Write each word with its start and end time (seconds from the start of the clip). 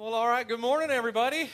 Well, 0.00 0.14
all 0.14 0.28
right. 0.28 0.48
Good 0.48 0.60
morning, 0.60 0.88
everybody. 0.90 1.50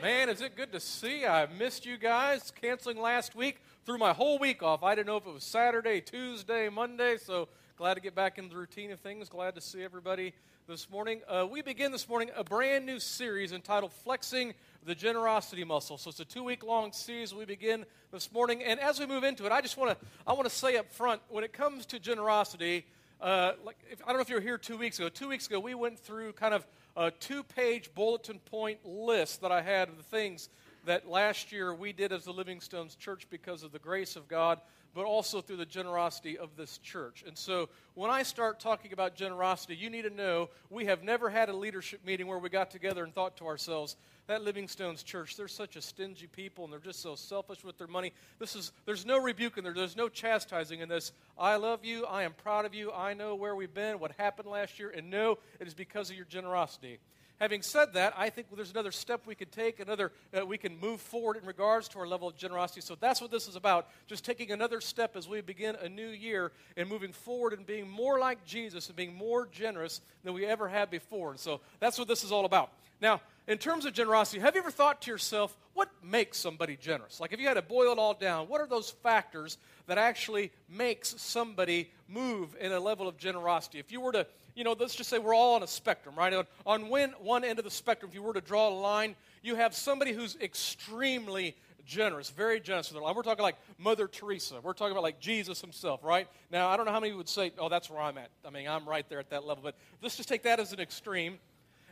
Man, 0.00 0.28
is 0.28 0.40
it 0.40 0.54
good 0.54 0.70
to 0.70 0.78
see? 0.78 1.26
I 1.26 1.48
missed 1.58 1.84
you 1.84 1.96
guys. 1.96 2.52
Canceling 2.52 3.00
last 3.00 3.34
week, 3.34 3.60
threw 3.84 3.98
my 3.98 4.12
whole 4.12 4.38
week 4.38 4.62
off. 4.62 4.84
I 4.84 4.94
didn't 4.94 5.08
know 5.08 5.16
if 5.16 5.26
it 5.26 5.34
was 5.34 5.42
Saturday, 5.42 6.00
Tuesday, 6.00 6.68
Monday, 6.68 7.16
so 7.16 7.48
glad 7.76 7.94
to 7.94 8.00
get 8.00 8.14
back 8.14 8.38
into 8.38 8.50
the 8.50 8.56
routine 8.56 8.92
of 8.92 9.00
things. 9.00 9.28
Glad 9.28 9.56
to 9.56 9.60
see 9.60 9.82
everybody 9.82 10.32
this 10.68 10.88
morning. 10.88 11.22
Uh, 11.26 11.44
we 11.50 11.60
begin 11.60 11.90
this 11.90 12.08
morning 12.08 12.30
a 12.36 12.44
brand 12.44 12.86
new 12.86 13.00
series 13.00 13.50
entitled 13.50 13.92
Flexing 13.92 14.54
the 14.86 14.94
Generosity 14.94 15.64
Muscle. 15.64 15.98
So 15.98 16.10
it's 16.10 16.20
a 16.20 16.24
two 16.24 16.44
week 16.44 16.62
long 16.62 16.92
series 16.92 17.34
we 17.34 17.46
begin 17.46 17.84
this 18.12 18.32
morning. 18.32 18.62
And 18.62 18.78
as 18.78 19.00
we 19.00 19.06
move 19.06 19.24
into 19.24 19.44
it, 19.44 19.50
I 19.50 19.60
just 19.60 19.76
want 19.76 19.98
to 19.98 20.06
I 20.24 20.34
want 20.34 20.48
to 20.48 20.54
say 20.54 20.76
up 20.76 20.88
front 20.92 21.20
when 21.28 21.42
it 21.42 21.52
comes 21.52 21.84
to 21.86 21.98
generosity, 21.98 22.86
uh, 23.20 23.54
like 23.64 23.76
if, 23.90 24.00
I 24.04 24.10
don't 24.10 24.18
know 24.18 24.22
if 24.22 24.28
you 24.28 24.36
were 24.36 24.40
here 24.40 24.56
two 24.56 24.78
weeks 24.78 25.00
ago. 25.00 25.08
Two 25.08 25.26
weeks 25.26 25.48
ago, 25.48 25.58
we 25.58 25.74
went 25.74 25.98
through 25.98 26.34
kind 26.34 26.54
of 26.54 26.64
a 26.96 27.10
two 27.10 27.42
page 27.42 27.94
bulletin 27.94 28.38
point 28.38 28.78
list 28.84 29.40
that 29.42 29.52
I 29.52 29.62
had 29.62 29.88
of 29.88 29.96
the 29.96 30.02
things 30.02 30.48
that 30.86 31.08
last 31.08 31.52
year 31.52 31.74
we 31.74 31.92
did 31.92 32.12
as 32.12 32.24
the 32.24 32.32
Living 32.32 32.60
Stones 32.60 32.94
Church 32.94 33.26
because 33.30 33.62
of 33.62 33.72
the 33.72 33.78
grace 33.78 34.16
of 34.16 34.28
God, 34.28 34.60
but 34.94 35.04
also 35.04 35.40
through 35.40 35.58
the 35.58 35.66
generosity 35.66 36.38
of 36.38 36.56
this 36.56 36.78
church. 36.78 37.22
And 37.26 37.36
so 37.36 37.68
when 37.94 38.10
I 38.10 38.22
start 38.22 38.60
talking 38.60 38.92
about 38.92 39.14
generosity, 39.14 39.76
you 39.76 39.90
need 39.90 40.02
to 40.02 40.10
know 40.10 40.48
we 40.70 40.86
have 40.86 41.02
never 41.02 41.28
had 41.28 41.48
a 41.48 41.56
leadership 41.56 42.04
meeting 42.04 42.26
where 42.26 42.38
we 42.38 42.48
got 42.48 42.70
together 42.70 43.04
and 43.04 43.14
thought 43.14 43.36
to 43.36 43.46
ourselves, 43.46 43.96
that 44.26 44.42
Living 44.42 44.68
Stones 44.68 45.02
church, 45.02 45.36
they're 45.36 45.48
such 45.48 45.76
a 45.76 45.82
stingy 45.82 46.26
people 46.26 46.64
and 46.64 46.72
they're 46.72 46.80
just 46.80 47.00
so 47.00 47.14
selfish 47.14 47.64
with 47.64 47.78
their 47.78 47.86
money. 47.86 48.12
This 48.38 48.54
is 48.54 48.72
there's 48.86 49.04
no 49.04 49.18
rebuke 49.18 49.58
in 49.58 49.64
there. 49.64 49.72
There's 49.72 49.96
no 49.96 50.08
chastising 50.08 50.80
in 50.80 50.88
this. 50.88 51.12
I 51.38 51.56
love 51.56 51.84
you. 51.84 52.04
I 52.06 52.22
am 52.22 52.32
proud 52.32 52.64
of 52.64 52.74
you. 52.74 52.92
I 52.92 53.14
know 53.14 53.34
where 53.34 53.54
we've 53.54 53.74
been, 53.74 53.98
what 53.98 54.12
happened 54.18 54.48
last 54.48 54.78
year, 54.78 54.90
and 54.90 55.10
no, 55.10 55.38
it 55.58 55.66
is 55.66 55.74
because 55.74 56.10
of 56.10 56.16
your 56.16 56.26
generosity. 56.26 56.98
Having 57.40 57.62
said 57.62 57.94
that, 57.94 58.12
I 58.18 58.28
think 58.28 58.48
there's 58.54 58.70
another 58.70 58.92
step 58.92 59.22
we 59.26 59.34
could 59.34 59.50
take, 59.50 59.80
another 59.80 60.12
uh, 60.38 60.44
we 60.44 60.58
can 60.58 60.78
move 60.78 61.00
forward 61.00 61.38
in 61.38 61.46
regards 61.46 61.88
to 61.88 61.98
our 61.98 62.06
level 62.06 62.28
of 62.28 62.36
generosity. 62.36 62.82
So 62.82 62.96
that's 63.00 63.18
what 63.18 63.30
this 63.30 63.48
is 63.48 63.56
about. 63.56 63.88
Just 64.06 64.26
taking 64.26 64.50
another 64.50 64.82
step 64.82 65.16
as 65.16 65.26
we 65.26 65.40
begin 65.40 65.74
a 65.76 65.88
new 65.88 66.08
year 66.08 66.52
and 66.76 66.86
moving 66.86 67.12
forward 67.12 67.54
and 67.54 67.66
being 67.66 67.88
more 67.88 68.20
like 68.20 68.44
Jesus 68.44 68.88
and 68.88 68.96
being 68.96 69.14
more 69.14 69.46
generous 69.46 70.02
than 70.22 70.34
we 70.34 70.44
ever 70.44 70.68
had 70.68 70.90
before. 70.90 71.30
And 71.30 71.40
so 71.40 71.62
that's 71.80 71.98
what 71.98 72.08
this 72.08 72.24
is 72.24 72.30
all 72.30 72.44
about. 72.44 72.72
Now, 73.00 73.22
in 73.50 73.58
terms 73.58 73.84
of 73.84 73.92
generosity, 73.92 74.40
have 74.40 74.54
you 74.54 74.60
ever 74.60 74.70
thought 74.70 75.02
to 75.02 75.10
yourself, 75.10 75.56
what 75.74 75.90
makes 76.04 76.38
somebody 76.38 76.76
generous? 76.76 77.18
Like 77.18 77.32
if 77.32 77.40
you 77.40 77.48
had 77.48 77.54
to 77.54 77.62
boil 77.62 77.90
it 77.90 77.98
all 77.98 78.14
down, 78.14 78.46
what 78.46 78.60
are 78.60 78.66
those 78.66 78.90
factors 78.90 79.58
that 79.88 79.98
actually 79.98 80.52
makes 80.68 81.16
somebody 81.20 81.90
move 82.06 82.56
in 82.60 82.70
a 82.70 82.78
level 82.78 83.08
of 83.08 83.16
generosity? 83.16 83.80
If 83.80 83.90
you 83.90 84.00
were 84.00 84.12
to, 84.12 84.24
you 84.54 84.62
know, 84.62 84.76
let's 84.78 84.94
just 84.94 85.10
say 85.10 85.18
we're 85.18 85.34
all 85.34 85.56
on 85.56 85.64
a 85.64 85.66
spectrum, 85.66 86.14
right? 86.14 86.46
On, 86.64 86.88
when, 86.88 87.10
one 87.18 87.42
end 87.42 87.58
of 87.58 87.64
the 87.64 87.72
spectrum, 87.72 88.08
if 88.08 88.14
you 88.14 88.22
were 88.22 88.34
to 88.34 88.40
draw 88.40 88.68
a 88.68 88.70
line, 88.70 89.16
you 89.42 89.56
have 89.56 89.74
somebody 89.74 90.12
who's 90.12 90.36
extremely 90.40 91.56
generous, 91.84 92.30
very 92.30 92.60
generous 92.60 92.88
with 92.88 92.94
their 92.94 93.02
life. 93.02 93.16
We're 93.16 93.24
talking 93.24 93.42
like 93.42 93.56
Mother 93.78 94.06
Teresa. 94.06 94.60
We're 94.62 94.74
talking 94.74 94.92
about 94.92 95.02
like 95.02 95.18
Jesus 95.18 95.60
himself, 95.60 96.04
right? 96.04 96.28
Now, 96.52 96.68
I 96.68 96.76
don't 96.76 96.86
know 96.86 96.92
how 96.92 97.00
many 97.00 97.14
would 97.14 97.28
say, 97.28 97.50
oh, 97.58 97.68
that's 97.68 97.90
where 97.90 98.00
I'm 98.00 98.16
at. 98.16 98.30
I 98.46 98.50
mean, 98.50 98.68
I'm 98.68 98.88
right 98.88 99.08
there 99.08 99.18
at 99.18 99.30
that 99.30 99.44
level. 99.44 99.64
But 99.64 99.74
let's 100.02 100.16
just 100.16 100.28
take 100.28 100.44
that 100.44 100.60
as 100.60 100.72
an 100.72 100.78
extreme. 100.78 101.40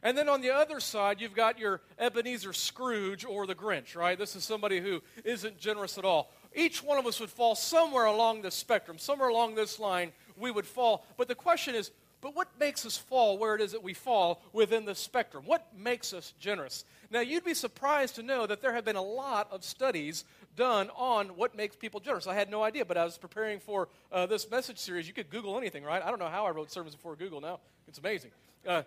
And 0.03 0.17
then 0.17 0.29
on 0.29 0.41
the 0.41 0.51
other 0.51 0.81
side, 0.81 1.21
you've 1.21 1.35
got 1.35 1.59
your 1.59 1.81
Ebenezer 1.99 2.53
Scrooge 2.53 3.25
or 3.25 3.47
the 3.47 3.55
Grinch, 3.55 3.97
right? 3.97 4.19
This 4.19 4.37
is 4.37 4.45
somebody 4.45 4.81
who 4.81 5.03
isn't 5.25 5.59
generous 5.59 5.99
at 5.99 6.05
all. 6.05 6.33
Each 6.55 6.83
one 6.83 6.99
of 6.99 7.07
us 7.07 7.21
would 7.21 7.31
fall 7.31 7.55
somewhere 7.55 8.07
along 8.07 8.43
this 8.43 8.55
spectrum, 8.55 8.99
somewhere 8.99 9.29
along 9.29 9.55
this 9.55 9.79
line, 9.79 10.13
we 10.37 10.51
would 10.51 10.67
fall. 10.67 11.05
But 11.17 11.29
the 11.29 11.35
question 11.35 11.75
is, 11.75 11.91
but 12.21 12.35
what 12.35 12.49
makes 12.59 12.85
us 12.85 12.97
fall 12.97 13.39
where 13.39 13.55
it 13.55 13.61
is 13.61 13.73
that 13.73 13.83
we 13.83 13.95
fall 13.95 14.43
within 14.53 14.85
the 14.85 14.95
spectrum? 14.95 15.45
What 15.47 15.67
makes 15.77 16.13
us 16.13 16.35
generous? 16.41 16.85
Now, 17.11 17.21
you'd 17.21 17.45
be 17.45 17.55
surprised 17.55 18.17
to 18.17 18.23
know 18.23 18.47
that 18.47 18.61
there 18.61 18.73
have 18.73 18.85
been 18.85 18.97
a 18.97 19.03
lot 19.03 19.49
of 19.53 19.63
studies 19.63 20.25
done 20.57 20.91
on 20.97 21.29
what 21.37 21.57
makes 21.57 21.77
people 21.77 22.01
generous. 22.01 22.27
I 22.27 22.35
had 22.35 22.51
no 22.51 22.65
idea, 22.65 22.85
but 22.85 22.97
I 22.97 23.05
was 23.05 23.19
preparing 23.19 23.61
for 23.61 23.89
uh, 24.11 24.27
this 24.27 24.51
message 24.51 24.79
series. 24.79 25.07
You 25.07 25.15
could 25.15 25.31
Google 25.31 25.57
anything, 25.57 25.85
right? 25.85 26.03
I 26.03 26.11
don't 26.11 26.19
know 26.19 26.29
how 26.29 26.47
I 26.47 26.51
wrote 26.51 26.73
sermons 26.73 26.97
before 26.97 27.15
Google 27.15 27.41
now. 27.41 27.61
It's 27.87 27.99
amazing. 27.99 28.33
Uh, 28.67 28.83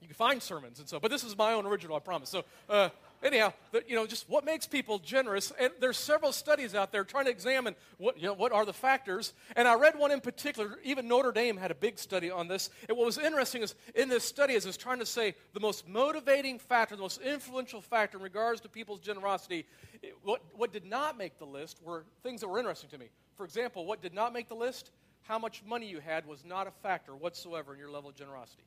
you 0.00 0.08
can 0.08 0.16
find 0.16 0.42
sermons 0.42 0.78
and 0.78 0.88
so, 0.88 0.98
but 0.98 1.10
this 1.10 1.24
is 1.24 1.36
my 1.36 1.52
own 1.52 1.66
original, 1.66 1.96
I 1.96 2.00
promise. 2.00 2.30
So, 2.30 2.44
uh, 2.68 2.88
anyhow, 3.22 3.52
the, 3.70 3.84
you 3.86 3.94
know, 3.94 4.06
just 4.06 4.28
what 4.28 4.44
makes 4.44 4.66
people 4.66 4.98
generous? 4.98 5.52
And 5.60 5.72
there's 5.80 5.98
several 5.98 6.32
studies 6.32 6.74
out 6.74 6.90
there 6.92 7.04
trying 7.04 7.26
to 7.26 7.30
examine 7.30 7.74
what, 7.98 8.18
you 8.18 8.26
know, 8.26 8.32
what 8.32 8.52
are 8.52 8.64
the 8.64 8.72
factors. 8.72 9.34
And 9.56 9.68
I 9.68 9.74
read 9.74 9.98
one 9.98 10.10
in 10.10 10.20
particular. 10.20 10.78
Even 10.84 11.06
Notre 11.08 11.32
Dame 11.32 11.56
had 11.56 11.70
a 11.70 11.74
big 11.74 11.98
study 11.98 12.30
on 12.30 12.48
this. 12.48 12.70
And 12.88 12.96
what 12.96 13.04
was 13.04 13.18
interesting 13.18 13.62
is 13.62 13.74
in 13.94 14.08
this 14.08 14.24
study 14.24 14.54
is 14.54 14.64
it's 14.66 14.76
trying 14.76 15.00
to 15.00 15.06
say 15.06 15.34
the 15.52 15.60
most 15.60 15.86
motivating 15.88 16.58
factor, 16.58 16.96
the 16.96 17.02
most 17.02 17.20
influential 17.20 17.80
factor 17.80 18.16
in 18.16 18.24
regards 18.24 18.60
to 18.62 18.68
people's 18.68 19.00
generosity. 19.00 19.66
It, 20.02 20.14
what, 20.22 20.40
what 20.54 20.72
did 20.72 20.86
not 20.86 21.18
make 21.18 21.38
the 21.38 21.46
list 21.46 21.78
were 21.82 22.04
things 22.22 22.40
that 22.40 22.48
were 22.48 22.58
interesting 22.58 22.90
to 22.90 22.98
me. 22.98 23.10
For 23.36 23.44
example, 23.44 23.84
what 23.84 24.02
did 24.02 24.14
not 24.14 24.32
make 24.32 24.48
the 24.48 24.54
list? 24.54 24.90
How 25.22 25.38
much 25.38 25.62
money 25.66 25.86
you 25.86 26.00
had 26.00 26.26
was 26.26 26.44
not 26.44 26.66
a 26.66 26.70
factor 26.82 27.14
whatsoever 27.14 27.74
in 27.74 27.78
your 27.78 27.90
level 27.90 28.10
of 28.10 28.16
generosity 28.16 28.64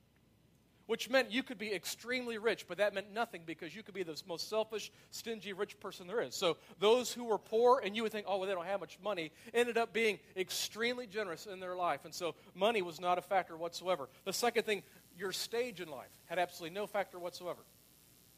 which 0.85 1.09
meant 1.09 1.31
you 1.31 1.43
could 1.43 1.57
be 1.57 1.73
extremely 1.73 2.37
rich, 2.37 2.65
but 2.67 2.77
that 2.77 2.93
meant 2.93 3.13
nothing 3.13 3.41
because 3.45 3.75
you 3.75 3.83
could 3.83 3.93
be 3.93 4.03
the 4.03 4.21
most 4.27 4.49
selfish, 4.49 4.91
stingy, 5.11 5.53
rich 5.53 5.79
person 5.79 6.07
there 6.07 6.21
is. 6.21 6.35
So 6.35 6.57
those 6.79 7.11
who 7.13 7.25
were 7.25 7.37
poor 7.37 7.81
and 7.83 7.95
you 7.95 8.03
would 8.03 8.11
think, 8.11 8.25
oh, 8.27 8.37
well, 8.37 8.47
they 8.47 8.53
don't 8.53 8.65
have 8.65 8.79
much 8.79 8.97
money, 9.03 9.31
ended 9.53 9.77
up 9.77 9.93
being 9.93 10.19
extremely 10.35 11.07
generous 11.07 11.45
in 11.45 11.59
their 11.59 11.75
life. 11.75 12.05
And 12.05 12.13
so 12.13 12.35
money 12.53 12.81
was 12.81 12.99
not 12.99 13.17
a 13.17 13.21
factor 13.21 13.55
whatsoever. 13.55 14.09
The 14.25 14.33
second 14.33 14.63
thing, 14.63 14.83
your 15.17 15.31
stage 15.31 15.79
in 15.79 15.89
life 15.89 16.09
had 16.25 16.39
absolutely 16.39 16.75
no 16.75 16.87
factor 16.87 17.19
whatsoever. 17.19 17.61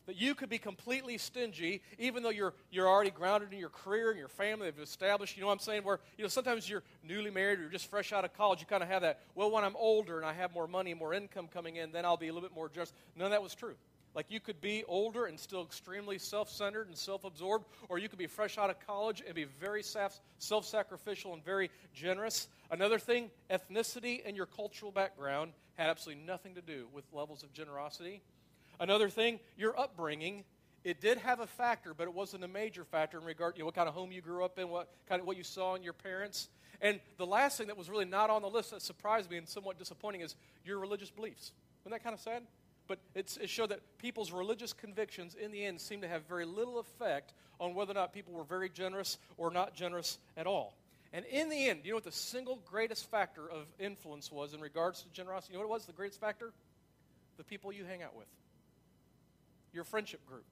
That 0.05 0.15
you 0.15 0.35
could 0.35 0.49
be 0.49 0.59
completely 0.59 1.17
stingy, 1.17 1.81
even 1.97 2.21
though 2.21 2.29
you're, 2.29 2.53
you're 2.71 2.87
already 2.87 3.09
grounded 3.09 3.51
in 3.53 3.59
your 3.59 3.69
career 3.69 4.11
and 4.11 4.19
your 4.19 4.27
family, 4.27 4.67
have 4.67 4.77
established, 4.79 5.35
you 5.35 5.41
know 5.41 5.47
what 5.47 5.53
I'm 5.53 5.59
saying? 5.59 5.83
Where, 5.83 5.99
you 6.17 6.23
know, 6.23 6.27
sometimes 6.27 6.69
you're 6.69 6.83
newly 7.03 7.31
married 7.31 7.59
or 7.59 7.63
you're 7.63 7.71
just 7.71 7.89
fresh 7.89 8.13
out 8.13 8.23
of 8.23 8.33
college, 8.33 8.59
you 8.59 8.67
kind 8.67 8.83
of 8.83 8.89
have 8.89 9.01
that, 9.01 9.21
well, 9.33 9.49
when 9.49 9.63
I'm 9.63 9.75
older 9.75 10.17
and 10.17 10.25
I 10.25 10.33
have 10.33 10.53
more 10.53 10.67
money, 10.67 10.93
more 10.93 11.13
income 11.13 11.47
coming 11.51 11.77
in, 11.77 11.91
then 11.91 12.05
I'll 12.05 12.17
be 12.17 12.27
a 12.27 12.33
little 12.33 12.47
bit 12.47 12.55
more 12.55 12.69
generous. 12.69 12.93
None 13.15 13.25
of 13.25 13.31
that 13.31 13.41
was 13.41 13.55
true. 13.55 13.75
Like 14.15 14.27
you 14.29 14.39
could 14.39 14.61
be 14.61 14.85
older 14.87 15.25
and 15.25 15.37
still 15.37 15.61
extremely 15.61 16.17
self 16.17 16.49
centered 16.49 16.87
and 16.87 16.97
self 16.97 17.25
absorbed, 17.25 17.65
or 17.89 17.99
you 17.99 18.07
could 18.07 18.17
be 18.17 18.27
fresh 18.27 18.57
out 18.57 18.69
of 18.69 18.79
college 18.87 19.21
and 19.25 19.35
be 19.35 19.43
very 19.43 19.83
self 19.83 20.65
sacrificial 20.65 21.33
and 21.33 21.43
very 21.43 21.69
generous. 21.93 22.47
Another 22.71 22.97
thing, 22.97 23.29
ethnicity 23.51 24.21
and 24.25 24.37
your 24.37 24.45
cultural 24.45 24.91
background 24.91 25.51
had 25.73 25.89
absolutely 25.89 26.23
nothing 26.23 26.55
to 26.55 26.61
do 26.61 26.87
with 26.93 27.03
levels 27.11 27.43
of 27.43 27.51
generosity. 27.51 28.21
Another 28.79 29.09
thing, 29.09 29.39
your 29.57 29.79
upbringing, 29.79 30.43
it 30.83 31.01
did 31.01 31.17
have 31.17 31.39
a 31.39 31.47
factor, 31.47 31.93
but 31.93 32.03
it 32.03 32.13
wasn't 32.13 32.43
a 32.43 32.47
major 32.47 32.83
factor 32.83 33.17
in 33.17 33.23
regard 33.25 33.55
to 33.55 33.59
you 33.59 33.63
know, 33.63 33.65
what 33.65 33.75
kind 33.75 33.89
of 33.89 33.95
home 33.95 34.11
you 34.11 34.21
grew 34.21 34.45
up 34.45 34.59
in, 34.59 34.69
what 34.69 34.89
kind 35.09 35.19
of 35.19 35.27
what 35.27 35.37
you 35.37 35.43
saw 35.43 35.75
in 35.75 35.83
your 35.83 35.93
parents. 35.93 36.49
And 36.81 36.99
the 37.17 37.25
last 37.25 37.57
thing 37.57 37.67
that 37.67 37.77
was 37.77 37.89
really 37.89 38.05
not 38.05 38.29
on 38.29 38.41
the 38.41 38.49
list 38.49 38.71
that 38.71 38.81
surprised 38.81 39.31
me 39.31 39.37
and 39.37 39.47
somewhat 39.47 39.79
disappointing 39.79 40.21
is 40.21 40.35
your 40.63 40.77
religious 40.79 41.09
beliefs. 41.09 41.53
Isn't 41.81 41.91
that 41.91 42.03
kind 42.03 42.13
of 42.13 42.19
sad? 42.19 42.43
But 42.87 42.99
it 43.15 43.49
showed 43.49 43.69
that 43.69 43.79
people's 43.97 44.31
religious 44.31 44.71
convictions, 44.71 45.33
in 45.33 45.51
the 45.51 45.65
end, 45.65 45.81
seemed 45.81 46.03
to 46.03 46.07
have 46.07 46.27
very 46.27 46.45
little 46.45 46.77
effect 46.77 47.33
on 47.59 47.73
whether 47.73 47.91
or 47.91 47.95
not 47.95 48.13
people 48.13 48.33
were 48.33 48.43
very 48.43 48.69
generous 48.69 49.17
or 49.37 49.49
not 49.49 49.73
generous 49.73 50.19
at 50.37 50.45
all. 50.45 50.77
And 51.11 51.25
in 51.25 51.49
the 51.49 51.69
end, 51.69 51.79
you 51.83 51.91
know 51.91 51.95
what 51.95 52.03
the 52.03 52.11
single 52.11 52.59
greatest 52.63 53.09
factor 53.09 53.49
of 53.49 53.65
influence 53.79 54.31
was 54.31 54.53
in 54.53 54.59
regards 54.59 55.01
to 55.01 55.09
generosity? 55.09 55.53
You 55.53 55.59
know 55.59 55.65
what 55.65 55.71
it 55.71 55.77
was, 55.79 55.85
the 55.85 55.93
greatest 55.93 56.19
factor? 56.19 56.51
The 57.37 57.43
people 57.43 57.71
you 57.71 57.85
hang 57.85 58.03
out 58.03 58.15
with 58.15 58.27
your 59.75 59.83
friendship 59.83 60.25
group. 60.25 60.45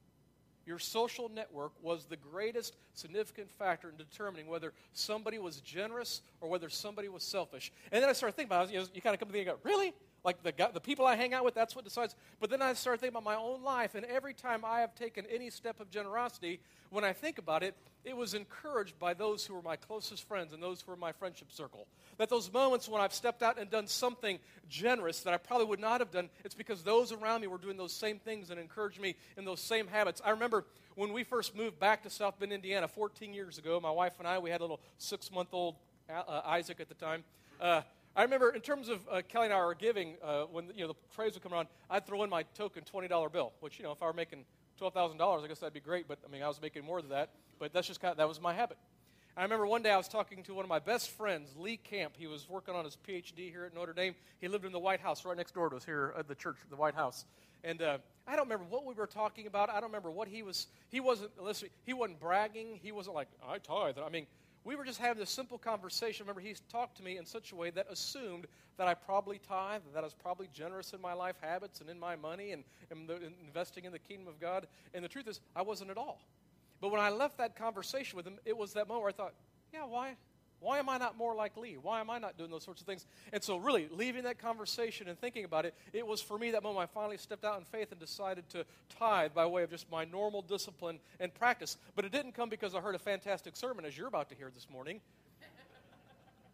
Your 0.66 0.80
social 0.80 1.30
network 1.30 1.72
was 1.82 2.06
the 2.06 2.16
greatest 2.16 2.78
significant 2.94 3.52
factor 3.52 3.90
in 3.90 3.98
determining 3.98 4.48
whether 4.48 4.74
somebody 4.94 5.38
was 5.38 5.60
generous 5.60 6.22
or 6.40 6.48
whether 6.48 6.70
somebody 6.70 7.10
was 7.10 7.24
selfish. 7.24 7.72
And 7.92 8.02
then 8.02 8.10
I 8.10 8.14
started 8.14 8.36
thinking 8.36 8.50
about 8.50 8.70
it. 8.70 8.74
You, 8.74 8.80
know, 8.80 8.86
you 8.94 9.02
kind 9.02 9.14
of 9.14 9.20
come 9.20 9.28
to 9.28 9.34
me 9.34 9.42
and 9.42 9.50
go, 9.50 9.58
really? 9.64 9.94
Like 10.24 10.42
the, 10.42 10.54
the 10.74 10.80
people 10.80 11.06
I 11.06 11.16
hang 11.16 11.34
out 11.34 11.44
with, 11.44 11.54
that's 11.54 11.76
what 11.76 11.84
decides. 11.84 12.16
But 12.40 12.50
then 12.50 12.62
I 12.62 12.74
started 12.74 13.02
thinking 13.02 13.18
about 13.18 13.26
my 13.26 13.36
own 13.36 13.62
life, 13.62 13.94
and 13.94 14.06
every 14.06 14.34
time 14.34 14.64
I 14.64 14.80
have 14.80 14.96
taken 14.96 15.26
any 15.30 15.50
step 15.50 15.82
of 15.82 15.90
generosity, 15.90 16.62
when 16.92 17.04
I 17.04 17.12
think 17.12 17.40
about 17.40 17.62
it, 17.62 17.76
it 18.06 18.16
was 18.16 18.34
encouraged 18.34 18.98
by 19.00 19.14
those 19.14 19.46
who 19.46 19.54
were 19.54 19.62
my 19.62 19.76
closest 19.76 20.26
friends 20.28 20.54
and 20.54 20.64
those 20.64 20.82
who 20.82 20.92
were 20.92 20.98
my 20.98 21.12
friendship 21.12 21.52
circle. 21.52 21.88
That 22.18 22.30
those 22.30 22.52
moments 22.52 22.88
when 22.88 23.02
I've 23.02 23.14
stepped 23.14 23.44
out 23.44 23.60
and 23.60 23.70
done 23.70 23.88
something 23.88 24.40
generous 24.70 25.22
that 25.22 25.34
I 25.34 25.38
probably 25.38 25.66
would 25.66 25.80
not 25.80 26.00
have 26.00 26.12
done, 26.12 26.30
it's 26.46 26.56
because 26.56 26.84
those 26.84 27.12
around 27.12 27.42
me 27.42 27.48
were 27.48 27.58
doing 27.58 27.76
those 27.76 27.94
same 27.94 28.20
things 28.20 28.50
and 28.50 28.60
encouraged 28.60 29.02
me 29.02 29.16
in 29.38 29.44
those 29.44 29.60
same 29.60 29.88
habits. 29.88 30.22
I 30.24 30.30
remember 30.30 30.66
when 30.96 31.12
we 31.12 31.24
first 31.24 31.56
moved 31.56 31.80
back 31.80 32.04
to 32.04 32.10
South 32.10 32.40
Bend, 32.40 32.54
Indiana, 32.54 32.88
14 32.88 33.34
years 33.34 33.58
ago, 33.58 33.80
my 33.82 33.92
wife 33.92 34.14
and 34.20 34.28
I, 34.28 34.38
we 34.40 34.52
had 34.52 34.62
a 34.62 34.64
little 34.64 34.80
six 34.98 35.32
month 35.32 35.50
old 35.52 35.76
uh, 36.10 36.42
Isaac 36.46 36.80
at 36.80 36.88
the 36.88 36.96
time. 36.96 37.24
Uh, 37.60 37.82
I 38.16 38.22
remember 38.22 38.52
in 38.52 38.62
terms 38.62 38.90
of 38.90 39.00
uh, 39.12 39.22
Kelly 39.28 39.46
and 39.46 39.54
I 39.54 39.66
were 39.66 39.74
giving, 39.74 40.16
uh, 40.24 40.44
when 40.44 40.66
you 40.76 40.82
know 40.86 40.90
the 40.90 41.16
trays 41.16 41.34
would 41.34 41.42
come 41.42 41.54
around, 41.54 41.68
I'd 41.90 42.06
throw 42.06 42.24
in 42.24 42.30
my 42.30 42.44
token 42.56 42.84
$20 42.84 43.32
bill, 43.32 43.54
which, 43.60 43.80
you 43.80 43.84
know, 43.84 43.92
if 43.92 44.04
I 44.04 44.06
were 44.06 44.14
making 44.14 44.46
$12,000, 44.80 45.44
I 45.44 45.48
guess 45.48 45.60
that'd 45.60 45.74
be 45.74 45.80
great, 45.80 46.08
but 46.08 46.20
I 46.28 46.32
mean, 46.32 46.44
I 46.44 46.48
was 46.48 46.62
making 46.62 46.86
more 46.86 47.02
than 47.02 47.10
that. 47.10 47.30
But 47.58 47.74
that's 47.74 47.88
just 47.88 48.02
kind 48.02 48.12
of, 48.12 48.18
that 48.18 48.28
was 48.28 48.40
my 48.40 48.54
habit. 48.54 48.78
I 49.36 49.42
remember 49.42 49.66
one 49.66 49.82
day 49.82 49.90
I 49.90 49.98
was 49.98 50.08
talking 50.08 50.44
to 50.44 50.54
one 50.54 50.64
of 50.64 50.70
my 50.70 50.78
best 50.78 51.10
friends, 51.10 51.56
Lee 51.58 51.78
Camp. 51.78 52.14
He 52.16 52.28
was 52.28 52.48
working 52.48 52.76
on 52.76 52.86
his 52.86 52.98
PhD 53.08 53.50
here 53.50 53.66
at 53.66 53.74
Notre 53.74 53.94
Dame. 53.94 54.14
He 54.40 54.48
lived 54.48 54.64
in 54.64 54.72
the 54.72 54.80
White 54.80 55.00
House 55.00 55.26
right 55.26 55.36
next 55.36 55.56
door 55.56 55.72
to 55.72 55.76
us 55.76 55.84
here 55.84 56.14
at 56.16 56.28
the 56.28 56.36
church, 56.36 56.58
the 56.70 56.76
White 56.76 56.94
House. 56.94 57.26
And 57.64 57.82
uh, 57.82 57.98
I 58.28 58.36
don't 58.36 58.46
remember 58.46 58.66
what 58.70 58.86
we 58.86 58.94
were 58.94 59.08
talking 59.08 59.48
about. 59.48 59.70
I 59.70 59.76
don't 59.76 59.86
remember 59.86 60.12
what 60.12 60.28
he 60.28 60.44
was. 60.44 60.68
He 60.90 61.00
wasn't, 61.00 61.32
listen, 61.42 61.70
he 61.84 61.94
wasn't 61.94 62.20
bragging. 62.20 62.80
He 62.84 62.92
wasn't 62.92 63.16
like, 63.16 63.30
I 63.48 63.58
tithe. 63.58 63.98
I 63.98 64.10
mean, 64.10 64.28
we 64.66 64.76
were 64.76 64.86
just 64.86 65.00
having 65.00 65.20
this 65.20 65.30
simple 65.30 65.58
conversation. 65.58 66.26
Remember, 66.26 66.42
he 66.42 66.56
talked 66.72 66.98
to 66.98 67.04
me 67.04 67.18
in 67.18 67.26
such 67.26 67.52
a 67.52 67.56
way 67.56 67.70
that 67.72 67.88
assumed 67.90 68.48
that 68.78 68.88
I 68.88 68.94
probably 68.94 69.40
tithe, 69.40 69.82
that 69.94 70.00
I 70.00 70.04
was 70.04 70.14
probably 70.14 70.50
generous 70.54 70.94
in 70.94 71.02
my 71.02 71.14
life 71.14 71.36
habits 71.42 71.82
and 71.82 71.90
in 71.90 72.00
my 72.00 72.16
money 72.16 72.52
and, 72.52 72.64
and 72.90 73.08
the, 73.08 73.20
investing 73.46 73.86
in 73.86 73.92
the 73.92 74.00
kingdom 74.00 74.28
of 74.28 74.40
God. 74.40 74.68
And 74.94 75.04
the 75.04 75.10
truth 75.10 75.28
is, 75.28 75.42
I 75.56 75.62
wasn't 75.62 75.92
at 75.92 75.98
all. 75.98 76.22
But 76.82 76.92
when 76.92 77.02
I 77.02 77.10
left 77.10 77.38
that 77.38 77.56
conversation 77.56 78.18
with 78.18 78.26
him, 78.26 78.40
it 78.46 78.58
was 78.58 78.74
that 78.74 78.88
moment 78.88 79.04
where 79.04 79.10
I 79.10 79.14
thought, 79.14 79.34
yeah, 79.74 79.86
why? 79.86 80.16
Why 80.64 80.80
am 80.80 80.88
I 80.88 80.98
not 80.98 81.18
more 81.18 81.36
like 81.36 81.58
Lee? 81.58 81.78
Why 81.80 82.00
am 82.00 82.10
I 82.10 82.20
not 82.20 82.38
doing 82.38 82.50
those 82.50 82.64
sorts 82.64 82.80
of 82.80 82.88
things? 82.88 83.06
And 83.34 83.44
so, 83.44 83.58
really, 83.58 83.90
leaving 83.92 84.24
that 84.24 84.40
conversation 84.40 85.10
and 85.10 85.20
thinking 85.20 85.44
about 85.44 85.66
it, 85.66 85.76
it 85.92 86.08
was 86.08 86.22
for 86.22 86.38
me 86.38 86.52
that 86.52 86.64
moment 86.64 86.90
I 86.90 86.94
finally 86.94 87.18
stepped 87.18 87.44
out 87.44 87.60
in 87.60 87.66
faith 87.66 87.92
and 87.92 88.00
decided 88.00 88.50
to 88.52 88.66
tithe 88.98 89.34
by 89.34 89.46
way 89.46 89.64
of 89.64 89.70
just 89.70 89.92
my 89.92 90.06
normal 90.06 90.42
discipline 90.42 91.00
and 91.20 91.34
practice. 91.34 91.78
But 91.96 92.06
it 92.06 92.14
didn't 92.14 92.32
come 92.32 92.50
because 92.50 92.74
I 92.74 92.80
heard 92.80 92.96
a 92.96 93.00
fantastic 93.00 93.58
sermon, 93.58 93.84
as 93.84 93.98
you're 93.98 94.08
about 94.08 94.30
to 94.30 94.36
hear 94.36 94.50
this 94.54 94.68
morning. 94.72 95.02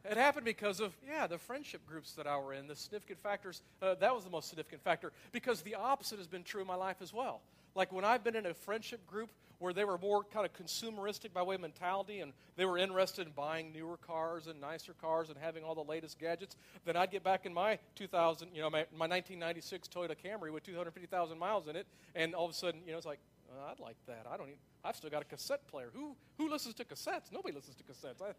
It 0.06 0.18
happened 0.18 0.46
because 0.46 0.80
of, 0.80 0.96
yeah, 1.08 1.28
the 1.28 1.38
friendship 1.38 1.82
groups 1.86 2.14
that 2.14 2.26
I 2.26 2.38
were 2.38 2.54
in, 2.54 2.68
the 2.68 2.76
significant 2.76 3.22
factors. 3.22 3.62
Uh, 3.82 3.96
that 3.96 4.16
was 4.16 4.24
the 4.24 4.30
most 4.30 4.50
significant 4.50 4.82
factor 4.82 5.12
because 5.32 5.62
the 5.62 5.76
opposite 5.76 6.18
has 6.18 6.28
been 6.28 6.44
true 6.44 6.62
in 6.62 6.68
my 6.68 6.76
life 6.76 6.98
as 7.02 7.14
well. 7.14 7.42
Like 7.76 7.92
when 7.92 8.06
I've 8.06 8.24
been 8.24 8.36
in 8.36 8.46
a 8.46 8.54
friendship 8.54 9.06
group 9.06 9.30
where 9.60 9.74
they 9.74 9.86
were 9.86 9.98
more 9.98 10.24
kind 10.24 10.46
of 10.46 10.54
consumeristic 10.54 11.34
by 11.34 11.44
way 11.44 11.56
of 11.56 11.62
mentality 11.62 12.22
and 12.22 12.34
they 12.56 12.66
were 12.66 12.78
interested 12.78 13.28
in 13.28 13.34
buying 13.34 13.72
newer 13.72 13.98
cars 13.98 14.48
and 14.48 14.60
nicer 14.60 14.94
cars 14.94 15.30
and 15.30 15.38
having 15.38 15.64
all 15.64 15.76
the 15.76 15.84
latest 15.84 16.18
gadgets, 16.18 16.56
then 16.86 16.96
I'd 16.96 17.12
get 17.12 17.24
back 17.24 17.46
in 17.46 17.54
my 17.54 17.78
2000, 17.96 18.50
you 18.54 18.62
know, 18.62 18.70
my, 18.70 18.86
my 18.92 19.08
1996 19.08 19.88
Toyota 19.90 20.16
Camry 20.16 20.52
with 20.52 20.64
250,000 20.64 21.38
miles 21.38 21.68
in 21.68 21.76
it, 21.76 21.88
and 22.16 22.34
all 22.34 22.46
of 22.46 22.52
a 22.52 22.54
sudden, 22.54 22.82
you 22.86 22.92
know, 22.92 22.98
it's 22.98 23.06
like, 23.06 23.20
oh, 23.52 23.72
I'd 23.72 23.80
like 23.80 23.98
that. 24.08 24.26
I 24.32 24.38
don't 24.38 24.48
even, 24.48 24.60
I've 24.84 24.96
still 24.96 25.10
got 25.10 25.22
a 25.22 25.26
cassette 25.26 25.68
player. 25.68 25.90
Who, 25.94 26.16
who 26.38 26.50
listens 26.50 26.76
to 26.76 26.86
cassettes? 26.86 27.32
Nobody 27.32 27.54
listens 27.54 27.76
to 27.78 27.84
cassettes. 27.84 28.22
I, 28.22 28.32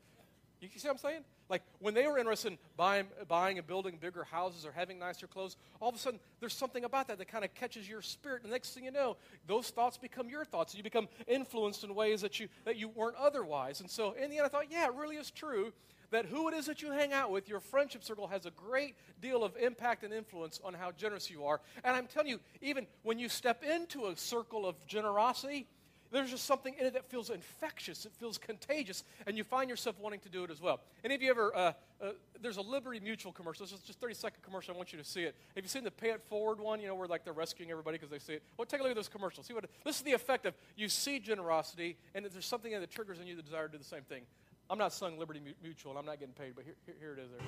you 0.61 0.69
see 0.79 0.89
what 0.89 0.95
I'm 0.95 0.99
saying? 0.99 1.25
Like 1.49 1.63
when 1.79 1.95
they 1.95 2.07
were 2.07 2.19
interested 2.19 2.53
in 2.53 2.59
buying, 2.77 3.07
buying 3.29 3.59
and 3.59 3.67
building 3.67 3.99
bigger 4.01 4.25
houses 4.25 4.67
or 4.67 4.73
having 4.73 4.99
nicer 4.99 5.27
clothes, 5.27 5.57
all 5.81 5.89
of 5.89 5.95
a 5.95 5.99
sudden 5.99 6.21
there's 6.39 6.55
something 6.55 6.85
about 6.85 7.09
that 7.09 7.19
that 7.19 7.29
kind 7.29 7.45
of 7.45 7.55
catches 7.55 7.89
your 7.89 8.03
spirit. 8.03 8.43
And 8.43 8.51
the 8.51 8.55
next 8.55 8.75
thing 8.75 8.85
you 8.85 8.91
know, 8.91 9.17
those 9.47 9.69
thoughts 9.71 9.97
become 9.97 10.29
your 10.29 10.45
thoughts. 10.45 10.75
You 10.75 10.83
become 10.83 11.09
influenced 11.27 11.85
in 11.85 11.95
ways 11.95 12.21
that 12.21 12.39
you, 12.39 12.49
that 12.65 12.77
you 12.77 12.89
weren't 12.89 13.17
otherwise. 13.17 13.81
And 13.81 13.91
so 13.91 14.13
in 14.13 14.31
the 14.31 14.39
end, 14.39 14.47
I 14.47 14.49
thought, 14.49 14.71
yeah, 14.71 14.87
it 14.87 14.95
really 14.95 15.17
is 15.17 15.31
true 15.31 15.73
that 16.11 16.27
who 16.27 16.49
it 16.49 16.55
is 16.55 16.67
that 16.67 16.83
you 16.83 16.91
hang 16.91 17.13
out 17.13 17.31
with, 17.31 17.49
your 17.49 17.61
friendship 17.61 18.03
circle 18.03 18.27
has 18.27 18.47
a 18.47 18.51
great 18.51 18.97
deal 19.21 19.45
of 19.45 19.57
impact 19.57 20.03
and 20.03 20.13
influence 20.13 20.61
on 20.65 20.75
how 20.75 20.91
generous 20.93 21.31
you 21.31 21.45
are. 21.45 21.61
And 21.85 21.97
I'm 21.97 22.07
telling 22.07 22.29
you, 22.29 22.41
even 22.61 22.87
when 23.03 23.19
you 23.19 23.29
step 23.29 23.63
into 23.63 24.07
a 24.07 24.17
circle 24.17 24.67
of 24.67 24.85
generosity, 24.87 25.67
there's 26.11 26.31
just 26.31 26.45
something 26.45 26.75
in 26.79 26.87
it 26.87 26.95
that 26.95 27.09
feels 27.09 27.31
infectious, 27.31 28.05
it 28.05 28.13
feels 28.19 28.39
contagious, 28.39 29.05
and 29.27 29.37
you 29.37 29.45
find 29.45 29.71
yourself 29.71 29.97
wanting 30.01 30.21
to 30.21 30.29
do 30.29 30.45
it 30.45 30.51
as 30.51 30.61
well. 30.61 30.81
Any 31.05 31.15
of 31.15 31.23
you 31.23 31.31
ever, 31.31 31.55
uh, 31.55 31.73
uh, 32.03 32.13
there's 32.41 32.57
a 32.57 32.63
Liberty 32.63 33.01
Mutual 33.01 33.33
commercial. 33.33 33.65
This 33.65 33.73
is 33.73 33.81
just 33.81 34.01
30 34.01 34.15
second 34.15 34.43
commercial. 34.43 34.75
I 34.75 34.77
want 34.77 34.93
you 34.93 34.99
to 34.99 35.05
see 35.05 35.23
it. 35.23 35.35
Have 35.55 35.65
you 35.65 35.69
seen 35.69 35.85
the 35.85 35.91
Pay 35.91 36.11
It 36.11 36.23
Forward 36.23 36.59
one? 36.61 36.81
You 36.81 36.89
know, 36.89 36.95
where 36.95 37.09
like 37.09 37.25
they're 37.25 37.33
rescuing 37.33 37.71
everybody 37.71 37.99
because 37.99 38.11
they 38.11 38.19
see 38.19 38.35
it. 38.35 38.43
Well, 38.57 38.67
take 38.67 38.81
a 38.81 38.83
look 38.83 38.91
at 38.91 38.97
this 38.97 39.09
commercial. 39.09 39.43
See 39.43 39.55
what 39.55 39.67
this 39.85 39.97
is 39.97 40.03
the 40.03 40.13
effect 40.13 40.47
of 40.47 40.55
you 40.77 40.89
see 40.89 41.21
generosity, 41.21 41.97
and 42.15 42.25
there's 42.25 42.47
something 42.47 42.73
that 42.73 42.91
triggers 42.91 43.21
in 43.21 43.27
you 43.27 43.37
the 43.37 43.43
desire 43.43 43.67
to 43.67 43.73
do 43.73 43.79
the 43.79 43.85
same 43.85 44.03
thing. 44.03 44.23
I'm 44.69 44.79
not 44.79 44.93
selling 44.93 45.19
Liberty 45.19 45.41
Mutual. 45.63 45.93
and 45.93 45.99
I'm 45.99 46.07
not 46.07 46.21
getting 46.21 46.35
paid, 46.35 46.55
but 46.55 46.65
here, 46.65 46.77
here, 46.87 46.95
here 47.01 47.13
it 47.15 47.19
is. 47.19 47.29
There. 47.31 47.41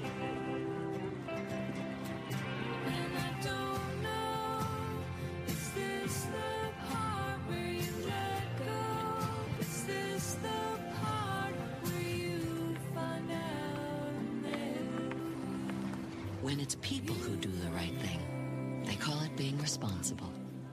When 16.53 16.61
it's 16.61 16.75
people 16.83 17.15
who 17.15 17.35
do 17.37 17.49
the 17.49 17.71
right 17.71 17.95
thing, 18.03 18.83
they 18.85 18.95
call 18.97 19.19
it 19.23 19.35
being 19.39 19.57
responsible. 19.57 20.31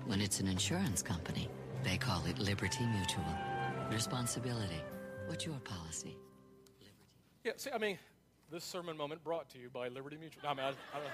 When 0.08 0.20
it's 0.20 0.42
an 0.42 0.48
insurance 0.50 1.02
company, 1.02 1.48
they 1.86 1.96
call 1.96 2.26
it 2.26 2.38
Liberty 2.38 2.86
Mutual. 2.86 3.24
Responsibility. 3.90 4.84
What's 5.28 5.46
your 5.46 5.56
policy? 5.60 6.18
Liberty. 6.68 6.92
Yeah, 7.46 7.54
see, 7.56 7.70
I 7.74 7.78
mean, 7.78 7.98
this 8.52 8.66
sermon 8.66 8.98
moment 8.98 9.24
brought 9.24 9.50
to 9.52 9.58
you 9.58 9.70
by 9.70 9.88
Liberty 9.88 10.18
Mutual. 10.20 10.42
I 10.46 10.54
mean, 10.54 10.66
I, 10.66 10.68
I 10.68 10.72
don't 10.72 11.04
know. 11.06 11.12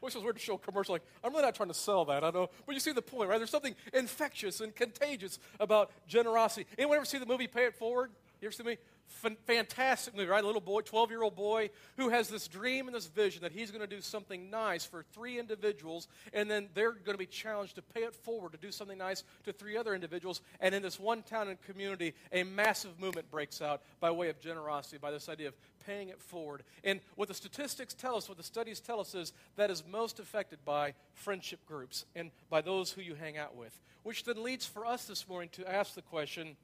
Which 0.00 0.14
was 0.14 0.22
weird 0.22 0.36
to 0.36 0.42
show 0.42 0.56
a 0.56 0.58
commercial 0.58 0.92
like, 0.92 1.06
I'm 1.24 1.30
really 1.30 1.44
not 1.44 1.54
trying 1.54 1.70
to 1.70 1.74
sell 1.74 2.04
that, 2.04 2.22
I 2.22 2.28
know. 2.28 2.50
But 2.66 2.74
you 2.74 2.80
see 2.80 2.92
the 2.92 3.00
point, 3.00 3.30
right? 3.30 3.38
There's 3.38 3.48
something 3.48 3.74
infectious 3.94 4.60
and 4.60 4.76
contagious 4.76 5.38
about 5.58 5.92
generosity. 6.06 6.66
Anyone 6.76 6.98
ever 6.98 7.06
see 7.06 7.16
the 7.16 7.24
movie 7.24 7.46
Pay 7.46 7.64
It 7.64 7.74
Forward? 7.74 8.10
You 8.42 8.48
ever 8.48 8.52
see 8.52 8.64
me? 8.64 8.76
Fantastic 9.06 10.14
movie, 10.16 10.28
right? 10.28 10.42
A 10.42 10.46
little 10.46 10.60
boy, 10.60 10.80
12 10.80 11.10
year 11.10 11.22
old 11.22 11.36
boy, 11.36 11.70
who 11.96 12.08
has 12.08 12.28
this 12.28 12.48
dream 12.48 12.86
and 12.86 12.94
this 12.94 13.06
vision 13.06 13.42
that 13.42 13.52
he's 13.52 13.70
going 13.70 13.80
to 13.80 13.86
do 13.86 14.00
something 14.00 14.50
nice 14.50 14.84
for 14.84 15.04
three 15.12 15.38
individuals, 15.38 16.08
and 16.32 16.50
then 16.50 16.68
they're 16.74 16.92
going 16.92 17.14
to 17.14 17.18
be 17.18 17.26
challenged 17.26 17.76
to 17.76 17.82
pay 17.82 18.00
it 18.02 18.14
forward 18.14 18.52
to 18.52 18.58
do 18.58 18.72
something 18.72 18.98
nice 18.98 19.24
to 19.44 19.52
three 19.52 19.76
other 19.76 19.94
individuals. 19.94 20.40
And 20.60 20.74
in 20.74 20.82
this 20.82 20.98
one 20.98 21.22
town 21.22 21.48
and 21.48 21.60
community, 21.62 22.14
a 22.32 22.42
massive 22.42 22.98
movement 22.98 23.30
breaks 23.30 23.60
out 23.60 23.82
by 24.00 24.10
way 24.10 24.28
of 24.28 24.40
generosity, 24.40 24.98
by 24.98 25.10
this 25.10 25.28
idea 25.28 25.48
of 25.48 25.54
paying 25.86 26.08
it 26.08 26.20
forward. 26.20 26.62
And 26.84 27.00
what 27.16 27.28
the 27.28 27.34
statistics 27.34 27.94
tell 27.94 28.16
us, 28.16 28.28
what 28.28 28.38
the 28.38 28.44
studies 28.44 28.80
tell 28.80 29.00
us, 29.00 29.14
is 29.14 29.32
that 29.56 29.70
is 29.70 29.82
most 29.90 30.20
affected 30.20 30.64
by 30.64 30.94
friendship 31.14 31.64
groups 31.66 32.04
and 32.14 32.30
by 32.50 32.60
those 32.60 32.92
who 32.92 33.02
you 33.02 33.14
hang 33.14 33.36
out 33.36 33.56
with. 33.56 33.78
Which 34.02 34.24
then 34.24 34.42
leads 34.42 34.66
for 34.66 34.84
us 34.84 35.04
this 35.04 35.28
morning 35.28 35.50
to 35.52 35.70
ask 35.70 35.94
the 35.94 36.02
question 36.02 36.56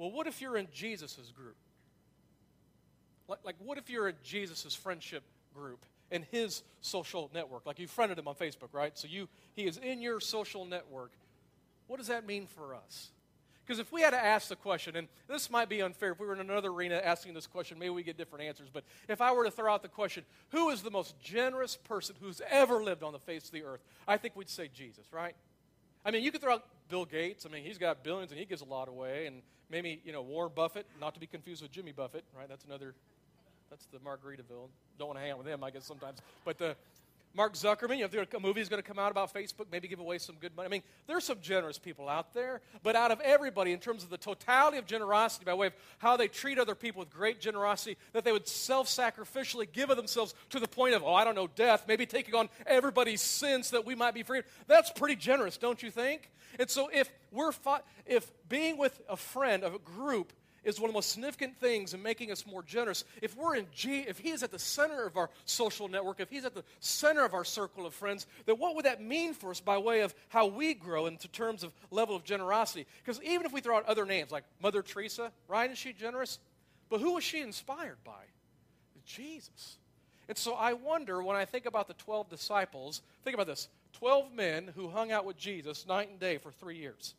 well, 0.00 0.10
what 0.10 0.26
if 0.26 0.40
you're 0.40 0.56
in 0.56 0.66
Jesus' 0.72 1.30
group? 1.36 1.56
Like, 3.28 3.40
like 3.44 3.56
what 3.58 3.76
if 3.76 3.90
you're 3.90 4.08
in 4.08 4.14
Jesus' 4.24 4.74
friendship 4.74 5.22
group 5.54 5.84
in 6.10 6.24
his 6.30 6.62
social 6.80 7.30
network? 7.34 7.66
Like 7.66 7.78
you 7.78 7.86
friended 7.86 8.18
him 8.18 8.26
on 8.26 8.34
Facebook, 8.34 8.70
right? 8.72 8.96
So 8.96 9.08
you 9.08 9.28
he 9.54 9.66
is 9.66 9.76
in 9.76 10.00
your 10.00 10.18
social 10.18 10.64
network. 10.64 11.12
What 11.86 11.98
does 11.98 12.06
that 12.06 12.26
mean 12.26 12.46
for 12.46 12.74
us? 12.74 13.10
Because 13.66 13.78
if 13.78 13.92
we 13.92 14.00
had 14.00 14.12
to 14.12 14.24
ask 14.24 14.48
the 14.48 14.56
question, 14.56 14.96
and 14.96 15.06
this 15.28 15.50
might 15.50 15.68
be 15.68 15.82
unfair, 15.82 16.12
if 16.12 16.18
we 16.18 16.26
were 16.26 16.32
in 16.32 16.40
another 16.40 16.70
arena 16.70 16.98
asking 17.04 17.34
this 17.34 17.46
question, 17.46 17.78
maybe 17.78 17.90
we 17.90 18.02
get 18.02 18.16
different 18.16 18.46
answers. 18.46 18.68
But 18.72 18.84
if 19.06 19.20
I 19.20 19.32
were 19.32 19.44
to 19.44 19.50
throw 19.50 19.72
out 19.72 19.82
the 19.82 19.88
question, 19.88 20.24
who 20.48 20.70
is 20.70 20.80
the 20.80 20.90
most 20.90 21.20
generous 21.20 21.76
person 21.76 22.16
who's 22.20 22.40
ever 22.50 22.82
lived 22.82 23.02
on 23.02 23.12
the 23.12 23.18
face 23.18 23.44
of 23.44 23.52
the 23.52 23.64
earth? 23.64 23.84
I 24.08 24.16
think 24.16 24.34
we'd 24.34 24.48
say 24.48 24.70
Jesus, 24.72 25.12
right? 25.12 25.36
I 26.06 26.10
mean, 26.10 26.24
you 26.24 26.32
could 26.32 26.40
throw 26.40 26.54
out 26.54 26.64
Bill 26.90 27.04
Gates. 27.04 27.46
I 27.46 27.48
mean, 27.48 27.64
he's 27.64 27.78
got 27.78 28.04
billions 28.04 28.32
and 28.32 28.38
he 28.38 28.44
gives 28.44 28.60
a 28.60 28.66
lot 28.66 28.88
away. 28.88 29.26
And 29.26 29.42
maybe, 29.70 30.00
you 30.04 30.12
know, 30.12 30.22
Warren 30.22 30.52
Buffett, 30.54 30.86
not 31.00 31.14
to 31.14 31.20
be 31.20 31.26
confused 31.26 31.62
with 31.62 31.70
Jimmy 31.70 31.92
Buffett, 31.92 32.24
right? 32.36 32.48
That's 32.48 32.64
another 32.64 32.94
that's 33.70 33.86
the 33.86 33.98
Margaritaville. 33.98 34.68
Don't 34.98 35.08
want 35.08 35.18
to 35.18 35.22
hang 35.22 35.30
out 35.30 35.38
with 35.38 35.46
him, 35.46 35.62
I 35.62 35.70
guess, 35.70 35.86
sometimes. 35.86 36.18
But 36.44 36.58
the 36.58 36.74
Mark 37.32 37.54
Zuckerman, 37.54 37.98
you 37.98 38.08
know, 38.12 38.20
if 38.20 38.34
a 38.34 38.40
movie 38.40 38.60
is 38.60 38.68
going 38.68 38.82
to 38.82 38.86
come 38.86 38.98
out 38.98 39.12
about 39.12 39.32
Facebook, 39.32 39.66
maybe 39.70 39.86
give 39.86 40.00
away 40.00 40.18
some 40.18 40.34
good 40.40 40.54
money. 40.56 40.66
I 40.66 40.68
mean, 40.68 40.82
there's 41.06 41.24
some 41.24 41.38
generous 41.40 41.78
people 41.78 42.08
out 42.08 42.34
there, 42.34 42.60
but 42.82 42.96
out 42.96 43.12
of 43.12 43.20
everybody, 43.20 43.72
in 43.72 43.78
terms 43.78 44.02
of 44.02 44.10
the 44.10 44.18
totality 44.18 44.78
of 44.78 44.86
generosity, 44.86 45.44
by 45.44 45.54
way 45.54 45.68
of 45.68 45.74
how 45.98 46.16
they 46.16 46.26
treat 46.26 46.58
other 46.58 46.74
people 46.74 46.98
with 46.98 47.10
great 47.10 47.40
generosity, 47.40 47.96
that 48.12 48.24
they 48.24 48.32
would 48.32 48.48
self 48.48 48.88
sacrificially 48.88 49.70
give 49.70 49.90
of 49.90 49.96
themselves 49.96 50.34
to 50.50 50.58
the 50.58 50.66
point 50.66 50.94
of, 50.94 51.04
oh, 51.04 51.14
I 51.14 51.24
don't 51.24 51.36
know, 51.36 51.46
death, 51.46 51.84
maybe 51.86 52.04
taking 52.04 52.34
on 52.34 52.48
everybody's 52.66 53.20
sins 53.20 53.68
so 53.68 53.76
that 53.76 53.86
we 53.86 53.94
might 53.94 54.14
be 54.14 54.24
free. 54.24 54.42
That's 54.66 54.90
pretty 54.90 55.16
generous, 55.16 55.56
don't 55.56 55.82
you 55.82 55.90
think? 55.90 56.30
And 56.58 56.68
so 56.68 56.90
if 56.92 57.08
we're, 57.30 57.52
if 58.06 58.30
being 58.48 58.76
with 58.76 59.00
a 59.08 59.16
friend 59.16 59.62
of 59.62 59.74
a 59.74 59.78
group 59.78 60.32
is 60.64 60.78
one 60.78 60.88
of 60.88 60.92
the 60.92 60.96
most 60.96 61.12
significant 61.12 61.58
things 61.58 61.94
in 61.94 62.02
making 62.02 62.30
us 62.30 62.46
more 62.46 62.62
generous. 62.62 63.04
If 63.22 63.36
we're 63.36 63.56
in 63.56 63.66
G, 63.72 64.00
if 64.00 64.18
he 64.18 64.30
is 64.30 64.42
at 64.42 64.50
the 64.50 64.58
center 64.58 65.06
of 65.06 65.16
our 65.16 65.30
social 65.44 65.88
network, 65.88 66.20
if 66.20 66.30
he's 66.30 66.44
at 66.44 66.54
the 66.54 66.64
center 66.80 67.24
of 67.24 67.34
our 67.34 67.44
circle 67.44 67.86
of 67.86 67.94
friends, 67.94 68.26
then 68.46 68.56
what 68.56 68.76
would 68.76 68.84
that 68.84 69.02
mean 69.02 69.34
for 69.34 69.50
us 69.50 69.60
by 69.60 69.78
way 69.78 70.00
of 70.00 70.14
how 70.28 70.46
we 70.46 70.74
grow 70.74 71.06
in 71.06 71.16
terms 71.16 71.62
of 71.62 71.72
level 71.90 72.14
of 72.14 72.24
generosity? 72.24 72.86
Because 73.04 73.22
even 73.22 73.46
if 73.46 73.52
we 73.52 73.60
throw 73.60 73.76
out 73.76 73.86
other 73.86 74.04
names 74.04 74.30
like 74.30 74.44
Mother 74.62 74.82
Teresa, 74.82 75.32
right? 75.48 75.70
Is 75.70 75.78
she 75.78 75.92
generous? 75.92 76.38
But 76.88 77.00
who 77.00 77.14
was 77.14 77.24
she 77.24 77.40
inspired 77.40 77.98
by? 78.04 78.24
Jesus. 79.04 79.78
And 80.28 80.38
so 80.38 80.54
I 80.54 80.74
wonder 80.74 81.22
when 81.22 81.36
I 81.36 81.44
think 81.44 81.66
about 81.66 81.88
the 81.88 81.94
12 81.94 82.28
disciples, 82.28 83.02
think 83.24 83.34
about 83.34 83.46
this 83.46 83.68
12 83.94 84.32
men 84.32 84.70
who 84.76 84.88
hung 84.88 85.10
out 85.10 85.24
with 85.24 85.36
Jesus 85.36 85.86
night 85.86 86.08
and 86.08 86.20
day 86.20 86.38
for 86.38 86.52
three 86.52 86.76
years. 86.76 87.14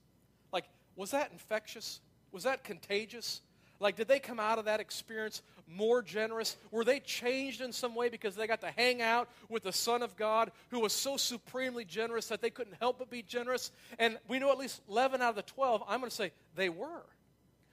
Like, 0.54 0.66
was 0.96 1.12
that 1.12 1.32
infectious? 1.32 2.00
Was 2.32 2.44
that 2.44 2.64
contagious? 2.64 3.42
Like, 3.80 3.96
did 3.96 4.08
they 4.08 4.20
come 4.20 4.40
out 4.40 4.60
of 4.60 4.66
that 4.66 4.80
experience 4.80 5.42
more 5.68 6.02
generous? 6.04 6.56
Were 6.70 6.84
they 6.84 7.00
changed 7.00 7.62
in 7.62 7.72
some 7.74 7.96
way 7.96 8.10
because 8.10 8.36
they 8.36 8.46
got 8.46 8.62
to 8.62 8.72
hang 8.72 9.02
out 9.02 9.28
with 9.50 9.64
the 9.64 9.74
Son 9.74 10.04
of 10.04 10.16
God 10.16 10.52
who 10.70 10.80
was 10.82 10.94
so 10.94 11.18
supremely 11.18 11.84
generous 11.84 12.28
that 12.28 12.42
they 12.42 12.52
couldn't 12.52 12.76
help 12.80 13.00
but 13.00 13.10
be 13.10 13.24
generous? 13.24 13.72
And 13.98 14.20
we 14.28 14.38
know 14.38 14.52
at 14.52 14.60
least 14.60 14.82
11 14.88 15.22
out 15.22 15.30
of 15.30 15.36
the 15.36 15.42
12, 15.42 15.84
I'm 15.88 16.00
going 16.00 16.10
to 16.10 16.16
say 16.16 16.32
they 16.56 16.70
were. 16.70 17.02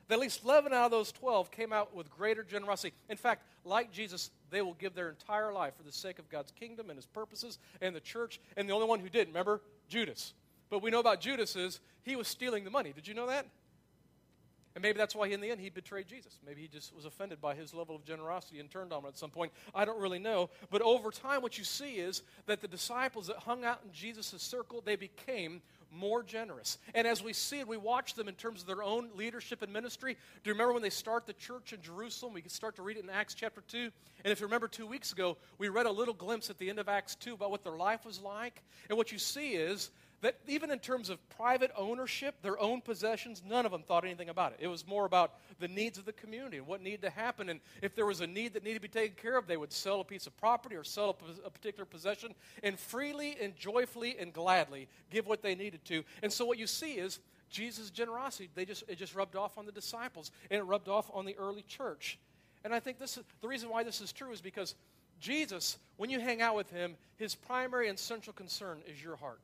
that 0.09 0.15
at 0.15 0.21
least 0.21 0.45
11 0.45 0.73
out 0.73 0.87
of 0.87 0.91
those 0.91 1.13
12 1.13 1.51
came 1.51 1.73
out 1.73 1.95
with 1.95 2.11
greater 2.11 2.43
generosity. 2.43 2.95
In 3.11 3.19
fact, 3.19 3.45
like 3.65 3.93
Jesus, 3.93 4.31
they 4.51 4.63
will 4.63 4.75
give 4.75 4.95
their 4.95 5.11
entire 5.11 5.53
life 5.53 5.75
for 5.77 5.83
the 5.83 5.93
sake 5.93 6.19
of 6.19 6.31
God's 6.31 6.53
kingdom 6.53 6.89
and 6.89 6.97
his 6.97 7.07
purposes 7.07 7.59
and 7.83 7.95
the 7.95 8.01
church. 8.01 8.41
And 8.57 8.67
the 8.69 8.73
only 8.73 8.87
one 8.87 9.01
who 9.01 9.11
didn't, 9.11 9.29
remember? 9.29 9.61
Judas. 9.89 10.33
But 10.71 10.83
we 10.83 10.91
know 10.91 11.01
about 11.01 11.21
Judas 11.21 11.55
is 11.57 11.81
he 12.03 12.17
was 12.17 12.29
stealing 12.29 12.65
the 12.65 12.71
money. 12.71 12.93
Did 12.95 13.07
you 13.07 13.15
know 13.15 13.27
that? 13.27 13.47
And 14.79 14.83
maybe 14.85 14.97
that's 14.97 15.17
why 15.17 15.27
in 15.27 15.41
the 15.41 15.51
end 15.51 15.61
he 15.61 15.71
betrayed 15.71 16.07
Jesus. 16.07 16.39
Maybe 16.47 16.63
he 16.63 16.69
just 16.69 16.95
was 16.95 17.05
offended 17.05 17.41
by 17.41 17.57
his 17.57 17.75
level 17.75 17.97
of 17.97 18.05
generosity 18.05 18.61
and 18.61 18.71
turned 18.71 18.93
on 18.93 19.01
him 19.01 19.07
at 19.09 19.19
some 19.19 19.31
point. 19.31 19.51
I 19.75 19.85
don't 19.85 20.01
really 20.01 20.21
know. 20.21 20.51
But 20.71 20.83
over 20.83 21.11
time, 21.11 21.43
what 21.43 21.59
you 21.59 21.65
see 21.65 21.95
is 21.95 22.23
that 22.47 22.61
the 22.61 22.69
disciples 22.69 23.27
that 23.27 23.39
hung 23.39 23.65
out 23.65 23.81
in 23.85 23.93
Jesus' 23.93 24.41
circle, 24.41 24.81
they 24.81 24.95
became 24.95 25.63
more 25.91 26.23
generous. 26.23 26.79
And 26.95 27.09
as 27.09 27.25
we 27.25 27.33
see 27.33 27.59
it, 27.59 27.67
we 27.67 27.77
watch 27.77 28.15
them 28.15 28.29
in 28.29 28.37
terms 28.37 28.61
of 28.61 28.69
their 28.69 28.85
own 28.85 29.09
leadership 29.17 29.63
and 29.63 29.73
ministry. 29.73 30.15
Do 30.45 30.49
you 30.49 30.55
remember 30.55 30.75
when 30.75 30.83
they 30.83 30.91
start 30.91 31.27
the 31.27 31.33
church 31.33 31.73
in 31.73 31.83
Jerusalem? 31.83 32.33
We 32.33 32.41
can 32.41 32.51
start 32.51 32.77
to 32.77 32.83
read 32.83 32.99
it 32.99 33.03
in 33.03 33.11
Acts 33.11 33.35
chapter 33.35 33.65
2. 33.67 33.79
And 34.25 34.31
if 34.31 34.39
you 34.39 34.47
remember 34.47 34.69
two 34.69 34.87
weeks 34.87 35.11
ago, 35.11 35.39
we 35.59 35.71
read 35.71 35.87
a 35.87 35.91
little 35.91 36.15
glimpse 36.15 36.51
at 36.51 36.59
the 36.59 36.71
end 36.71 36.79
of 36.79 36.89
Acts 36.89 37.17
2 37.17 37.35
about 37.35 37.51
what 37.51 37.65
their 37.65 37.77
life 37.77 38.07
was 38.07 38.21
like. 38.21 38.63
And 38.89 38.97
what 38.97 39.11
you 39.11 39.19
see 39.19 39.55
is 39.55 39.91
that 40.21 40.37
even 40.49 40.71
in 40.71 40.79
terms 40.81 41.11
of 41.11 41.19
private 41.31 41.71
ownership, 41.77 42.43
their 42.43 42.59
own 42.59 42.81
possessions, 42.81 43.43
none 43.47 43.65
of 43.65 43.73
them 43.73 43.83
thought 43.83 44.05
anything 44.05 44.29
about 44.29 44.53
it. 44.53 44.59
It 44.61 44.67
was 44.67 44.87
more 44.87 45.05
about 45.05 45.35
the 45.61 45.69
needs 45.69 45.97
of 45.97 46.05
the 46.05 46.13
community 46.13 46.57
and 46.57 46.67
what 46.67 46.83
needed 46.83 47.03
to 47.03 47.11
happen. 47.11 47.49
And 47.49 47.61
if 47.83 47.95
there 47.95 48.07
was 48.07 48.21
a 48.21 48.27
need 48.27 48.55
that 48.55 48.65
needed 48.65 48.77
to 48.77 48.81
be 48.81 48.89
taken 48.89 49.17
care 49.21 49.39
of, 49.39 49.47
they 49.47 49.57
would 49.57 49.73
sell 49.73 50.01
a 50.01 50.05
piece 50.05 50.27
of 50.27 50.37
property 50.37 50.75
or 50.75 50.83
sell 50.83 51.11
a, 51.11 51.47
a 51.47 51.51
particular 51.51 51.85
possession 51.85 52.35
and 52.63 52.79
freely 52.79 53.37
and 53.41 53.55
joyfully 53.57 54.17
and 54.19 54.33
gladly 54.33 54.89
give 55.11 55.27
what 55.27 55.43
they 55.43 55.55
needed 55.55 55.85
to. 55.85 56.03
And 56.23 56.33
so 56.33 56.45
what 56.45 56.59
you 56.59 56.67
see 56.67 56.95
is 56.95 57.21
Jesus' 57.49 57.91
generosity, 57.91 58.51
they 58.55 58.65
just, 58.65 58.85
it 58.89 58.97
just 58.97 59.15
rubbed 59.15 59.37
off 59.37 59.57
on 59.57 59.67
the 59.67 59.73
disciples 59.73 60.33
and 60.51 60.59
it 60.59 60.65
rubbed 60.65 60.89
off 60.89 61.11
on 61.15 61.25
the 61.27 61.37
early 61.39 61.63
church. 61.63 62.19
And 62.65 62.75
I 62.75 62.81
think 62.81 62.99
this 62.99 63.17
is, 63.17 63.25
the 63.41 63.49
reason 63.49 63.71
why 63.71 63.85
this 63.85 64.01
is 64.01 64.13
true 64.13 64.33
is 64.33 64.41
because 64.41 64.75
Jesus, 65.21 65.79
when 65.97 66.11
you 66.11 66.21
hang 66.21 66.43
out 66.43 66.57
with 66.57 66.71
him, 66.71 66.97
his 67.17 67.35
primary 67.35 67.89
and 67.89 67.99
central 67.99 68.35
concern 68.35 68.81
is 68.87 69.03
your 69.03 69.17
heart. 69.17 69.41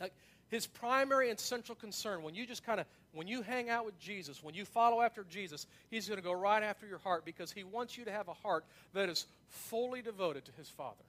Like 0.00 0.12
his 0.48 0.66
primary 0.66 1.30
and 1.30 1.38
central 1.38 1.74
concern, 1.76 2.22
when 2.22 2.34
you 2.34 2.46
just 2.46 2.64
kind 2.64 2.80
of, 2.80 2.86
when 3.12 3.26
you 3.26 3.42
hang 3.42 3.70
out 3.70 3.84
with 3.84 3.98
Jesus, 3.98 4.42
when 4.42 4.54
you 4.54 4.64
follow 4.64 5.00
after 5.00 5.24
Jesus, 5.24 5.66
he's 5.90 6.08
going 6.08 6.18
to 6.18 6.24
go 6.24 6.32
right 6.32 6.62
after 6.62 6.86
your 6.86 6.98
heart 6.98 7.24
because 7.24 7.52
he 7.52 7.64
wants 7.64 7.96
you 7.96 8.04
to 8.04 8.12
have 8.12 8.28
a 8.28 8.34
heart 8.34 8.64
that 8.92 9.08
is 9.08 9.26
fully 9.48 10.02
devoted 10.02 10.44
to 10.44 10.52
his 10.52 10.68
Father. 10.68 11.04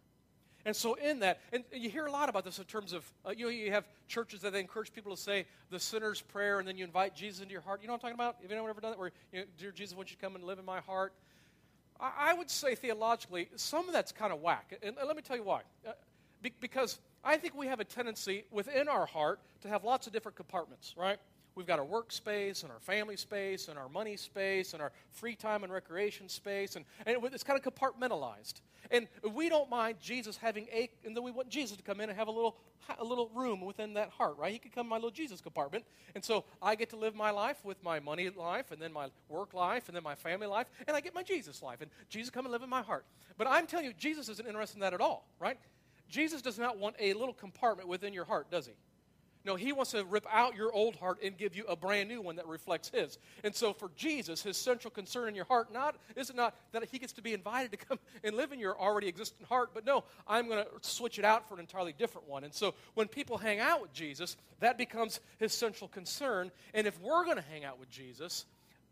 And 0.65 0.73
so, 0.73 0.93
in 0.93 1.19
that, 1.19 1.41
and 1.51 1.63
you 1.73 1.89
hear 1.89 2.05
a 2.05 2.11
lot 2.11 2.29
about 2.29 2.45
this 2.45 2.57
in 2.57 2.63
terms 2.63 2.93
of, 2.93 3.09
uh, 3.25 3.31
you 3.35 3.45
know, 3.45 3.51
you 3.51 3.71
have 3.71 3.85
churches 4.07 4.41
that 4.41 4.53
they 4.53 4.61
encourage 4.61 4.93
people 4.93 5.13
to 5.13 5.21
say 5.21 5.45
the 5.69 5.79
sinner's 5.79 6.21
prayer, 6.21 6.59
and 6.59 6.67
then 6.67 6.77
you 6.77 6.85
invite 6.85 7.13
Jesus 7.13 7.41
into 7.41 7.51
your 7.51 7.61
heart. 7.61 7.81
You 7.81 7.87
know 7.87 7.93
what 7.93 7.97
I'm 7.97 8.11
talking 8.11 8.15
about? 8.15 8.37
Have 8.41 8.51
anyone 8.51 8.69
ever 8.69 8.79
done 8.79 8.91
that? 8.91 8.99
Where, 8.99 9.11
you 9.33 9.39
know, 9.39 9.45
Dear 9.59 9.71
Jesus, 9.71 9.93
won't 9.93 10.09
you 10.09 10.15
come 10.21 10.35
and 10.35 10.43
live 10.45 10.59
in 10.59 10.65
my 10.65 10.79
heart? 10.79 11.11
I, 11.99 12.11
I 12.17 12.33
would 12.33 12.49
say 12.49 12.75
theologically, 12.75 13.49
some 13.57 13.87
of 13.87 13.93
that's 13.93 14.13
kind 14.13 14.31
of 14.31 14.41
whack. 14.41 14.73
And, 14.81 14.97
and 14.97 15.05
let 15.05 15.17
me 15.17 15.21
tell 15.21 15.35
you 15.35 15.43
why. 15.43 15.61
Uh, 15.85 15.91
be, 16.41 16.53
because 16.61 16.97
I 17.24 17.38
think 17.38 17.56
we 17.56 17.68
have 17.68 17.80
a 17.80 17.86
tendency 17.86 18.46
within 18.51 18.88
our 18.88 19.06
heart 19.06 19.39
to 19.62 19.70
have 19.70 19.84
lots 19.84 20.08
of 20.08 20.13
different 20.13 20.36
compartments, 20.36 20.94
right? 20.98 21.18
We've 21.56 21.68
got 21.68 21.80
our 21.80 21.86
workspace 21.86 22.63
and 22.63 22.72
our 22.72 22.80
family 22.80 23.15
space 23.15 23.68
and 23.68 23.77
our 23.77 23.88
money 23.88 24.18
space 24.18 24.74
and 24.74 24.82
our 24.82 24.92
free 25.12 25.36
time 25.36 25.63
and 25.63 25.72
recreation 25.72 26.27
space, 26.27 26.75
and, 26.75 26.84
and 27.06 27.24
it's 27.25 27.44
kind 27.44 27.60
of 27.63 27.74
compartmentalized. 27.74 28.62
And 28.92 29.08
we 29.34 29.50
don't 29.50 29.70
mind 29.70 29.98
Jesus 30.01 30.36
having 30.36 30.68
a, 30.74 30.89
and 31.06 31.15
then 31.15 31.24
we 31.24 31.32
want 31.32 31.50
Jesus 31.50 31.77
to 31.77 31.84
come 31.84 32.01
in 32.01 32.10
and 32.10 32.18
have 32.18 32.27
a 32.27 32.32
little, 32.32 32.58
a 33.00 33.03
little 33.03 33.30
room 33.34 33.62
within 33.62 33.94
that 33.94 34.10
heart, 34.10 34.38
right? 34.38 34.51
He 34.51 34.60
could 34.60 34.74
come 34.74 34.88
in 34.88 34.89
my 34.89 34.98
little 34.98 35.12
Jesus 35.12 35.42
compartment. 35.42 35.86
And 36.15 36.25
so 36.25 36.44
I 36.62 36.75
get 36.75 36.89
to 36.89 36.98
live 36.98 37.15
my 37.15 37.30
life 37.30 37.63
with 37.63 37.82
my 37.84 38.00
money 38.00 38.30
life, 38.30 38.72
and 38.72 38.82
then 38.82 38.92
my 38.92 39.10
work 39.30 39.53
life, 39.53 39.88
and 39.88 39.96
then 39.96 40.03
my 40.03 40.15
family 40.15 40.48
life, 40.48 40.68
and 40.88 40.98
I 40.98 41.01
get 41.01 41.13
my 41.13 41.24
Jesus 41.24 41.62
life. 41.62 41.82
And 41.82 41.92
Jesus 42.10 42.32
come 42.32 42.46
and 42.46 42.51
live 42.51 42.63
in 42.63 42.70
my 42.70 42.82
heart. 42.82 43.06
But 43.38 43.48
I'm 43.48 43.68
telling 43.68 43.86
you, 43.86 43.94
Jesus 43.94 44.27
isn't 44.27 44.48
interested 44.48 44.77
in 44.77 44.82
that 44.82 44.94
at 44.94 45.01
all, 45.01 45.27
right? 45.39 45.58
Jesus 46.13 46.43
does 46.43 46.60
not 46.60 46.77
want 46.77 46.96
a 47.00 47.13
little 47.13 47.34
compartment 47.34 47.89
within 47.89 48.13
your 48.13 48.25
heart, 48.25 48.51
does 48.51 48.67
he? 48.67 48.74
No, 49.46 49.55
he 49.55 49.74
wants 49.74 49.91
to 49.91 50.05
rip 50.05 50.27
out 50.32 50.55
your 50.55 50.72
old 50.72 50.96
heart 50.96 51.17
and 51.24 51.36
give 51.36 51.55
you 51.55 51.65
a 51.65 51.75
brand 51.75 52.08
new 52.08 52.22
one 52.22 52.36
that 52.36 52.48
reflects 52.48 52.89
his. 52.89 53.17
And 53.43 53.53
so 53.53 53.74
for 53.74 53.89
Jesus, 53.96 54.43
his 54.43 54.55
central 54.55 54.91
concern 54.91 55.27
in 55.27 55.34
your 55.34 55.46
heart 55.46 55.74
not 55.74 55.96
is 56.15 56.29
it 56.29 56.36
not 56.36 56.55
that 56.72 56.86
he 56.86 57.00
gets 57.00 57.13
to 57.13 57.24
be 57.24 57.34
invited 57.34 57.72
to 57.72 57.77
come 57.77 57.98
and 58.24 58.38
live 58.38 58.51
in 58.51 58.60
your 58.60 58.79
already 58.79 59.08
existent 59.08 59.50
heart, 59.50 59.72
but 59.74 59.88
no, 59.88 60.03
I'm 60.27 60.48
going 60.48 60.63
to 60.63 60.70
switch 60.88 61.17
it 61.17 61.25
out 61.25 61.50
for 61.50 61.55
an 61.55 61.62
entirely 61.62 61.93
different 61.98 62.29
one. 62.29 62.43
And 62.43 62.53
so 62.53 62.75
when 62.93 63.08
people 63.08 63.39
hang 63.39 63.60
out 63.60 63.82
with 63.82 63.91
Jesus, 63.91 64.38
that 64.60 64.77
becomes 64.77 65.20
his 65.39 65.51
central 65.51 65.88
concern. 65.88 66.51
And 66.75 66.86
if 66.86 67.01
we're 67.01 67.25
going 67.25 67.38
to 67.38 67.43
hang 67.51 67.65
out 67.65 67.79
with 67.79 67.89
Jesus, 67.89 68.46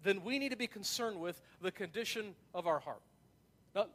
then 0.04 0.24
we 0.24 0.40
need 0.40 0.50
to 0.50 0.58
be 0.58 0.68
concerned 0.68 1.20
with 1.20 1.40
the 1.62 1.72
condition 1.72 2.34
of 2.56 2.66
our 2.66 2.80
heart. 2.80 3.02
Now, 3.76 3.86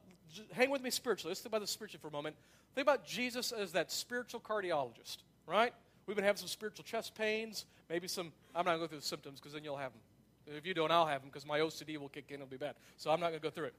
hang 0.52 0.70
with 0.70 0.80
me 0.80 0.90
spiritually. 0.90 1.32
Let's 1.32 1.40
think 1.40 1.50
about 1.50 1.62
the 1.62 1.66
spiritually 1.66 2.00
for 2.00 2.08
a 2.08 2.12
moment. 2.12 2.36
Think 2.76 2.84
about 2.84 3.06
Jesus 3.06 3.52
as 3.52 3.72
that 3.72 3.90
spiritual 3.90 4.38
cardiologist, 4.38 5.16
right? 5.46 5.72
We've 6.06 6.14
been 6.14 6.26
having 6.26 6.36
some 6.36 6.46
spiritual 6.46 6.84
chest 6.84 7.14
pains, 7.14 7.64
maybe 7.88 8.06
some, 8.06 8.32
I'm 8.54 8.66
not 8.66 8.72
going 8.72 8.80
to 8.80 8.84
go 8.84 8.88
through 8.88 8.98
the 8.98 9.06
symptoms 9.06 9.40
because 9.40 9.54
then 9.54 9.64
you'll 9.64 9.78
have 9.78 9.92
them. 9.92 10.56
If 10.58 10.66
you 10.66 10.74
don't, 10.74 10.90
I'll 10.90 11.06
have 11.06 11.22
them 11.22 11.30
because 11.30 11.46
my 11.46 11.60
OCD 11.60 11.96
will 11.96 12.10
kick 12.10 12.26
in, 12.28 12.34
it'll 12.34 12.46
be 12.46 12.58
bad. 12.58 12.74
So 12.98 13.10
I'm 13.10 13.18
not 13.18 13.30
going 13.30 13.40
to 13.40 13.42
go 13.42 13.48
through 13.48 13.68
it. 13.68 13.74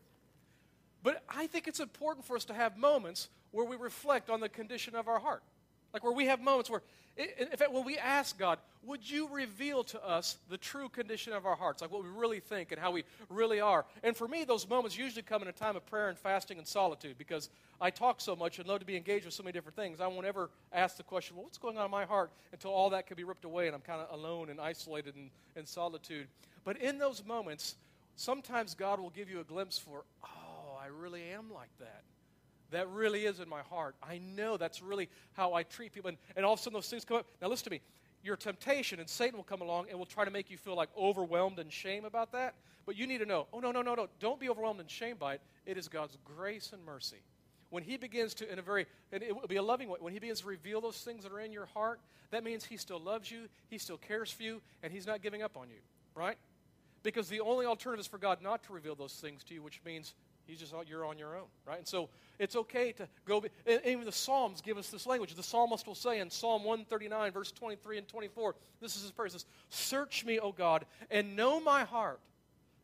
But 1.04 1.24
I 1.30 1.46
think 1.46 1.68
it's 1.68 1.80
important 1.80 2.25
for 2.25 2.36
us 2.36 2.44
to 2.46 2.56
have 2.56 2.75
moments 2.75 3.30
where 3.51 3.68
we 3.68 3.75
reflect 3.75 4.32
on 4.32 4.39
the 4.39 4.50
condition 4.50 4.96
of 4.96 5.08
our 5.08 5.20
heart. 5.20 5.44
Like 5.98 6.04
where 6.04 6.13
we 6.13 6.27
have 6.27 6.39
moments 6.39 6.70
where, 6.70 6.84
in 7.18 7.48
fact, 7.58 7.74
when 7.74 7.84
we 7.84 7.98
ask 7.98 8.38
God, 8.38 8.60
would 8.84 9.10
you 9.10 9.27
reveal 9.30 9.84
to 9.86 10.08
us 10.08 10.38
the 10.48 10.56
true 10.56 10.89
condition 10.89 11.34
of 11.34 11.48
our 11.48 11.56
hearts, 11.56 11.82
like 11.82 11.92
what 11.92 12.04
we 12.04 12.10
really 12.10 12.39
think 12.39 12.72
and 12.72 12.80
how 12.80 12.92
we 12.92 13.04
really 13.32 13.60
are? 13.60 13.84
And 14.04 14.16
for 14.16 14.27
me, 14.27 14.44
those 14.44 14.70
moments 14.70 14.96
usually 14.96 15.24
come 15.24 15.42
in 15.42 15.48
a 15.48 15.51
time 15.51 15.75
of 15.75 15.84
prayer 15.88 16.10
and 16.10 16.16
fasting 16.16 16.60
and 16.60 16.68
solitude 16.68 17.18
because 17.18 17.50
I 17.82 17.89
talk 17.89 18.22
so 18.22 18.36
much 18.36 18.60
and 18.60 18.68
love 18.68 18.82
to 18.82 18.86
be 18.86 18.96
engaged 18.96 19.25
with 19.25 19.34
so 19.34 19.42
many 19.42 19.54
different 19.54 19.75
things. 19.75 20.00
I 20.00 20.06
won't 20.06 20.27
ever 20.27 20.51
ask 20.72 20.98
the 20.98 21.04
question, 21.04 21.36
well, 21.36 21.46
what's 21.46 21.58
going 21.58 21.80
on 21.80 21.86
in 21.86 21.89
my 21.89 22.06
heart 22.06 22.30
until 22.51 22.70
all 22.70 22.92
that 22.92 23.08
can 23.08 23.18
be 23.18 23.24
ripped 23.24 23.44
away 23.44 23.66
and 23.66 23.75
I'm 23.75 23.82
kind 23.82 24.00
of 24.00 24.20
alone 24.20 24.50
and 24.51 24.62
isolated 24.62 25.16
and 25.16 25.32
in 25.56 25.66
solitude. 25.66 26.27
But 26.63 26.77
in 26.77 27.00
those 27.00 27.25
moments, 27.25 27.74
sometimes 28.18 28.75
God 28.75 29.00
will 29.00 29.10
give 29.10 29.32
you 29.32 29.39
a 29.39 29.44
glimpse 29.44 29.80
for, 29.80 30.04
oh, 30.24 30.77
I 30.80 30.89
really 30.96 31.24
am 31.32 31.51
like 31.51 31.75
that. 31.80 32.04
That 32.71 32.89
really 32.89 33.25
is 33.25 33.39
in 33.39 33.47
my 33.47 33.62
heart. 33.62 33.95
I 34.03 34.19
know 34.19 34.57
that's 34.57 34.81
really 34.81 35.09
how 35.33 35.53
I 35.53 35.63
treat 35.63 35.93
people. 35.93 36.09
And, 36.09 36.17
and 36.36 36.45
all 36.45 36.53
of 36.53 36.59
a 36.59 36.63
sudden 36.63 36.75
those 36.75 36.89
things 36.89 37.05
come 37.05 37.17
up. 37.17 37.25
Now 37.41 37.47
listen 37.47 37.65
to 37.65 37.71
me. 37.71 37.81
Your 38.24 38.36
temptation 38.36 39.00
and 39.00 39.07
Satan 39.07 39.38
will 39.38 39.43
come 39.43 39.62
along 39.62 39.88
and 39.89 39.97
will 39.97 40.05
try 40.05 40.25
to 40.25 40.31
make 40.31 40.50
you 40.50 40.57
feel 40.57 40.75
like 40.75 40.89
overwhelmed 40.97 41.59
and 41.59 41.71
shame 41.71 42.03
about 42.03 42.31
that. 42.33 42.55
But 42.86 42.97
you 42.97 43.05
need 43.07 43.19
to 43.19 43.25
know, 43.25 43.47
oh 43.53 43.59
no, 43.59 43.71
no, 43.71 43.81
no, 43.81 43.95
no. 43.95 44.07
Don't 44.19 44.39
be 44.39 44.50
overwhelmed 44.50 44.79
and 44.79 44.89
shamed 44.89 45.19
by 45.19 45.36
it. 45.36 45.41
It 45.65 45.77
is 45.77 45.88
God's 45.88 46.17
grace 46.25 46.71
and 46.74 46.83
mercy. 46.86 47.21
When 47.69 47.83
he 47.83 47.97
begins 47.97 48.33
to, 48.36 48.51
in 48.51 48.59
a 48.59 48.62
very, 48.62 48.86
and 49.12 49.21
it 49.21 49.36
will 49.36 49.47
be 49.47 49.57
a 49.57 49.63
loving 49.63 49.89
way, 49.89 49.97
when 50.00 50.13
he 50.13 50.19
begins 50.19 50.41
to 50.41 50.47
reveal 50.47 50.79
those 50.79 50.97
things 51.01 51.24
that 51.24 51.33
are 51.33 51.39
in 51.39 51.51
your 51.51 51.65
heart, 51.65 52.00
that 52.31 52.43
means 52.43 52.63
he 52.63 52.77
still 52.77 53.00
loves 53.00 53.29
you, 53.29 53.50
he 53.69 53.77
still 53.77 53.97
cares 53.97 54.31
for 54.31 54.43
you, 54.43 54.62
and 54.83 54.91
he's 54.91 55.05
not 55.05 55.21
giving 55.21 55.41
up 55.41 55.57
on 55.57 55.69
you, 55.69 55.79
right? 56.15 56.38
Because 57.03 57.27
the 57.27 57.41
only 57.41 57.65
alternative 57.65 58.01
is 58.01 58.07
for 58.07 58.17
God 58.17 58.41
not 58.41 58.63
to 58.63 58.74
reveal 58.74 58.95
those 58.95 59.13
things 59.13 59.43
to 59.45 59.53
you, 59.53 59.62
which 59.62 59.81
means 59.86 60.13
He's 60.48 60.60
just 60.60 60.74
oh, 60.74 60.84
you're 60.88 61.06
on 61.06 61.18
your 61.18 61.36
own, 61.36 61.48
right? 61.66 61.80
And 61.80 61.88
so 61.88 62.10
it's 62.39 62.56
okay 62.56 62.92
to 62.94 63.08
go. 63.25 63.44
Even 63.86 64.06
the 64.06 64.12
Psalms 64.12 64.62
give 64.62 64.77
us 64.77 64.89
this 64.89 65.06
language. 65.06 65.34
The 65.36 65.44
psalmist 65.44 65.86
will 65.86 65.96
say 65.96 66.20
in 66.20 66.30
Psalm 66.30 66.63
139, 66.63 67.32
verse 67.32 67.51
23 67.51 68.00
and 68.00 68.08
24, 68.08 68.56
this 68.82 68.96
is 68.96 69.04
his 69.04 69.12
prayer. 69.12 69.30
Says, 69.30 69.46
"Search 69.70 70.25
me, 70.25 70.39
O 70.39 70.51
God, 70.51 70.86
and 71.12 71.36
know 71.36 71.60
my 71.60 71.84
heart. 71.84 72.20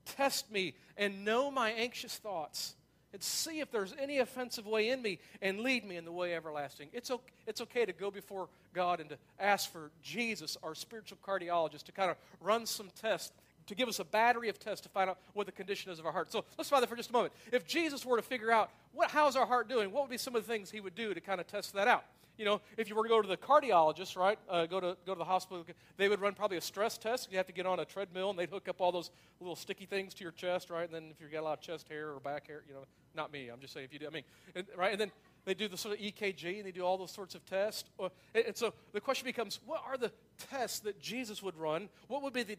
Test 0.05 0.51
me 0.51 0.75
and 0.98 1.24
know 1.24 1.50
my 1.50 1.72
anxious 1.72 2.17
thoughts." 2.17 2.75
and 3.13 3.22
see 3.22 3.60
if 3.60 3.72
there's 3.72 3.93
any 4.00 4.17
offensive 4.17 4.65
way 4.65 4.89
in 4.89 5.01
me 5.01 5.20
and 5.41 5.60
lead 5.60 5.86
me 5.86 5.98
in 5.98 6.03
the 6.03 6.12
way 6.12 6.34
everlasting. 6.34 6.89
It's 6.91 7.12
okay, 7.12 7.32
it's 7.46 7.62
okay 7.62 7.86
to 7.86 7.93
go 7.93 8.10
before 8.10 8.50
God 8.74 9.00
and 9.00 9.10
to 9.12 9.17
ask 9.39 9.72
for 9.72 9.91
Jesus, 10.01 10.58
our 10.63 10.74
spiritual 10.74 11.20
cardiologist, 11.24 11.84
to 11.84 11.91
kind 11.91 12.10
of 12.10 12.17
run 12.41 12.65
some 12.65 12.89
tests 13.00 13.32
to 13.67 13.75
give 13.75 13.88
us 13.88 14.00
a 14.00 14.03
battery 14.03 14.50
of 14.50 14.60
tests 14.60 14.82
to 14.82 14.89
find 14.89 15.10
out 15.10 15.17
what 15.34 15.46
the 15.46 15.51
condition 15.51 15.91
is 15.91 16.00
of 16.00 16.05
our 16.05 16.12
heart. 16.12 16.32
So 16.32 16.46
let's 16.58 16.70
try 16.70 16.79
that 16.79 16.89
for 16.89 16.96
just 16.96 17.10
a 17.10 17.13
moment. 17.13 17.34
If 17.51 17.65
Jesus 17.65 18.05
were 18.05 18.17
to 18.17 18.24
figure 18.24 18.51
out 18.51 18.70
what, 18.93 19.12
how's 19.12 19.36
our 19.36 19.46
heart 19.46 19.70
doing, 19.70 19.91
what 19.91 20.03
would 20.03 20.12
be 20.12 20.17
some 20.17 20.36
of 20.36 20.46
the 20.46 20.51
things 20.51 20.72
he 20.72 20.79
would 20.79 20.96
do 20.96 21.13
to 21.13 21.22
kind 21.22 21.39
of 21.39 21.48
test 21.48 21.74
that 21.74 21.88
out? 21.88 22.05
You 22.38 22.46
know, 22.46 22.62
if 22.77 22.89
you 22.89 22.96
were 22.96 23.03
to 23.03 23.10
go 23.10 23.22
to 23.22 23.27
the 23.27 23.38
cardiologist, 23.38 24.17
right, 24.17 24.39
uh, 24.50 24.65
go, 24.65 24.79
to, 24.79 24.98
go 25.05 25.13
to 25.13 25.20
the 25.20 25.25
hospital, 25.25 25.63
they 25.98 26.10
would 26.10 26.20
run 26.20 26.34
probably 26.34 26.58
a 26.58 26.62
stress 26.62 26.98
test. 26.98 27.32
You 27.32 27.38
have 27.38 27.46
to 27.46 27.53
get 27.53 27.67
on 27.67 27.79
a 27.79 27.86
treadmill, 27.86 28.32
and 28.32 28.39
they'd 28.39 28.50
hook 28.50 28.67
up 28.67 28.82
all 28.82 28.91
those 28.91 29.12
little 29.39 29.55
sticky 29.55 29.86
things 29.86 30.15
to 30.15 30.24
your 30.24 30.32
chest, 30.32 30.72
right? 30.72 30.86
And 30.86 30.93
then 30.93 31.12
if 31.12 31.22
you 31.22 31.27
got 31.27 31.41
a 31.41 31.43
lot 31.43 31.60
of 31.60 31.62
chest 31.62 31.88
hair 31.89 32.10
or 32.10 32.20
back 32.20 32.48
hair, 32.48 32.63
you 32.67 32.74
know, 32.74 32.86
not 33.15 33.32
me, 33.32 33.50
I'm 33.50 33.60
just 33.60 33.74
saying 33.74 33.86
if 33.86 33.93
you 33.93 34.00
do, 34.00 34.08
I 34.08 34.10
mean, 34.10 34.24
and, 34.55 34.65
right? 34.75 34.91
And 34.91 35.00
then 35.00 35.12
they 35.45 35.53
do 35.53 35.67
the 35.67 35.77
sort 35.77 35.95
of 35.95 36.01
EKG 36.01 36.57
and 36.57 36.65
they 36.65 36.71
do 36.71 36.81
all 36.81 36.97
those 36.97 37.12
sorts 37.12 37.35
of 37.35 37.45
tests. 37.45 37.89
Uh, 38.00 38.09
and 38.33 38.55
so 38.55 38.73
the 38.93 39.01
question 39.01 39.25
becomes 39.25 39.59
what 39.65 39.81
are 39.85 39.97
the 39.97 40.12
tests 40.50 40.79
that 40.79 41.00
Jesus 41.01 41.43
would 41.43 41.57
run? 41.57 41.89
What 42.07 42.23
would 42.23 42.33
be 42.33 42.43
the, 42.43 42.57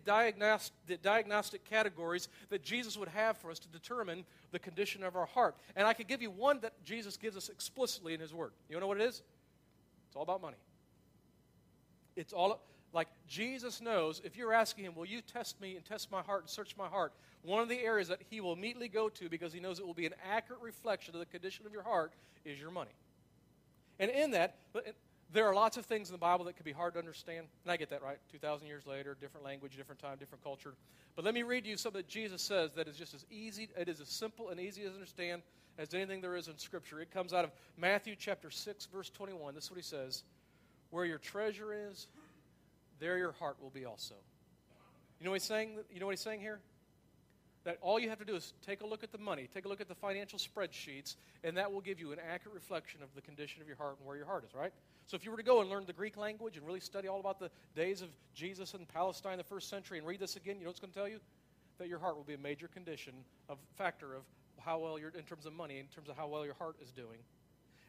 the 0.86 0.96
diagnostic 1.02 1.64
categories 1.64 2.28
that 2.50 2.62
Jesus 2.62 2.96
would 2.96 3.08
have 3.08 3.38
for 3.38 3.50
us 3.50 3.58
to 3.60 3.68
determine 3.68 4.24
the 4.52 4.58
condition 4.58 5.02
of 5.02 5.16
our 5.16 5.26
heart? 5.26 5.56
And 5.76 5.86
I 5.86 5.94
could 5.94 6.08
give 6.08 6.20
you 6.20 6.30
one 6.30 6.60
that 6.60 6.72
Jesus 6.84 7.16
gives 7.16 7.36
us 7.36 7.48
explicitly 7.48 8.14
in 8.14 8.20
His 8.20 8.34
Word. 8.34 8.52
You 8.68 8.78
know 8.78 8.86
what 8.86 9.00
it 9.00 9.04
is? 9.04 9.22
It's 10.08 10.16
all 10.16 10.22
about 10.22 10.42
money. 10.42 10.58
It's 12.16 12.32
all. 12.32 12.60
Like 12.94 13.08
Jesus 13.26 13.80
knows, 13.80 14.22
if 14.24 14.36
you're 14.36 14.52
asking 14.52 14.84
him, 14.84 14.94
Will 14.94 15.04
you 15.04 15.20
test 15.20 15.60
me 15.60 15.76
and 15.76 15.84
test 15.84 16.10
my 16.10 16.22
heart 16.22 16.42
and 16.42 16.48
search 16.48 16.76
my 16.78 16.86
heart? 16.86 17.12
One 17.42 17.60
of 17.60 17.68
the 17.68 17.80
areas 17.80 18.08
that 18.08 18.20
he 18.30 18.40
will 18.40 18.52
immediately 18.52 18.88
go 18.88 19.08
to 19.10 19.28
because 19.28 19.52
he 19.52 19.60
knows 19.60 19.80
it 19.80 19.86
will 19.86 19.92
be 19.92 20.06
an 20.06 20.14
accurate 20.32 20.62
reflection 20.62 21.14
of 21.14 21.20
the 21.20 21.26
condition 21.26 21.66
of 21.66 21.72
your 21.72 21.82
heart 21.82 22.12
is 22.44 22.58
your 22.58 22.70
money. 22.70 22.92
And 23.98 24.10
in 24.10 24.30
that, 24.30 24.56
there 25.32 25.46
are 25.46 25.54
lots 25.54 25.76
of 25.76 25.84
things 25.84 26.08
in 26.08 26.14
the 26.14 26.18
Bible 26.18 26.44
that 26.46 26.56
can 26.56 26.64
be 26.64 26.72
hard 26.72 26.94
to 26.94 27.00
understand. 27.00 27.46
And 27.64 27.72
I 27.72 27.76
get 27.76 27.90
that, 27.90 28.02
right? 28.02 28.18
2,000 28.30 28.66
years 28.66 28.86
later, 28.86 29.16
different 29.20 29.44
language, 29.44 29.76
different 29.76 30.00
time, 30.00 30.16
different 30.18 30.42
culture. 30.42 30.74
But 31.16 31.24
let 31.24 31.34
me 31.34 31.42
read 31.42 31.66
you 31.66 31.76
something 31.76 32.00
that 32.00 32.08
Jesus 32.08 32.42
says 32.42 32.72
that 32.74 32.88
is 32.88 32.96
just 32.96 33.14
as 33.14 33.26
easy, 33.30 33.68
it 33.76 33.88
is 33.88 34.00
as 34.00 34.08
simple 34.08 34.50
and 34.50 34.60
easy 34.60 34.82
to 34.82 34.88
understand 34.88 35.42
as 35.78 35.92
anything 35.92 36.20
there 36.20 36.36
is 36.36 36.48
in 36.48 36.56
Scripture. 36.58 37.00
It 37.00 37.10
comes 37.10 37.32
out 37.32 37.44
of 37.44 37.50
Matthew 37.76 38.14
chapter 38.16 38.50
6, 38.50 38.86
verse 38.86 39.10
21. 39.10 39.54
This 39.54 39.64
is 39.64 39.70
what 39.70 39.76
he 39.76 39.82
says 39.82 40.22
Where 40.90 41.04
your 41.04 41.18
treasure 41.18 41.74
is, 41.90 42.06
there 43.00 43.18
your 43.18 43.32
heart 43.32 43.56
will 43.60 43.70
be 43.70 43.84
also. 43.84 44.14
You 45.20 45.24
know 45.24 45.30
what 45.30 45.40
he's 45.40 45.48
saying? 45.48 45.78
You 45.92 46.00
know 46.00 46.06
what 46.06 46.12
he's 46.12 46.20
saying 46.20 46.40
here? 46.40 46.60
That 47.64 47.78
all 47.80 47.98
you 47.98 48.10
have 48.10 48.18
to 48.18 48.26
do 48.26 48.36
is 48.36 48.52
take 48.66 48.82
a 48.82 48.86
look 48.86 49.02
at 49.02 49.10
the 49.10 49.18
money, 49.18 49.48
take 49.52 49.64
a 49.64 49.68
look 49.68 49.80
at 49.80 49.88
the 49.88 49.94
financial 49.94 50.38
spreadsheets, 50.38 51.16
and 51.42 51.56
that 51.56 51.72
will 51.72 51.80
give 51.80 51.98
you 51.98 52.12
an 52.12 52.18
accurate 52.18 52.54
reflection 52.54 53.02
of 53.02 53.08
the 53.14 53.22
condition 53.22 53.62
of 53.62 53.68
your 53.68 53.76
heart 53.76 53.96
and 53.98 54.06
where 54.06 54.16
your 54.16 54.26
heart 54.26 54.44
is, 54.44 54.54
right? 54.54 54.72
So 55.06 55.16
if 55.16 55.24
you 55.24 55.30
were 55.30 55.36
to 55.38 55.42
go 55.42 55.60
and 55.60 55.70
learn 55.70 55.84
the 55.86 55.94
Greek 55.94 56.16
language 56.16 56.56
and 56.56 56.66
really 56.66 56.80
study 56.80 57.08
all 57.08 57.20
about 57.20 57.38
the 57.38 57.50
days 57.74 58.02
of 58.02 58.08
Jesus 58.34 58.74
in 58.74 58.84
Palestine 58.84 59.34
in 59.34 59.38
the 59.38 59.44
first 59.44 59.70
century 59.70 59.98
and 59.98 60.06
read 60.06 60.20
this 60.20 60.36
again, 60.36 60.56
you 60.58 60.64
know 60.64 60.70
what's 60.70 60.80
going 60.80 60.92
to 60.92 60.98
tell 60.98 61.08
you? 61.08 61.20
That 61.78 61.88
your 61.88 61.98
heart 61.98 62.16
will 62.16 62.24
be 62.24 62.34
a 62.34 62.38
major 62.38 62.68
condition 62.68 63.14
of 63.48 63.58
factor 63.76 64.14
of 64.14 64.22
how 64.60 64.78
well 64.78 64.98
you're 64.98 65.10
in 65.10 65.24
terms 65.24 65.46
of 65.46 65.52
money, 65.52 65.78
in 65.78 65.86
terms 65.86 66.08
of 66.08 66.16
how 66.16 66.26
well 66.26 66.44
your 66.44 66.54
heart 66.54 66.76
is 66.82 66.90
doing. 66.90 67.18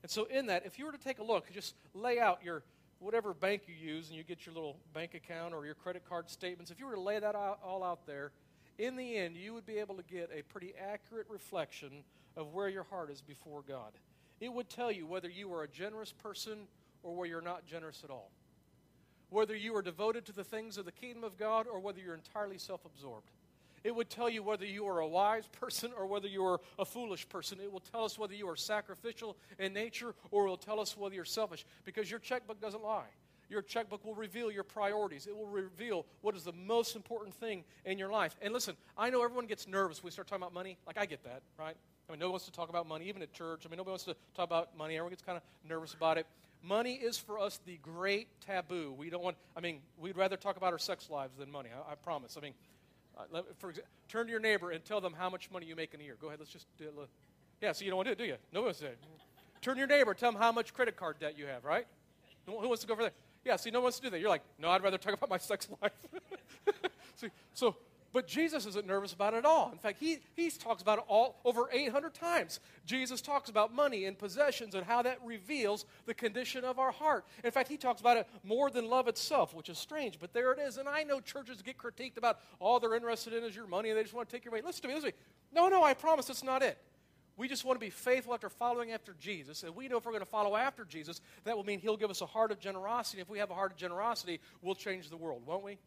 And 0.04 0.12
so 0.12 0.26
in 0.26 0.48
that, 0.48 0.66
if 0.66 0.78
you 0.78 0.86
were 0.86 0.92
to 0.92 0.98
take 0.98 1.20
a 1.20 1.24
look, 1.24 1.52
just 1.52 1.76
lay 1.94 2.20
out 2.20 2.40
your 2.44 2.64
whatever 3.00 3.34
bank 3.34 3.64
you 3.68 3.76
use 3.76 4.08
and 4.08 4.18
you 4.18 4.24
get 4.24 4.46
your 4.46 4.56
little 4.56 4.78
bank 4.94 5.14
account 5.14 5.54
or 5.54 5.66
your 5.66 5.76
credit 5.76 6.04
card 6.08 6.30
statements, 6.30 6.72
if 6.72 6.80
you 6.80 6.86
were 6.86 6.96
to 6.96 7.02
lay 7.02 7.20
that 7.20 7.36
all 7.36 7.84
out 7.84 8.06
there, 8.06 8.32
in 8.78 8.96
the 8.96 9.18
end, 9.18 9.36
you 9.36 9.54
would 9.54 9.66
be 9.66 9.78
able 9.78 9.96
to 9.96 10.04
get 10.04 10.30
a 10.38 10.42
pretty 10.44 10.74
accurate 10.80 11.28
reflection 11.30 12.04
of 12.36 12.54
where 12.54 12.68
your 12.68 12.84
heart 12.84 13.10
is 13.10 13.22
before 13.22 13.64
God. 13.68 13.94
It 14.42 14.52
would 14.52 14.70
tell 14.70 14.92
you 14.92 15.06
whether 15.06 15.30
you 15.30 15.54
are 15.54 15.64
a 15.64 15.68
generous 15.68 16.12
person 16.12 16.68
or 17.04 17.16
whether 17.16 17.30
you're 17.30 17.42
not 17.42 17.66
generous 17.66 18.02
at 18.04 18.10
all. 18.10 18.32
Whether 19.30 19.56
you 19.56 19.76
are 19.76 19.82
devoted 19.82 20.26
to 20.26 20.34
the 20.34 20.44
things 20.44 20.78
of 20.78 20.86
the 20.86 20.92
kingdom 20.92 21.24
of 21.24 21.38
God 21.38 21.68
or 21.72 21.80
whether 21.80 22.00
you're 22.00 22.16
entirely 22.16 22.58
self 22.58 22.86
absorbed. 22.86 23.30
It 23.86 23.96
would 23.96 24.10
tell 24.10 24.32
you 24.32 24.42
whether 24.42 24.66
you 24.66 24.88
are 24.88 24.98
a 24.98 25.08
wise 25.08 25.46
person 25.48 25.92
or 25.96 26.08
whether 26.08 26.28
you 26.28 26.44
are 26.44 26.60
a 26.80 26.86
foolish 26.86 27.30
person. 27.30 27.60
It 27.64 27.72
will 27.72 27.84
tell 27.92 28.04
us 28.04 28.18
whether 28.18 28.34
you 28.34 28.50
are 28.50 28.56
sacrificial 28.56 29.38
in 29.60 29.74
nature 29.74 30.16
or 30.32 30.48
it 30.48 30.50
will 30.50 30.58
tell 30.58 30.80
us 30.80 30.98
whether 30.98 31.14
you're 31.14 31.24
selfish 31.24 31.64
because 31.86 32.10
your 32.10 32.20
checkbook 32.20 32.60
doesn't 32.60 32.84
lie. 32.84 33.06
Your 33.48 33.62
checkbook 33.62 34.04
will 34.04 34.16
reveal 34.16 34.50
your 34.50 34.64
priorities. 34.64 35.28
It 35.28 35.38
will 35.38 35.46
reveal 35.46 36.08
what 36.22 36.36
is 36.36 36.44
the 36.44 36.52
most 36.52 36.96
important 36.96 37.36
thing 37.36 37.64
in 37.86 38.00
your 38.00 38.10
life. 38.10 38.36
And 38.42 38.52
listen, 38.52 38.76
I 38.98 39.12
know 39.12 39.24
everyone 39.24 39.46
gets 39.46 39.68
nervous 39.68 40.02
when 40.02 40.08
we 40.08 40.12
start 40.12 40.28
talking 40.28 40.42
about 40.42 40.56
money. 40.56 40.80
Like, 40.88 40.98
I 40.98 41.06
get 41.06 41.24
that, 41.24 41.44
right? 41.60 41.76
I 42.10 42.12
mean, 42.12 42.20
nobody 42.20 42.32
wants 42.32 42.46
to 42.46 42.52
talk 42.52 42.70
about 42.70 42.88
money, 42.88 43.08
even 43.08 43.22
at 43.22 43.34
church. 43.34 43.68
I 43.68 43.70
mean, 43.70 43.78
nobody 43.78 43.92
wants 43.92 44.06
to 44.06 44.16
talk 44.36 44.46
about 44.46 44.76
money. 44.76 44.96
Everyone 44.96 45.12
gets 45.12 45.22
kind 45.22 45.38
of 45.38 45.44
nervous 45.70 45.94
about 45.94 46.18
it. 46.18 46.26
Money 46.64 46.96
is 46.96 47.20
for 47.20 47.38
us 47.38 47.60
the 47.68 47.78
great 47.84 48.30
taboo. 48.42 48.96
We 48.98 49.12
don't 49.12 49.24
want, 49.24 49.38
I 49.56 49.60
mean, 49.60 49.82
we'd 50.00 50.18
rather 50.18 50.38
talk 50.38 50.58
about 50.58 50.74
our 50.74 50.80
sex 50.80 51.12
lives 51.12 51.38
than 51.38 51.52
money. 51.52 51.70
I, 51.72 51.92
I 51.92 51.96
promise. 51.96 52.38
I 52.38 52.42
mean, 52.42 52.56
uh, 53.18 53.42
for 53.58 53.70
example, 53.70 53.92
turn 54.10 54.26
to 54.26 54.32
your 54.32 54.40
neighbor 54.40 54.72
and 54.72 54.84
tell 54.84 55.02
them 55.02 55.14
how 55.18 55.30
much 55.30 55.50
money 55.52 55.66
you 55.66 55.76
make 55.76 55.94
in 55.94 56.02
a 56.02 56.04
year. 56.04 56.18
Go 56.20 56.28
ahead, 56.28 56.40
let's 56.40 56.52
just 56.52 56.68
do 56.78 56.86
it. 56.86 56.92
Yeah, 57.62 57.72
so 57.72 57.86
you 57.86 57.92
don't 57.92 57.98
want 57.98 58.10
to 58.10 58.16
do 58.16 58.24
it, 58.24 58.26
do 58.26 58.32
you? 58.32 58.38
No 58.52 58.62
one 58.62 58.68
wants 58.68 58.80
to. 58.80 58.90
Turn 59.62 59.76
to 59.76 59.80
your 59.80 59.88
neighbor, 59.88 60.14
tell 60.14 60.32
them 60.32 60.40
how 60.40 60.52
much 60.52 60.74
credit 60.74 60.96
card 60.96 61.18
debt 61.20 61.38
you 61.38 61.46
have, 61.48 61.64
right? 61.64 61.88
Who 62.46 62.54
wants 62.54 62.82
to 62.82 62.88
go 62.88 62.96
for 62.96 63.04
that? 63.04 63.14
Yeah, 63.44 63.56
see, 63.56 63.72
no 63.72 63.80
one 63.80 63.84
wants 63.86 63.98
to 63.98 64.04
do 64.04 64.10
that. 64.10 64.20
You're 64.20 64.30
like, 64.30 64.44
no, 64.60 64.70
I'd 64.70 64.84
rather 64.84 64.98
talk 64.98 65.14
about 65.14 65.30
my 65.30 65.38
sex 65.38 65.68
life. 65.82 65.92
see, 67.16 67.30
so 67.54 67.76
but 68.16 68.28
Jesus 68.28 68.66
isn't 68.66 68.88
nervous 68.88 69.12
about 69.12 69.34
it 69.34 69.40
at 69.40 69.46
all. 69.46 69.70
In 69.74 69.78
fact, 69.78 70.00
he, 70.00 70.20
he 70.38 70.50
talks 70.50 70.82
about 70.82 71.00
it 71.00 71.04
all 71.10 71.36
over 71.44 71.68
800 71.70 72.14
times. 72.14 72.62
Jesus 72.86 73.20
talks 73.20 73.50
about 73.50 73.74
money 73.74 74.06
and 74.06 74.18
possessions 74.18 74.74
and 74.74 74.86
how 74.86 75.02
that 75.02 75.20
reveals 75.22 75.84
the 76.06 76.14
condition 76.14 76.64
of 76.64 76.80
our 76.80 76.94
heart. 76.94 77.26
In 77.44 77.52
fact, 77.52 77.68
he 77.68 77.76
talks 77.76 78.00
about 78.00 78.16
it 78.16 78.26
more 78.42 78.70
than 78.70 78.90
love 78.90 79.10
itself, 79.10 79.54
which 79.54 79.68
is 79.68 79.78
strange, 79.78 80.18
but 80.18 80.32
there 80.32 80.54
it 80.54 80.60
is. 80.60 80.78
And 80.78 80.88
I 80.88 81.04
know 81.04 81.20
churches 81.20 81.62
get 81.62 81.78
critiqued 81.78 82.16
about 82.16 82.40
all 82.62 82.80
they're 82.80 82.96
interested 82.96 83.34
in 83.34 83.44
is 83.44 83.54
your 83.54 83.68
money 83.68 83.90
and 83.90 83.98
they 83.98 84.04
just 84.04 84.16
want 84.16 84.30
to 84.30 84.34
take 84.34 84.46
your 84.46 84.54
money. 84.54 84.64
Listen 84.66 84.84
to 84.84 84.88
me, 84.88 84.94
listen 84.94 85.10
to 85.10 85.16
me. 85.18 85.22
No, 85.54 85.68
no, 85.68 85.84
I 85.84 85.94
promise 85.94 86.28
that's 86.28 86.42
not 86.42 86.64
it. 86.64 86.78
We 87.36 87.50
just 87.50 87.66
want 87.66 87.78
to 87.78 87.86
be 87.86 87.90
faithful 87.90 88.34
after 88.34 88.48
following 88.48 88.94
after 88.94 89.14
Jesus. 89.20 89.64
And 89.64 89.76
we 89.76 89.90
know 89.90 89.98
if 89.98 90.06
we're 90.06 90.14
going 90.14 90.24
to 90.24 90.26
follow 90.26 90.56
after 90.56 90.86
Jesus, 90.86 91.20
that 91.44 91.58
will 91.58 91.66
mean 91.66 91.80
He'll 91.80 91.98
give 91.98 92.10
us 92.10 92.22
a 92.22 92.26
heart 92.26 92.54
of 92.54 92.62
generosity. 92.62 93.22
If 93.22 93.30
we 93.30 93.40
have 93.40 93.52
a 93.52 93.56
heart 93.56 93.74
of 93.74 93.78
generosity, 93.78 94.40
we'll 94.62 94.74
change 94.74 95.10
the 95.10 95.18
world, 95.18 95.42
won't 95.46 95.66
we? 95.66 95.80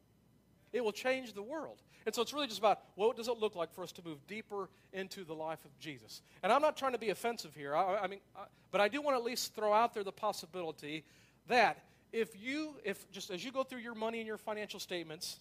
It 0.73 0.85
will 0.85 0.93
change 0.93 1.33
the 1.33 1.43
world. 1.43 1.83
And 2.07 2.15
so 2.15 2.23
it's 2.23 2.33
really 2.33 2.47
just 2.47 2.59
about 2.59 2.81
what 2.95 3.17
does 3.17 3.29
it 3.29 3.39
look 3.39 3.57
like 3.57 3.73
for 3.73 3.83
us 3.83 3.93
to 3.93 4.03
move 4.05 4.27
deeper 4.27 4.69
into 4.93 5.25
the 5.25 5.35
life 5.35 5.65
of 5.65 5.79
Jesus. 5.79 6.23
And 6.43 6.53
I'm 6.53 6.63
not 6.63 6.77
trying 6.77 6.93
to 6.93 6.99
be 6.99 7.11
offensive 7.11 7.55
here. 7.55 7.75
I, 7.75 7.99
I 7.99 8.07
mean, 8.07 8.21
I, 8.37 8.45
but 8.71 8.81
I 8.81 8.89
do 8.89 9.01
want 9.03 9.17
to 9.17 9.19
at 9.19 9.25
least 9.25 9.55
throw 9.55 9.73
out 9.73 9.95
there 9.95 10.05
the 10.05 10.13
possibility 10.13 11.05
that 11.49 11.83
if 12.13 12.41
you, 12.41 12.75
if 12.85 13.11
just 13.11 13.31
as 13.31 13.45
you 13.45 13.53
go 13.53 13.63
through 13.63 13.81
your 13.81 13.95
money 13.95 14.19
and 14.19 14.27
your 14.27 14.39
financial 14.39 14.81
statements, 14.81 15.39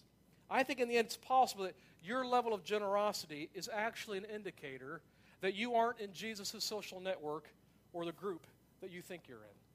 I 0.50 0.62
think 0.62 0.80
in 0.80 0.88
the 0.88 0.96
end 0.96 1.06
it's 1.06 1.16
possible 1.16 1.64
that 1.64 1.74
your 2.02 2.26
level 2.26 2.54
of 2.54 2.64
generosity 2.64 3.50
is 3.54 3.68
actually 3.72 4.18
an 4.18 4.24
indicator 4.24 5.00
that 5.40 5.54
you 5.54 5.74
aren't 5.74 6.00
in 6.00 6.12
Jesus' 6.12 6.54
social 6.64 7.00
network 7.00 7.48
or 7.92 8.04
the 8.04 8.12
group 8.12 8.46
that 8.80 8.90
you 8.90 9.02
think 9.02 9.22
you're 9.28 9.38
in. 9.38 9.67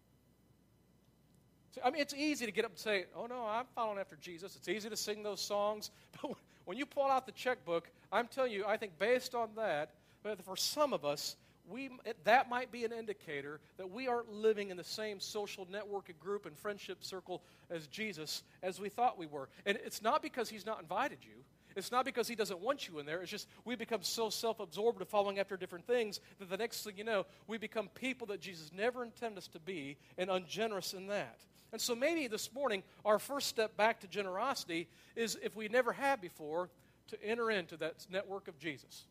I 1.84 1.90
mean, 1.90 2.02
it's 2.02 2.14
easy 2.14 2.46
to 2.46 2.52
get 2.52 2.66
up 2.66 2.72
and 2.72 2.80
say, 2.80 3.06
oh 3.16 3.26
no, 3.26 3.46
I'm 3.46 3.66
following 3.74 4.00
after 4.00 4.16
Jesus. 4.18 4.56
It's 4.56 4.68
easy 4.68 4.90
to 4.90 4.98
sing 4.98 5.24
those 5.24 5.42
songs. 5.42 5.92
But 6.22 6.36
when 6.66 6.78
you 6.78 6.86
pull 6.86 7.08
out 7.08 7.26
the 7.26 7.34
checkbook, 7.34 7.90
I'm 8.10 8.28
telling 8.28 8.54
you, 8.54 8.66
I 8.66 8.78
think 8.78 8.98
based 8.98 9.36
on 9.36 9.50
that, 9.58 9.92
for 10.46 10.56
some 10.56 10.94
of 10.94 11.04
us, 11.04 11.36
we, 11.68 11.90
that 12.24 12.50
might 12.50 12.72
be 12.72 12.86
an 12.86 12.92
indicator 12.92 13.60
that 13.78 13.90
we 13.90 14.08
aren't 14.08 14.32
living 14.32 14.70
in 14.70 14.78
the 14.78 14.84
same 14.84 15.20
social 15.20 15.66
networking 15.66 16.18
group 16.20 16.46
and 16.46 16.58
friendship 16.58 17.04
circle 17.04 17.42
as 17.70 17.88
Jesus 17.88 18.44
as 18.62 18.80
we 18.80 18.90
thought 18.90 19.18
we 19.18 19.26
were. 19.26 19.50
And 19.66 19.78
it's 19.84 20.02
not 20.02 20.22
because 20.22 20.50
he's 20.50 20.66
not 20.66 20.82
invited 20.82 21.20
you. 21.22 21.44
It's 21.76 21.92
not 21.92 22.06
because 22.06 22.28
he 22.28 22.36
doesn't 22.36 22.60
want 22.60 22.88
you 22.88 23.00
in 23.00 23.06
there. 23.06 23.22
It's 23.22 23.32
just 23.32 23.48
we 23.66 23.76
become 23.76 24.04
so 24.04 24.30
self 24.30 24.60
absorbed 24.60 25.02
of 25.02 25.08
following 25.08 25.40
after 25.40 25.58
different 25.58 25.88
things 25.88 26.20
that 26.40 26.50
the 26.50 26.58
next 26.58 26.84
thing 26.84 26.98
you 26.98 27.04
know, 27.04 27.26
we 27.48 27.58
become 27.58 27.90
people 27.96 28.28
that 28.28 28.42
Jesus 28.42 28.72
never 28.76 29.04
intended 29.04 29.40
us 29.40 29.48
to 29.50 29.60
be 29.60 29.98
and 30.18 30.30
ungenerous 30.30 30.94
in 30.94 31.08
that. 31.08 31.40
And 31.74 31.82
so 31.82 31.96
maybe 31.96 32.28
this 32.28 32.54
morning, 32.54 32.84
our 33.04 33.18
first 33.18 33.48
step 33.48 33.76
back 33.76 34.00
to 34.02 34.08
generosity 34.08 34.88
is 35.16 35.38
if 35.44 35.56
we 35.56 35.68
never 35.68 35.92
have 35.92 36.22
before, 36.22 36.70
to 37.08 37.22
enter 37.22 37.52
into 37.52 37.76
that 37.78 38.06
network 38.10 38.48
of 38.48 38.58
Jesus. 38.60 39.06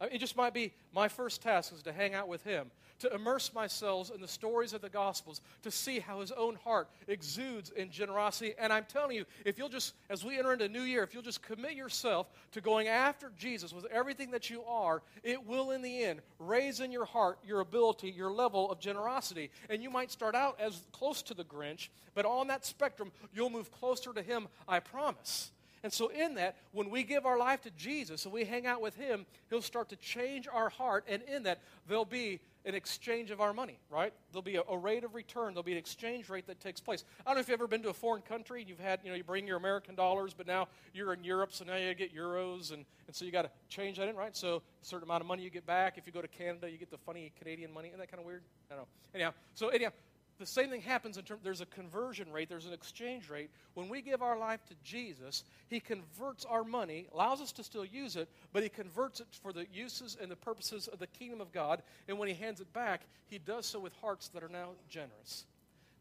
It 0.00 0.18
just 0.18 0.36
might 0.36 0.54
be 0.54 0.72
my 0.92 1.08
first 1.08 1.42
task 1.42 1.72
is 1.72 1.82
to 1.82 1.92
hang 1.92 2.14
out 2.14 2.28
with 2.28 2.44
him, 2.44 2.70
to 3.00 3.12
immerse 3.12 3.52
myself 3.52 4.12
in 4.14 4.20
the 4.20 4.28
stories 4.28 4.72
of 4.72 4.80
the 4.80 4.88
Gospels, 4.88 5.40
to 5.62 5.70
see 5.70 5.98
how 5.98 6.20
his 6.20 6.30
own 6.30 6.54
heart 6.56 6.88
exudes 7.08 7.70
in 7.70 7.90
generosity. 7.90 8.54
And 8.58 8.72
I'm 8.72 8.84
telling 8.84 9.16
you, 9.16 9.24
if 9.44 9.58
you'll 9.58 9.68
just, 9.68 9.94
as 10.08 10.24
we 10.24 10.38
enter 10.38 10.52
into 10.52 10.66
a 10.66 10.68
new 10.68 10.82
year, 10.82 11.02
if 11.02 11.14
you'll 11.14 11.22
just 11.22 11.42
commit 11.42 11.74
yourself 11.74 12.30
to 12.52 12.60
going 12.60 12.86
after 12.86 13.32
Jesus 13.36 13.72
with 13.72 13.86
everything 13.86 14.30
that 14.30 14.50
you 14.50 14.62
are, 14.64 15.02
it 15.24 15.44
will 15.44 15.72
in 15.72 15.82
the 15.82 16.04
end 16.04 16.20
raise 16.38 16.80
in 16.80 16.92
your 16.92 17.04
heart 17.04 17.38
your 17.44 17.60
ability, 17.60 18.10
your 18.10 18.30
level 18.30 18.70
of 18.70 18.78
generosity. 18.78 19.50
And 19.68 19.82
you 19.82 19.90
might 19.90 20.12
start 20.12 20.36
out 20.36 20.60
as 20.60 20.80
close 20.92 21.22
to 21.22 21.34
the 21.34 21.44
Grinch, 21.44 21.88
but 22.14 22.24
on 22.24 22.46
that 22.48 22.64
spectrum, 22.64 23.10
you'll 23.32 23.50
move 23.50 23.72
closer 23.72 24.12
to 24.12 24.22
him, 24.22 24.48
I 24.68 24.78
promise. 24.78 25.50
And 25.82 25.92
so, 25.92 26.08
in 26.08 26.34
that, 26.34 26.56
when 26.72 26.90
we 26.90 27.02
give 27.02 27.26
our 27.26 27.38
life 27.38 27.62
to 27.62 27.70
Jesus 27.70 28.24
and 28.24 28.32
we 28.32 28.44
hang 28.44 28.66
out 28.66 28.80
with 28.80 28.96
Him, 28.96 29.26
He'll 29.50 29.62
start 29.62 29.88
to 29.90 29.96
change 29.96 30.48
our 30.52 30.68
heart. 30.68 31.04
And 31.08 31.22
in 31.22 31.44
that, 31.44 31.60
there'll 31.86 32.04
be 32.04 32.40
an 32.64 32.74
exchange 32.74 33.30
of 33.30 33.40
our 33.40 33.54
money, 33.54 33.78
right? 33.88 34.12
There'll 34.30 34.42
be 34.42 34.56
a, 34.56 34.62
a, 34.68 34.76
rate 34.76 35.02
of 35.02 35.14
return. 35.14 35.54
There'll 35.54 35.62
be 35.62 35.72
an 35.72 35.78
exchange 35.78 36.28
rate 36.28 36.46
that 36.48 36.60
takes 36.60 36.80
place. 36.80 37.02
I 37.20 37.30
don't 37.30 37.36
know 37.36 37.40
if 37.40 37.48
you've 37.48 37.54
ever 37.54 37.66
been 37.66 37.82
to 37.82 37.88
a 37.88 37.94
foreign 37.94 38.20
country 38.20 38.60
and 38.60 38.68
you've 38.68 38.78
had, 38.78 39.00
you 39.02 39.10
know, 39.10 39.16
you 39.16 39.24
bring 39.24 39.46
your 39.46 39.56
American 39.56 39.94
dollars, 39.94 40.34
but 40.36 40.46
now 40.46 40.68
you're 40.92 41.14
in 41.14 41.24
Europe, 41.24 41.52
so 41.52 41.64
now 41.64 41.76
you 41.76 41.94
get 41.94 42.14
euros, 42.14 42.72
and, 42.72 42.84
and 43.06 43.16
so 43.16 43.24
you 43.24 43.30
got 43.32 43.42
to 43.42 43.50
change 43.70 43.96
that 43.96 44.08
in, 44.08 44.16
right? 44.16 44.36
So 44.36 44.56
a 44.56 44.84
certain 44.84 45.08
amount 45.08 45.22
of 45.22 45.26
money 45.26 45.42
you 45.42 45.50
get 45.50 45.66
back. 45.66 45.96
If 45.96 46.06
you 46.06 46.12
go 46.12 46.20
to 46.20 46.28
Canada, 46.28 46.70
you 46.70 46.76
get 46.76 46.90
the 46.90 46.98
funny 46.98 47.32
Canadian 47.38 47.72
money. 47.72 47.88
Isn't 47.88 48.00
that 48.00 48.10
kind 48.10 48.20
of 48.20 48.26
weird? 48.26 48.42
I 48.70 48.74
don't 48.74 48.82
know. 48.82 48.88
Anyhow, 49.14 49.32
so 49.54 49.68
anyhow, 49.68 49.90
the 50.38 50.46
same 50.46 50.70
thing 50.70 50.80
happens 50.80 51.18
in 51.18 51.24
terms 51.24 51.40
there's 51.42 51.60
a 51.60 51.66
conversion 51.66 52.30
rate 52.32 52.48
there's 52.48 52.66
an 52.66 52.72
exchange 52.72 53.28
rate. 53.28 53.50
When 53.74 53.88
we 53.88 54.00
give 54.02 54.22
our 54.22 54.38
life 54.38 54.64
to 54.66 54.74
jesus 54.84 55.44
he 55.68 55.80
converts 55.80 56.44
our 56.44 56.64
money 56.64 57.08
allows 57.12 57.40
us 57.40 57.52
to 57.52 57.64
still 57.64 57.84
use 57.84 58.16
it 58.16 58.28
but 58.52 58.62
he 58.62 58.68
converts 58.68 59.20
it 59.20 59.26
for 59.42 59.52
the 59.52 59.66
uses 59.72 60.16
and 60.20 60.30
the 60.30 60.36
purposes 60.36 60.88
of 60.88 60.98
the 60.98 61.06
kingdom 61.08 61.40
of 61.40 61.52
god. 61.52 61.82
And 62.08 62.18
when 62.18 62.28
he 62.28 62.34
hands 62.34 62.60
it 62.60 62.72
back 62.72 63.02
he 63.26 63.38
does 63.38 63.66
so 63.66 63.80
with 63.80 63.92
hearts 64.00 64.28
that 64.28 64.42
are 64.42 64.48
now 64.48 64.70
generous. 64.88 65.44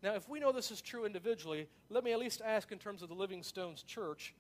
Now 0.04 0.14
if 0.14 0.30
we 0.30 0.40
know 0.40 0.52
this 0.52 0.72
is 0.72 0.82
true 0.82 1.06
individually 1.06 1.68
let 1.90 2.04
me 2.04 2.14
at 2.14 2.20
least 2.20 2.42
ask 2.46 2.72
in 2.72 2.78
terms 2.78 3.02
of 3.02 3.10
the 3.10 3.16
living 3.16 3.44
stones 3.44 3.84
church 3.84 4.34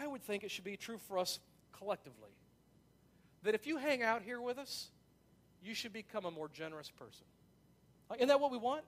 i 0.00 0.06
would 0.06 0.22
think 0.22 0.44
it 0.44 0.50
should 0.50 0.64
be 0.64 0.76
true 0.76 0.98
for 0.98 1.18
us 1.18 1.38
collectively. 1.76 2.30
That 3.42 3.54
if 3.54 3.66
you 3.66 3.76
hang 3.76 4.02
out 4.02 4.22
here 4.22 4.40
with 4.40 4.58
us 4.58 4.88
you 5.62 5.74
should 5.74 5.92
become 5.92 6.24
a 6.24 6.30
more 6.30 6.48
generous 6.48 6.90
person. 6.90 7.26
Isn't 8.14 8.28
that 8.28 8.40
what 8.40 8.52
we 8.52 8.58
want 8.58 8.82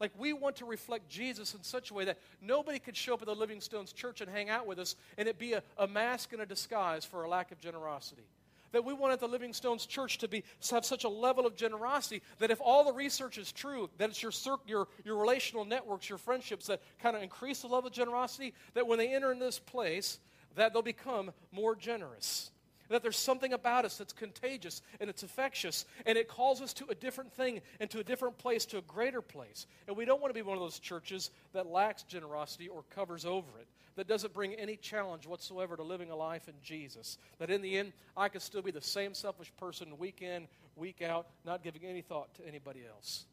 Like, 0.00 0.12
we 0.18 0.32
want 0.32 0.56
to 0.56 0.64
reflect 0.64 1.10
Jesus 1.10 1.54
in 1.54 1.62
such 1.62 1.90
a 1.90 1.94
way 1.94 2.06
that 2.06 2.18
nobody 2.40 2.78
could 2.78 2.96
show 2.96 3.14
up 3.14 3.22
at 3.22 3.26
the 3.26 3.34
Living 3.34 3.60
Stones 3.60 3.92
church 3.92 4.22
and 4.22 4.30
hang 4.30 4.48
out 4.48 4.66
with 4.66 4.78
us 4.78 4.96
and 5.18 5.28
it 5.28 5.38
be 5.38 5.52
a, 5.52 5.62
a 5.76 5.86
mask 5.86 6.32
and 6.32 6.40
a 6.40 6.46
disguise 6.46 7.04
for 7.04 7.22
a 7.24 7.28
lack 7.28 7.52
of 7.52 7.60
generosity. 7.60 8.24
That 8.72 8.84
we 8.84 8.94
want 8.94 9.12
at 9.12 9.20
the 9.20 9.28
Living 9.28 9.52
Stones 9.52 9.84
church 9.84 10.18
to 10.18 10.28
be 10.28 10.44
have 10.70 10.86
such 10.86 11.04
a 11.04 11.08
level 11.08 11.44
of 11.44 11.56
generosity 11.56 12.22
that 12.38 12.50
if 12.50 12.60
all 12.60 12.84
the 12.84 12.92
research 12.92 13.36
is 13.36 13.52
true, 13.52 13.90
that 13.98 14.08
it's 14.08 14.22
your, 14.22 14.32
your, 14.66 14.88
your 15.04 15.16
relational 15.16 15.64
networks, 15.64 16.08
your 16.08 16.18
friendships 16.18 16.68
that 16.68 16.80
kind 17.02 17.16
of 17.16 17.22
increase 17.22 17.60
the 17.60 17.66
level 17.66 17.88
of 17.88 17.92
generosity, 17.92 18.54
that 18.74 18.86
when 18.86 18.98
they 18.98 19.12
enter 19.12 19.32
in 19.32 19.38
this 19.38 19.58
place, 19.58 20.18
that 20.54 20.72
they'll 20.72 20.82
become 20.82 21.32
more 21.52 21.74
generous 21.74 22.52
that 22.90 23.02
there's 23.02 23.16
something 23.16 23.52
about 23.52 23.84
us 23.84 23.96
that's 23.96 24.12
contagious 24.12 24.82
and 25.00 25.08
it's 25.08 25.22
infectious 25.22 25.86
and 26.04 26.18
it 26.18 26.28
calls 26.28 26.60
us 26.60 26.74
to 26.74 26.86
a 26.90 26.94
different 26.94 27.32
thing 27.32 27.60
and 27.78 27.88
to 27.90 28.00
a 28.00 28.04
different 28.04 28.36
place, 28.36 28.66
to 28.66 28.78
a 28.78 28.82
greater 28.82 29.22
place. 29.22 29.66
And 29.86 29.96
we 29.96 30.04
don't 30.04 30.20
want 30.20 30.30
to 30.30 30.34
be 30.34 30.42
one 30.42 30.56
of 30.56 30.62
those 30.62 30.78
churches 30.78 31.30
that 31.52 31.66
lacks 31.66 32.02
generosity 32.02 32.68
or 32.68 32.82
covers 32.90 33.24
over 33.24 33.48
it, 33.60 33.68
that 33.96 34.08
doesn't 34.08 34.34
bring 34.34 34.54
any 34.54 34.76
challenge 34.76 35.26
whatsoever 35.26 35.76
to 35.76 35.82
living 35.82 36.10
a 36.10 36.16
life 36.16 36.48
in 36.48 36.54
Jesus. 36.62 37.18
That 37.38 37.50
in 37.50 37.62
the 37.62 37.78
end, 37.78 37.92
I 38.16 38.28
could 38.28 38.42
still 38.42 38.62
be 38.62 38.70
the 38.70 38.80
same 38.80 39.14
selfish 39.14 39.52
person 39.58 39.96
week 39.98 40.22
in, 40.22 40.48
week 40.76 41.00
out, 41.02 41.28
not 41.44 41.62
giving 41.62 41.84
any 41.84 42.02
thought 42.02 42.34
to 42.34 42.46
anybody 42.46 42.80
else. 42.92 43.24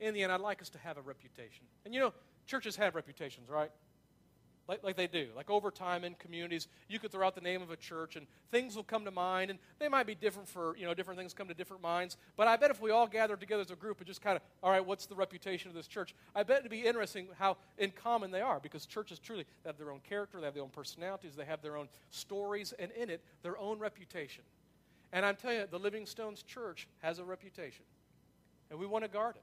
In 0.00 0.14
the 0.14 0.22
end, 0.22 0.32
I'd 0.32 0.40
like 0.40 0.62
us 0.62 0.68
to 0.70 0.78
have 0.78 0.96
a 0.96 1.02
reputation. 1.02 1.66
And 1.84 1.92
you 1.92 2.00
know, 2.00 2.12
churches 2.46 2.76
have 2.76 2.94
reputations, 2.94 3.48
right? 3.48 3.70
Like, 4.68 4.84
like 4.84 4.96
they 4.96 5.06
do. 5.06 5.28
Like 5.34 5.50
over 5.50 5.70
time 5.70 6.04
in 6.04 6.14
communities, 6.14 6.68
you 6.88 6.98
could 6.98 7.10
throw 7.10 7.26
out 7.26 7.34
the 7.34 7.40
name 7.40 7.62
of 7.62 7.70
a 7.70 7.76
church 7.76 8.16
and 8.16 8.26
things 8.50 8.76
will 8.76 8.84
come 8.84 9.04
to 9.06 9.10
mind, 9.10 9.50
and 9.50 9.58
they 9.78 9.88
might 9.88 10.06
be 10.06 10.14
different 10.14 10.48
for, 10.48 10.76
you 10.76 10.86
know, 10.86 10.94
different 10.94 11.18
things 11.18 11.32
come 11.32 11.48
to 11.48 11.54
different 11.54 11.82
minds. 11.82 12.16
But 12.36 12.48
I 12.48 12.56
bet 12.56 12.70
if 12.70 12.80
we 12.80 12.90
all 12.90 13.06
gathered 13.06 13.40
together 13.40 13.62
as 13.62 13.70
a 13.70 13.76
group 13.76 13.98
and 13.98 14.06
just 14.06 14.20
kind 14.20 14.36
of, 14.36 14.42
all 14.62 14.70
right, 14.70 14.84
what's 14.84 15.06
the 15.06 15.14
reputation 15.14 15.70
of 15.70 15.74
this 15.74 15.86
church? 15.86 16.14
I 16.34 16.42
bet 16.42 16.58
it'd 16.58 16.70
be 16.70 16.82
interesting 16.82 17.28
how 17.38 17.56
in 17.78 17.90
common 17.90 18.30
they 18.30 18.42
are 18.42 18.60
because 18.60 18.86
churches 18.86 19.18
truly 19.18 19.44
they 19.64 19.68
have 19.68 19.78
their 19.78 19.90
own 19.90 20.00
character, 20.06 20.38
they 20.38 20.46
have 20.46 20.54
their 20.54 20.62
own 20.62 20.68
personalities, 20.68 21.34
they 21.34 21.46
have 21.46 21.62
their 21.62 21.76
own 21.76 21.88
stories, 22.10 22.74
and 22.78 22.90
in 22.92 23.08
it, 23.10 23.22
their 23.42 23.58
own 23.58 23.78
reputation. 23.78 24.44
And 25.12 25.24
I'm 25.24 25.36
telling 25.36 25.58
you, 25.58 25.66
the 25.70 25.78
Living 25.78 26.04
Stones 26.04 26.42
Church 26.42 26.86
has 26.98 27.18
a 27.18 27.24
reputation, 27.24 27.84
and 28.70 28.78
we 28.78 28.86
want 28.86 29.04
to 29.04 29.08
guard 29.08 29.36
it. 29.36 29.42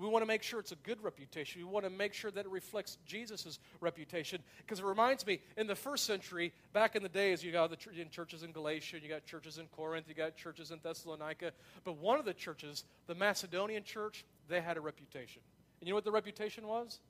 We 0.00 0.08
want 0.08 0.22
to 0.22 0.26
make 0.26 0.42
sure 0.42 0.60
it's 0.60 0.72
a 0.72 0.76
good 0.76 1.02
reputation. 1.02 1.60
We 1.60 1.70
want 1.70 1.84
to 1.84 1.90
make 1.90 2.14
sure 2.14 2.30
that 2.30 2.46
it 2.46 2.50
reflects 2.50 2.96
Jesus' 3.06 3.58
reputation. 3.80 4.40
Because 4.58 4.80
it 4.80 4.84
reminds 4.84 5.26
me, 5.26 5.40
in 5.56 5.66
the 5.66 5.74
first 5.74 6.06
century, 6.06 6.52
back 6.72 6.96
in 6.96 7.02
the 7.02 7.08
days, 7.08 7.44
you 7.44 7.52
got 7.52 7.70
the 7.70 8.00
in 8.00 8.08
churches 8.08 8.42
in 8.42 8.52
Galatia, 8.52 8.98
you 9.02 9.08
got 9.08 9.24
churches 9.26 9.58
in 9.58 9.66
Corinth, 9.66 10.06
you 10.08 10.14
got 10.14 10.36
churches 10.36 10.70
in 10.70 10.80
Thessalonica. 10.82 11.52
But 11.84 11.98
one 11.98 12.18
of 12.18 12.24
the 12.24 12.34
churches, 12.34 12.84
the 13.06 13.14
Macedonian 13.14 13.84
church, 13.84 14.24
they 14.48 14.60
had 14.60 14.76
a 14.76 14.80
reputation. 14.80 15.42
And 15.80 15.88
you 15.88 15.92
know 15.92 15.96
what 15.96 16.04
the 16.04 16.12
reputation 16.12 16.66
was? 16.66 17.00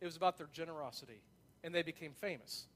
It 0.00 0.06
was 0.06 0.16
about 0.16 0.38
their 0.38 0.48
generosity. 0.52 1.20
And 1.62 1.74
they 1.74 1.82
became 1.82 2.12
famous 2.12 2.66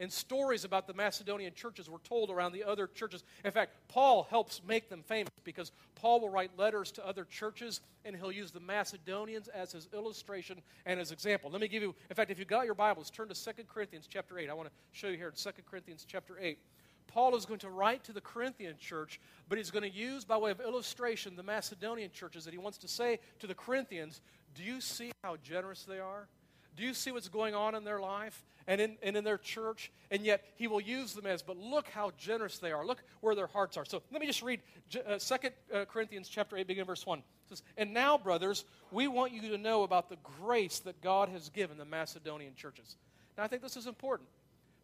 and 0.00 0.10
stories 0.10 0.64
about 0.64 0.86
the 0.86 0.94
Macedonian 0.94 1.52
churches 1.54 1.88
were 1.88 1.98
told 1.98 2.30
around 2.30 2.52
the 2.52 2.64
other 2.64 2.86
churches. 2.86 3.22
In 3.44 3.52
fact, 3.52 3.72
Paul 3.88 4.26
helps 4.30 4.62
make 4.66 4.88
them 4.88 5.04
famous 5.06 5.29
because 5.44 5.72
Paul 5.94 6.20
will 6.20 6.28
write 6.28 6.50
letters 6.58 6.90
to 6.92 7.06
other 7.06 7.24
churches 7.24 7.80
and 8.04 8.16
he'll 8.16 8.32
use 8.32 8.50
the 8.50 8.60
Macedonians 8.60 9.48
as 9.48 9.72
his 9.72 9.88
illustration 9.92 10.60
and 10.86 10.98
his 10.98 11.12
example. 11.12 11.50
Let 11.50 11.60
me 11.60 11.68
give 11.68 11.82
you, 11.82 11.94
in 12.08 12.16
fact, 12.16 12.30
if 12.30 12.38
you 12.38 12.44
got 12.44 12.64
your 12.64 12.74
Bibles, 12.74 13.10
turn 13.10 13.28
to 13.28 13.34
2 13.34 13.64
Corinthians 13.72 14.06
chapter 14.08 14.38
8. 14.38 14.48
I 14.48 14.54
want 14.54 14.68
to 14.68 14.74
show 14.92 15.08
you 15.08 15.16
here 15.16 15.28
in 15.28 15.34
2 15.34 15.50
Corinthians 15.68 16.06
chapter 16.08 16.36
8. 16.40 16.58
Paul 17.06 17.34
is 17.34 17.44
going 17.44 17.60
to 17.60 17.70
write 17.70 18.04
to 18.04 18.12
the 18.12 18.20
Corinthian 18.20 18.76
church, 18.78 19.20
but 19.48 19.58
he's 19.58 19.70
going 19.70 19.82
to 19.82 19.90
use, 19.90 20.24
by 20.24 20.36
way 20.36 20.52
of 20.52 20.60
illustration, 20.60 21.34
the 21.34 21.42
Macedonian 21.42 22.10
churches 22.12 22.44
that 22.44 22.52
he 22.52 22.58
wants 22.58 22.78
to 22.78 22.88
say 22.88 23.18
to 23.40 23.46
the 23.48 23.54
Corinthians 23.54 24.20
Do 24.54 24.62
you 24.62 24.80
see 24.80 25.10
how 25.24 25.36
generous 25.42 25.82
they 25.82 25.98
are? 25.98 26.28
Do 26.76 26.84
you 26.84 26.94
see 26.94 27.10
what's 27.10 27.28
going 27.28 27.54
on 27.54 27.74
in 27.74 27.84
their 27.84 28.00
life 28.00 28.44
and 28.70 28.80
in, 28.80 28.96
and 29.02 29.16
in 29.16 29.24
their 29.24 29.38
church? 29.38 29.90
And 30.10 30.24
yet 30.24 30.44
he 30.54 30.68
will 30.68 30.80
use 30.80 31.12
them 31.12 31.26
as, 31.26 31.42
but 31.42 31.56
look 31.56 31.88
how 31.88 32.12
generous 32.16 32.58
they 32.58 32.72
are. 32.72 32.86
Look 32.86 33.02
where 33.20 33.34
their 33.34 33.48
hearts 33.48 33.76
are. 33.76 33.84
So 33.84 34.02
let 34.12 34.20
me 34.20 34.26
just 34.26 34.42
read 34.42 34.60
uh, 35.06 35.18
2 35.18 35.34
uh, 35.74 35.84
Corinthians 35.86 36.28
chapter 36.28 36.56
8, 36.56 36.66
beginning 36.66 36.86
verse 36.86 37.04
1. 37.04 37.18
It 37.18 37.24
says, 37.48 37.62
And 37.76 37.92
now, 37.92 38.16
brothers, 38.16 38.64
we 38.92 39.08
want 39.08 39.32
you 39.32 39.42
to 39.42 39.58
know 39.58 39.82
about 39.82 40.08
the 40.08 40.18
grace 40.40 40.78
that 40.80 41.00
God 41.00 41.28
has 41.30 41.48
given 41.48 41.78
the 41.78 41.84
Macedonian 41.84 42.54
churches. 42.54 42.96
Now, 43.36 43.44
I 43.44 43.48
think 43.48 43.62
this 43.62 43.76
is 43.76 43.86
important. 43.86 44.28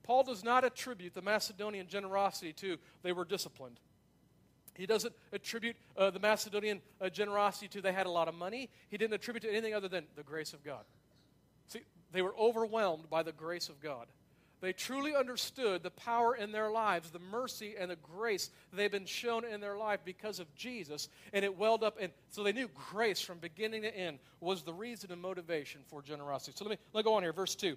Paul 0.03 0.23
does 0.23 0.45
not 0.45 0.65
attribute 0.65 1.15
the 1.15 1.23
Macedonian 1.23 1.89
generosity 1.89 2.53
to 2.55 2.79
they 3.03 3.13
were 3.13 3.25
disciplined. 3.25 3.81
He 4.75 4.87
doesn't 4.87 5.15
attribute 5.33 5.77
uh, 5.97 6.11
the 6.11 6.21
Macedonian 6.21 6.81
uh, 7.01 7.09
generosity 7.09 7.67
to 7.69 7.81
they 7.81 7.93
had 7.93 8.07
a 8.07 8.11
lot 8.11 8.29
of 8.29 8.35
money. 8.35 8.69
He 8.89 8.99
didn't 8.99 9.15
attribute 9.15 9.43
to 9.43 9.51
anything 9.51 9.75
other 9.75 9.89
than 9.89 10.05
the 10.17 10.23
grace 10.23 10.53
of 10.53 10.63
God. 10.63 10.85
See, 11.69 11.81
they 12.17 12.23
were 12.23 12.37
overwhelmed 12.39 13.11
by 13.11 13.23
the 13.23 13.33
grace 13.33 13.69
of 13.69 13.81
God. 13.81 14.07
They 14.61 14.73
truly 14.73 15.15
understood 15.15 15.83
the 15.83 15.91
power 15.91 16.35
in 16.35 16.51
their 16.51 16.71
lives, 16.71 17.11
the 17.11 17.19
mercy 17.19 17.75
and 17.79 17.91
the 17.91 17.97
grace 17.97 18.51
they've 18.73 18.91
been 18.91 19.05
shown 19.05 19.45
in 19.45 19.61
their 19.61 19.77
life 19.77 20.01
because 20.05 20.41
of 20.41 20.53
Jesus, 20.55 21.09
and 21.35 21.45
it 21.45 21.59
welled 21.59 21.85
up. 21.85 21.99
And 22.01 22.11
so 22.31 22.43
they 22.43 22.53
knew 22.53 22.69
grace 22.91 23.21
from 23.21 23.39
beginning 23.39 23.83
to 23.83 23.95
end 23.95 24.19
was 24.41 24.63
the 24.63 24.73
reason 24.73 25.13
and 25.13 25.21
motivation 25.21 25.83
for 25.89 26.01
generosity. 26.01 26.57
So 26.57 26.65
let 26.65 26.71
me 26.71 26.79
let 26.95 27.05
go 27.05 27.15
on 27.15 27.23
here, 27.23 27.35
verse 27.35 27.55
two. 27.55 27.77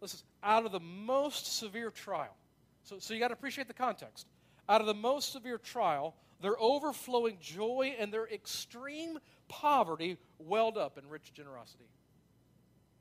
This 0.00 0.14
is 0.14 0.22
out 0.42 0.64
of 0.64 0.72
the 0.72 0.80
most 0.80 1.58
severe 1.58 1.90
trial. 1.90 2.36
So, 2.84 2.98
so 3.00 3.12
you 3.12 3.18
got 3.18 3.28
to 3.28 3.34
appreciate 3.34 3.66
the 3.66 3.74
context. 3.74 4.28
Out 4.68 4.80
of 4.80 4.86
the 4.86 4.94
most 4.94 5.32
severe 5.32 5.58
trial, 5.58 6.14
their 6.40 6.54
overflowing 6.60 7.38
joy 7.40 7.96
and 7.98 8.12
their 8.12 8.28
extreme 8.28 9.18
poverty 9.48 10.18
welled 10.38 10.78
up 10.78 10.98
in 10.98 11.08
rich 11.08 11.32
generosity. 11.32 11.86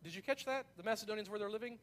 Did 0.05 0.13
you 0.13 0.21
catch 0.21 0.45
that? 0.45 0.67
The 0.77 0.83
Macedonians 0.83 1.31
where 1.31 1.39
they're 1.39 1.49
living? 1.49 1.79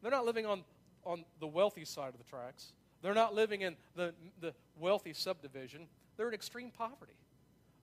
They're 0.00 0.10
not 0.10 0.24
living 0.24 0.46
on, 0.46 0.64
on 1.04 1.26
the 1.40 1.46
wealthy 1.46 1.84
side 1.84 2.08
of 2.08 2.18
the 2.18 2.24
tracks. 2.24 2.72
They're 3.02 3.12
not 3.12 3.34
living 3.34 3.60
in 3.60 3.76
the, 3.94 4.14
the 4.40 4.54
wealthy 4.80 5.12
subdivision. 5.12 5.86
They're 6.16 6.28
in 6.28 6.32
extreme 6.34 6.70
poverty. 6.70 7.12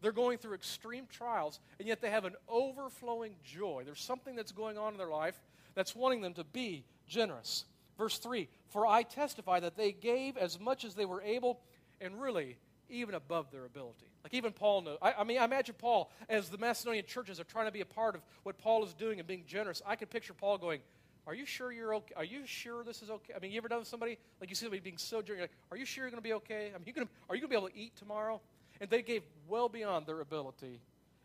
They're 0.02 0.12
going 0.12 0.40
through 0.40 0.56
extreme 0.56 1.06
trials, 1.12 1.60
and 1.78 1.88
yet 1.88 2.02
they 2.02 2.10
have 2.10 2.26
an 2.26 2.34
overflowing 2.50 3.36
joy. 3.46 3.84
There's 3.86 4.02
something 4.02 4.36
that's 4.36 4.52
going 4.52 4.80
on 4.80 4.94
in 4.94 4.98
their 4.98 5.12
life 5.12 5.40
that's 5.76 5.96
wanting 5.96 6.22
them 6.22 6.34
to 6.34 6.44
be 6.44 6.86
generous. 7.08 7.66
Verse 7.96 8.18
3 8.18 8.50
For 8.70 8.88
I 8.88 9.04
testify 9.04 9.60
that 9.60 9.78
they 9.78 9.92
gave 9.92 10.38
as 10.38 10.60
much 10.60 10.86
as 10.86 10.96
they 10.96 11.06
were 11.06 11.22
able, 11.22 11.60
and 12.02 12.20
really, 12.20 12.58
even 12.94 13.16
above 13.16 13.52
their 13.52 13.66
ability. 13.66 14.06
Like 14.24 14.34
even 14.34 14.54
Paul 14.54 14.82
knows. 14.82 14.98
I, 15.02 15.14
I, 15.20 15.24
mean, 15.24 15.40
I 15.40 15.46
imagine 15.46 15.76
Paul, 15.78 16.12
as 16.30 16.50
the 16.50 16.58
Macedonian 16.58 17.06
churches 17.06 17.40
are 17.40 17.46
trying 17.46 17.66
to 17.66 17.72
be 17.72 17.82
a 17.82 17.86
part 17.86 18.16
of 18.16 18.22
what 18.44 18.58
Paul 18.58 18.84
is 18.86 18.94
doing 18.94 19.20
and 19.20 19.28
being 19.28 19.44
generous, 19.48 19.82
I 19.86 19.96
can 19.96 20.08
picture 20.08 20.34
Paul 20.34 20.58
going, 20.58 20.80
Are 21.28 21.34
you 21.34 21.46
sure 21.46 21.72
you're 21.72 21.96
okay? 21.96 22.14
Are 22.16 22.24
you 22.24 22.46
sure 22.46 22.84
this 22.84 23.02
is 23.02 23.10
okay? 23.10 23.34
I 23.36 23.40
mean, 23.40 23.52
you 23.52 23.58
ever 23.58 23.68
done 23.68 23.80
with 23.80 23.88
somebody, 23.88 24.18
like 24.40 24.50
you 24.50 24.56
see 24.56 24.66
somebody 24.66 24.82
being 24.82 24.98
so 24.98 25.22
generous, 25.22 25.42
like, 25.42 25.52
Are 25.72 25.78
you 25.78 25.86
sure 25.86 26.04
you're 26.04 26.12
going 26.12 26.22
to 26.22 26.28
be 26.28 26.34
okay? 26.34 26.72
I 26.74 26.78
mean, 26.78 26.86
you 26.86 26.94
gonna, 26.94 27.08
are 27.30 27.36
you 27.36 27.42
going 27.42 27.50
to 27.52 27.56
be 27.56 27.58
able 27.58 27.70
to 27.70 27.78
eat 27.78 27.96
tomorrow? 27.98 28.40
And 28.80 28.90
they 28.90 29.02
gave 29.02 29.24
well 29.48 29.70
beyond 29.70 30.06
their 30.06 30.22
ability, 30.22 30.80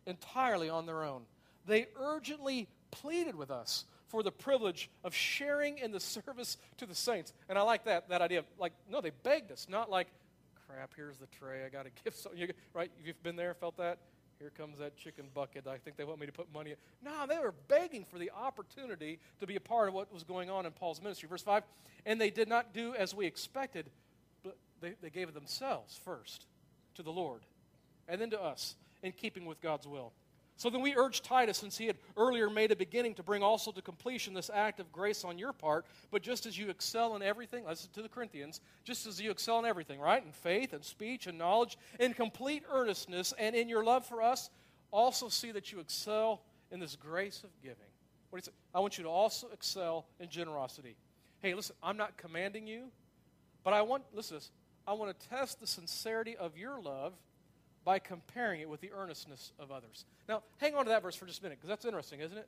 entirely 0.06 0.68
on 0.68 0.86
their 0.86 1.04
own. 1.04 1.22
They 1.66 1.86
urgently 1.96 2.68
pleaded 2.90 3.34
with 3.34 3.50
us 3.50 3.84
for 4.08 4.22
the 4.22 4.32
privilege 4.32 4.90
of 5.04 5.14
sharing 5.14 5.78
in 5.78 5.92
the 5.92 6.00
service 6.26 6.56
to 6.78 6.86
the 6.86 6.94
saints. 6.94 7.32
And 7.48 7.58
I 7.58 7.62
like 7.62 7.84
that, 7.84 8.08
that 8.08 8.22
idea. 8.22 8.44
Like, 8.58 8.72
no, 8.90 9.00
they 9.00 9.10
begged 9.22 9.52
us, 9.52 9.66
not 9.68 9.90
like, 9.90 10.08
crap, 10.68 10.92
here's 10.94 11.18
the 11.18 11.26
tray. 11.26 11.64
I 11.64 11.68
got 11.68 11.84
to 11.84 11.90
give 12.04 12.14
something. 12.14 12.48
right? 12.74 12.90
You've 13.04 13.22
been 13.22 13.36
there, 13.36 13.54
felt 13.54 13.76
that? 13.78 13.98
Here 14.38 14.50
comes 14.56 14.78
that 14.78 14.96
chicken 14.96 15.26
bucket. 15.34 15.66
I 15.66 15.78
think 15.78 15.96
they 15.96 16.04
want 16.04 16.20
me 16.20 16.26
to 16.26 16.32
put 16.32 16.52
money 16.52 16.70
in. 16.70 16.76
No, 17.02 17.26
they 17.26 17.38
were 17.38 17.54
begging 17.66 18.04
for 18.04 18.18
the 18.18 18.30
opportunity 18.30 19.18
to 19.40 19.46
be 19.46 19.56
a 19.56 19.60
part 19.60 19.88
of 19.88 19.94
what 19.94 20.12
was 20.12 20.22
going 20.22 20.48
on 20.48 20.64
in 20.64 20.70
Paul's 20.72 21.02
ministry. 21.02 21.28
Verse 21.28 21.42
5 21.42 21.64
And 22.06 22.20
they 22.20 22.30
did 22.30 22.48
not 22.48 22.72
do 22.72 22.94
as 22.94 23.14
we 23.14 23.26
expected, 23.26 23.90
but 24.44 24.56
they, 24.80 24.94
they 25.02 25.10
gave 25.10 25.28
it 25.28 25.34
themselves 25.34 25.98
first 26.04 26.46
to 26.94 27.02
the 27.02 27.10
Lord 27.10 27.42
and 28.06 28.20
then 28.20 28.30
to 28.30 28.40
us 28.40 28.76
in 29.02 29.10
keeping 29.12 29.44
with 29.44 29.60
God's 29.60 29.88
will. 29.88 30.12
So 30.58 30.70
then 30.70 30.80
we 30.80 30.96
urge 30.96 31.22
Titus, 31.22 31.56
since 31.56 31.78
he 31.78 31.86
had 31.86 31.96
earlier 32.16 32.50
made 32.50 32.72
a 32.72 32.76
beginning, 32.76 33.14
to 33.14 33.22
bring 33.22 33.44
also 33.44 33.70
to 33.70 33.80
completion 33.80 34.34
this 34.34 34.50
act 34.52 34.80
of 34.80 34.90
grace 34.92 35.24
on 35.24 35.38
your 35.38 35.52
part. 35.52 35.86
But 36.10 36.20
just 36.20 36.46
as 36.46 36.58
you 36.58 36.68
excel 36.68 37.14
in 37.14 37.22
everything, 37.22 37.64
listen 37.64 37.90
to 37.94 38.02
the 38.02 38.08
Corinthians, 38.08 38.60
just 38.82 39.06
as 39.06 39.20
you 39.20 39.30
excel 39.30 39.60
in 39.60 39.64
everything, 39.64 40.00
right? 40.00 40.22
In 40.22 40.32
faith 40.32 40.72
and 40.72 40.84
speech 40.84 41.28
and 41.28 41.38
knowledge, 41.38 41.78
in 42.00 42.12
complete 42.12 42.64
earnestness, 42.72 43.32
and 43.38 43.54
in 43.54 43.68
your 43.68 43.84
love 43.84 44.04
for 44.04 44.20
us, 44.20 44.50
also 44.90 45.28
see 45.28 45.52
that 45.52 45.70
you 45.70 45.78
excel 45.78 46.42
in 46.72 46.80
this 46.80 46.96
grace 46.96 47.44
of 47.44 47.50
giving. 47.62 47.76
What 48.30 48.42
is 48.42 48.48
it? 48.48 48.54
I 48.74 48.80
want 48.80 48.98
you 48.98 49.04
to 49.04 49.10
also 49.10 49.46
excel 49.52 50.06
in 50.18 50.28
generosity. 50.28 50.96
Hey, 51.40 51.54
listen, 51.54 51.76
I'm 51.84 51.96
not 51.96 52.16
commanding 52.16 52.66
you, 52.66 52.86
but 53.62 53.74
I 53.74 53.82
want, 53.82 54.02
listen 54.12 54.38
this, 54.38 54.50
I 54.88 54.94
want 54.94 55.16
to 55.16 55.28
test 55.28 55.60
the 55.60 55.68
sincerity 55.68 56.36
of 56.36 56.58
your 56.58 56.80
love 56.82 57.12
by 57.88 57.98
comparing 57.98 58.60
it 58.60 58.68
with 58.68 58.82
the 58.82 58.92
earnestness 58.92 59.50
of 59.58 59.72
others. 59.72 60.04
Now, 60.28 60.42
hang 60.58 60.74
on 60.74 60.84
to 60.84 60.90
that 60.90 61.02
verse 61.02 61.16
for 61.16 61.24
just 61.24 61.40
a 61.40 61.42
minute, 61.42 61.56
because 61.56 61.70
that's 61.70 61.86
interesting, 61.86 62.20
isn't 62.20 62.36
it? 62.36 62.46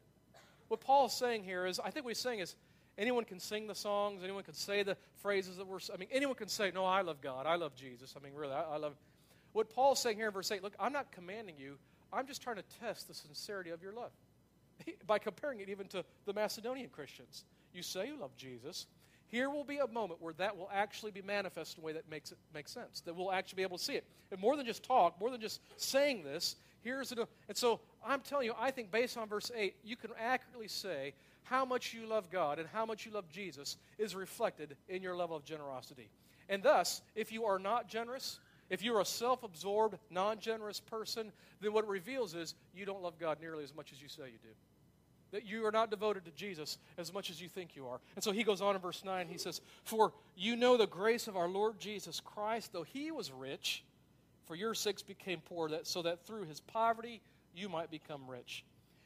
What 0.68 0.82
Paul 0.82 1.06
is 1.06 1.14
saying 1.14 1.44
here 1.44 1.64
is, 1.64 1.80
I 1.80 1.88
think 1.88 2.04
what 2.04 2.10
he's 2.10 2.18
saying 2.18 2.40
is, 2.40 2.56
anyone 2.98 3.24
can 3.24 3.40
sing 3.40 3.66
the 3.66 3.74
songs, 3.74 4.20
anyone 4.22 4.42
can 4.42 4.52
say 4.52 4.82
the 4.82 4.98
phrases 5.22 5.56
that 5.56 5.66
we're, 5.66 5.78
I 5.94 5.96
mean, 5.96 6.10
anyone 6.12 6.34
can 6.34 6.48
say, 6.48 6.70
no, 6.74 6.84
I 6.84 7.00
love 7.00 7.22
God, 7.22 7.46
I 7.46 7.56
love 7.56 7.74
Jesus. 7.74 8.14
I 8.20 8.22
mean, 8.22 8.34
really, 8.34 8.52
I, 8.52 8.74
I 8.74 8.76
love. 8.76 8.92
What 9.54 9.70
Paul's 9.70 9.98
saying 9.98 10.18
here 10.18 10.26
in 10.26 10.32
verse 10.34 10.50
8, 10.52 10.62
look, 10.62 10.74
I'm 10.78 10.92
not 10.92 11.10
commanding 11.10 11.54
you, 11.56 11.78
I'm 12.12 12.26
just 12.26 12.42
trying 12.42 12.56
to 12.56 12.64
test 12.78 13.08
the 13.08 13.14
sincerity 13.14 13.70
of 13.70 13.82
your 13.82 13.94
love. 13.94 14.10
by 15.06 15.18
comparing 15.18 15.60
it 15.60 15.70
even 15.70 15.86
to 15.88 16.04
the 16.26 16.34
Macedonian 16.34 16.90
Christians. 16.90 17.46
You 17.72 17.82
say 17.82 18.08
you 18.08 18.20
love 18.20 18.36
Jesus. 18.36 18.86
Here 19.30 19.48
will 19.48 19.64
be 19.64 19.78
a 19.78 19.86
moment 19.86 20.20
where 20.20 20.34
that 20.34 20.56
will 20.56 20.68
actually 20.72 21.12
be 21.12 21.22
manifest 21.22 21.78
in 21.78 21.84
a 21.84 21.86
way 21.86 21.92
that 21.92 22.10
makes 22.10 22.32
it 22.32 22.38
make 22.52 22.68
sense, 22.68 23.00
that 23.02 23.14
we'll 23.14 23.32
actually 23.32 23.58
be 23.58 23.62
able 23.62 23.78
to 23.78 23.84
see 23.84 23.94
it. 23.94 24.04
And 24.32 24.40
more 24.40 24.56
than 24.56 24.66
just 24.66 24.82
talk, 24.82 25.20
more 25.20 25.30
than 25.30 25.40
just 25.40 25.60
saying 25.76 26.24
this, 26.24 26.56
here's. 26.82 27.12
And 27.12 27.56
so 27.56 27.80
I'm 28.04 28.20
telling 28.20 28.46
you, 28.46 28.54
I 28.58 28.72
think 28.72 28.90
based 28.90 29.16
on 29.16 29.28
verse 29.28 29.50
8, 29.54 29.76
you 29.84 29.96
can 29.96 30.10
accurately 30.18 30.66
say 30.66 31.14
how 31.44 31.64
much 31.64 31.94
you 31.94 32.06
love 32.06 32.30
God 32.30 32.58
and 32.58 32.68
how 32.68 32.84
much 32.84 33.06
you 33.06 33.12
love 33.12 33.28
Jesus 33.28 33.76
is 33.98 34.16
reflected 34.16 34.76
in 34.88 35.02
your 35.02 35.14
level 35.14 35.36
of 35.36 35.44
generosity. 35.44 36.10
And 36.48 36.62
thus, 36.62 37.00
if 37.14 37.30
you 37.30 37.44
are 37.44 37.60
not 37.60 37.88
generous, 37.88 38.40
if 38.68 38.82
you're 38.82 39.00
a 39.00 39.04
self 39.04 39.44
absorbed, 39.44 39.96
non 40.10 40.40
generous 40.40 40.80
person, 40.80 41.30
then 41.60 41.72
what 41.72 41.84
it 41.84 41.90
reveals 41.90 42.34
is 42.34 42.54
you 42.74 42.84
don't 42.84 43.02
love 43.02 43.18
God 43.18 43.38
nearly 43.40 43.62
as 43.62 43.74
much 43.74 43.92
as 43.92 44.02
you 44.02 44.08
say 44.08 44.24
you 44.24 44.38
do. 44.42 44.54
That 45.32 45.46
you 45.46 45.64
are 45.66 45.70
not 45.70 45.90
devoted 45.90 46.24
to 46.24 46.30
Jesus 46.32 46.78
as 46.98 47.12
much 47.12 47.30
as 47.30 47.40
you 47.40 47.48
think 47.48 47.76
you 47.76 47.86
are. 47.86 48.00
And 48.16 48.24
so 48.24 48.32
he 48.32 48.42
goes 48.42 48.60
on 48.60 48.74
in 48.74 48.80
verse 48.80 49.04
9, 49.04 49.28
he 49.28 49.38
says, 49.38 49.60
For 49.84 50.12
you 50.36 50.56
know 50.56 50.76
the 50.76 50.86
grace 50.86 51.28
of 51.28 51.36
our 51.36 51.48
Lord 51.48 51.78
Jesus 51.78 52.20
Christ, 52.20 52.72
though 52.72 52.82
he 52.82 53.10
was 53.10 53.30
rich, 53.30 53.84
for 54.46 54.56
your 54.56 54.74
sakes 54.74 55.02
became 55.02 55.40
poor, 55.40 55.68
that, 55.68 55.86
so 55.86 56.02
that 56.02 56.26
through 56.26 56.46
his 56.46 56.60
poverty 56.60 57.20
you 57.54 57.68
might 57.68 57.90
become 57.90 58.28
rich. 58.28 58.64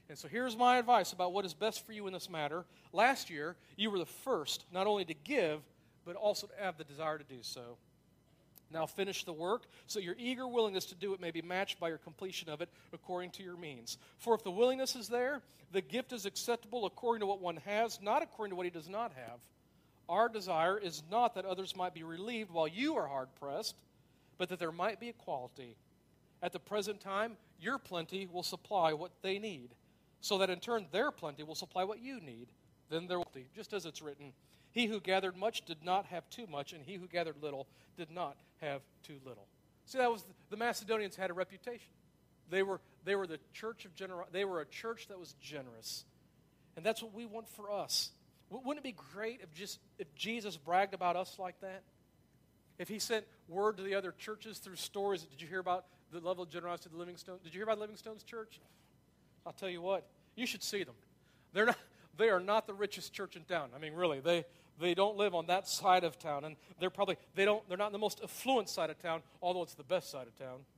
And 0.09 0.19
so 0.19 0.29
here's 0.29 0.57
my 0.57 0.79
advice 0.79 1.13
about 1.13 1.33
what 1.33 1.45
is 1.45 1.55
best 1.55 1.87
for 1.87 1.93
you 1.93 2.07
in 2.07 2.13
this 2.13 2.29
matter. 2.29 2.65
Last 2.93 3.31
year, 3.31 3.57
you 3.77 3.91
were 3.91 3.99
the 3.99 4.07
first 4.07 4.65
not 4.73 4.87
only 4.87 5.05
to 5.07 5.15
give, 5.15 5.61
but 6.05 6.17
also 6.17 6.47
to 6.47 6.53
have 6.61 6.77
the 6.77 6.85
desire 6.85 7.19
to 7.19 7.25
do 7.25 7.39
so. 7.43 7.79
Now 8.71 8.87
finish 8.87 9.25
the 9.25 9.33
work, 9.33 9.67
so 9.87 10.01
your 10.01 10.17
eager 10.19 10.49
willingness 10.49 10.87
to 10.87 10.95
do 10.95 11.15
it 11.15 11.21
may 11.21 11.31
be 11.31 11.43
matched 11.43 11.79
by 11.79 11.89
your 11.89 11.99
completion 11.99 12.49
of 12.49 12.61
it 12.61 12.69
according 12.93 13.31
to 13.33 13.43
your 13.43 13.57
means. 13.57 13.99
For 14.19 14.35
if 14.35 14.43
the 14.43 14.51
willingness 14.51 14.97
is 14.97 15.09
there, 15.09 15.43
the 15.73 15.81
gift 15.81 16.13
is 16.13 16.27
acceptable 16.27 16.87
according 16.87 17.21
to 17.21 17.27
what 17.27 17.41
one 17.41 17.59
has, 17.65 18.01
not 18.03 18.23
according 18.23 18.51
to 18.51 18.57
what 18.57 18.67
he 18.67 18.71
does 18.71 18.89
not 18.89 19.13
have. 19.13 19.41
Our 20.09 20.29
desire 20.29 20.79
is 20.79 21.03
not 21.11 21.35
that 21.35 21.45
others 21.45 21.77
might 21.77 21.95
be 21.95 22.03
relieved 22.03 22.51
while 22.51 22.69
you 22.69 22.97
are 22.97 23.07
hard 23.07 23.29
pressed, 23.41 23.77
but 24.39 24.49
that 24.49 24.59
there 24.59 24.73
might 24.73 25.01
be 25.01 25.09
equality. 25.09 25.77
At 26.43 26.53
the 26.53 26.59
present 26.59 27.01
time, 27.01 27.37
your 27.61 27.79
plenty 27.79 28.27
will 28.31 28.43
supply 28.43 28.93
what 28.93 29.13
they 29.23 29.39
need, 29.39 29.71
so 30.21 30.39
that 30.39 30.51
in 30.51 30.61
turn 30.61 30.87
their 30.91 31.11
plenty 31.11 31.43
will 31.43 31.55
supply 31.55 31.85
what 31.85 32.03
you 32.03 32.21
need. 32.21 32.49
Then 32.91 33.07
there 33.07 33.19
will 33.19 33.31
be, 33.33 33.47
just 33.55 33.73
as 33.73 33.87
it's 33.87 34.03
written, 34.03 34.33
he 34.73 34.87
who 34.87 35.01
gathered 35.01 35.37
much 35.37 35.65
did 35.65 35.85
not 35.85 36.07
have 36.07 36.29
too 36.29 36.47
much, 36.47 36.73
and 36.73 36.85
he 36.85 36.97
who 36.97 37.07
gathered 37.07 37.43
little 37.43 37.67
did 37.97 38.11
not 38.11 38.37
have 38.65 38.83
too 39.03 39.17
little. 39.25 39.47
See, 39.87 39.99
that 39.99 40.11
was 40.11 40.25
the 40.51 40.57
Macedonians 40.57 41.17
had 41.17 41.31
a 41.31 41.35
reputation. 41.35 41.93
They 42.51 42.63
were, 42.63 42.81
they 43.05 43.17
were 43.17 43.27
the 43.27 43.39
church 43.53 43.85
of 43.85 43.95
generosity. 43.95 44.31
They 44.33 44.45
were 44.45 44.61
a 44.61 44.67
church 44.67 45.09
that 45.09 45.19
was 45.19 45.35
generous. 45.41 46.05
And 46.77 46.85
that's 46.85 47.03
what 47.03 47.15
we 47.15 47.27
want 47.27 47.49
for 47.49 47.71
us. 47.71 48.11
Wouldn't 48.51 48.85
it 48.85 48.89
be 48.89 48.97
great 49.13 49.41
if 49.43 49.53
just 49.55 49.79
if 49.99 50.15
Jesus 50.15 50.57
bragged 50.57 50.95
about 50.95 51.17
us 51.17 51.39
like 51.39 51.61
that? 51.61 51.83
If 52.79 52.89
he 52.89 52.99
sent 52.99 53.25
word 53.49 53.77
to 53.79 53.83
the 53.83 53.95
other 53.95 54.13
churches 54.13 54.59
through 54.59 54.77
stories, 54.77 55.23
did 55.23 55.41
you 55.41 55.49
hear 55.49 55.61
about 55.61 55.87
the 56.13 56.21
level 56.21 56.43
of 56.43 56.51
generosity 56.51 56.89
of 56.89 56.93
the 56.93 56.99
Livingstone? 56.99 57.39
Did 57.43 57.55
you 57.55 57.59
hear 57.59 57.65
about 57.65 57.79
Living 57.79 57.97
Stones 57.97 58.23
church? 58.23 58.61
I'll 59.47 59.53
tell 59.53 59.69
you 59.69 59.83
what, 59.83 60.07
you 60.37 60.47
should 60.47 60.63
see 60.63 60.85
them. 60.85 60.95
They're 61.53 61.67
not, 61.67 61.79
they 62.17 62.31
are 62.31 62.41
not 62.41 62.67
the 62.67 62.75
richest 62.75 63.13
church 63.13 63.37
in 63.37 63.43
town. 63.43 63.71
I 63.75 63.79
mean, 63.79 63.95
really, 63.95 64.21
they, 64.21 64.45
they 64.81 64.95
don't 64.95 65.17
live 65.17 65.35
on 65.35 65.47
that 65.47 65.69
side 65.69 66.05
of 66.05 66.19
town, 66.19 66.45
and 66.45 66.57
they're 66.81 66.91
probably 66.91 67.17
they 67.35 67.45
don't 67.45 67.67
they're 67.69 67.79
not 67.79 67.87
in 67.87 67.93
the 67.93 67.99
most 67.99 68.21
affluent 68.23 68.69
side 68.69 68.91
of 68.91 68.99
town, 69.01 69.23
although 69.41 69.63
it's 69.63 69.75
the 69.75 69.85
best 69.85 70.11
side 70.11 70.27
of 70.27 70.37
town. 70.39 70.59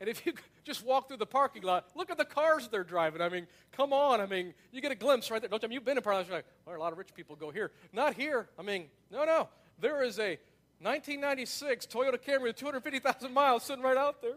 And 0.00 0.08
if 0.08 0.26
you 0.26 0.32
just 0.64 0.84
walk 0.84 1.08
through 1.08 1.18
the 1.18 1.26
parking 1.26 1.62
lot, 1.62 1.86
look 1.94 2.10
at 2.10 2.18
the 2.18 2.24
cars 2.24 2.68
they're 2.68 2.84
driving. 2.84 3.20
I 3.22 3.28
mean, 3.28 3.46
come 3.72 3.92
on. 3.92 4.20
I 4.20 4.26
mean, 4.26 4.52
you 4.72 4.80
get 4.80 4.90
a 4.92 4.96
glimpse 4.96 5.30
right 5.30 5.40
there. 5.40 5.48
Don't 5.48 5.62
you? 5.62 5.68
You've 5.70 5.84
been 5.84 5.96
in 5.96 6.02
parking 6.02 6.18
lot. 6.18 6.26
You're 6.28 6.36
like, 6.38 6.46
well, 6.66 6.76
a 6.76 6.78
lot 6.78 6.92
of 6.92 6.98
rich 6.98 7.14
people 7.14 7.36
go 7.36 7.50
here. 7.50 7.70
Not 7.92 8.14
here. 8.14 8.48
I 8.58 8.62
mean, 8.62 8.86
no, 9.10 9.24
no. 9.24 9.48
There 9.80 10.02
is 10.02 10.18
a 10.18 10.38
1996 10.80 11.86
Toyota 11.86 12.18
Camry 12.18 12.42
with 12.42 12.56
250,000 12.56 13.32
miles 13.32 13.62
sitting 13.62 13.82
right 13.82 13.96
out 13.96 14.20
there. 14.20 14.36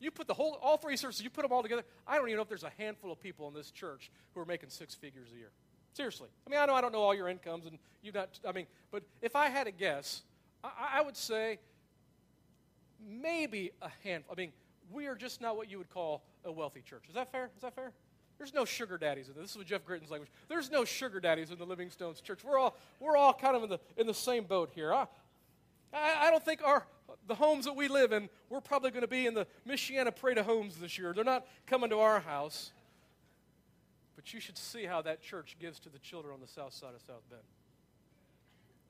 You 0.00 0.10
put 0.10 0.26
the 0.26 0.34
whole, 0.34 0.58
all 0.62 0.76
three 0.76 0.96
services, 0.96 1.22
you 1.22 1.30
put 1.30 1.42
them 1.42 1.52
all 1.52 1.62
together. 1.62 1.84
I 2.06 2.16
don't 2.16 2.28
even 2.28 2.36
know 2.36 2.42
if 2.42 2.48
there's 2.48 2.64
a 2.64 2.72
handful 2.78 3.10
of 3.10 3.20
people 3.20 3.48
in 3.48 3.54
this 3.54 3.70
church 3.70 4.10
who 4.34 4.40
are 4.40 4.44
making 4.44 4.70
six 4.70 4.94
figures 4.94 5.28
a 5.34 5.38
year. 5.38 5.50
Seriously. 5.92 6.28
I 6.46 6.50
mean, 6.50 6.60
I 6.60 6.66
know 6.66 6.74
I 6.74 6.80
don't 6.80 6.92
know 6.92 7.00
all 7.00 7.14
your 7.14 7.28
incomes, 7.28 7.66
and 7.66 7.78
you've 8.02 8.14
not, 8.14 8.28
I 8.46 8.52
mean, 8.52 8.66
but 8.90 9.02
if 9.20 9.34
I 9.34 9.48
had 9.48 9.66
a 9.66 9.72
guess, 9.72 10.22
I, 10.62 10.98
I 10.98 11.02
would 11.02 11.16
say 11.16 11.58
maybe 13.04 13.72
a 13.82 13.90
handful. 14.04 14.34
I 14.36 14.40
mean, 14.40 14.52
we 14.92 15.06
are 15.06 15.14
just 15.14 15.40
not 15.40 15.56
what 15.56 15.70
you 15.70 15.78
would 15.78 15.90
call 15.90 16.22
a 16.44 16.52
wealthy 16.52 16.82
church. 16.82 17.04
Is 17.08 17.14
that 17.14 17.32
fair? 17.32 17.50
Is 17.56 17.62
that 17.62 17.74
fair? 17.74 17.92
There's 18.38 18.54
no 18.54 18.64
sugar 18.64 18.98
daddies 18.98 19.28
in 19.28 19.34
this. 19.34 19.54
This 19.54 19.62
is 19.62 19.68
Jeff 19.68 19.84
Gritton's 19.84 20.10
language. 20.10 20.30
There's 20.48 20.70
no 20.70 20.84
sugar 20.84 21.18
daddies 21.18 21.50
in 21.50 21.58
the 21.58 21.66
Living 21.66 21.90
Stones 21.90 22.20
church. 22.20 22.44
We're 22.44 22.58
all, 22.58 22.76
we're 23.00 23.16
all 23.16 23.34
kind 23.34 23.56
of 23.56 23.64
in 23.64 23.68
the, 23.68 23.80
in 23.96 24.06
the 24.06 24.14
same 24.14 24.44
boat 24.44 24.70
here. 24.72 24.94
I, 24.94 25.06
I, 25.92 26.26
I 26.26 26.30
don't 26.30 26.44
think 26.44 26.62
our, 26.64 26.86
the 27.26 27.34
homes 27.34 27.64
that 27.64 27.76
we 27.76 27.88
live 27.88 28.12
in, 28.12 28.28
we're 28.48 28.60
probably 28.60 28.90
going 28.90 29.02
to 29.02 29.08
be 29.08 29.26
in 29.26 29.34
the 29.34 29.46
Michiana 29.66 30.14
Parade 30.14 30.38
of 30.38 30.46
Homes 30.46 30.76
this 30.76 30.98
year. 30.98 31.12
They're 31.12 31.24
not 31.24 31.46
coming 31.66 31.90
to 31.90 31.98
our 31.98 32.20
house. 32.20 32.72
But 34.16 34.34
you 34.34 34.40
should 34.40 34.58
see 34.58 34.84
how 34.84 35.02
that 35.02 35.22
church 35.22 35.56
gives 35.60 35.78
to 35.80 35.88
the 35.88 35.98
children 35.98 36.34
on 36.34 36.40
the 36.40 36.48
south 36.48 36.72
side 36.72 36.94
of 36.94 37.00
South 37.02 37.22
Bend. 37.30 37.42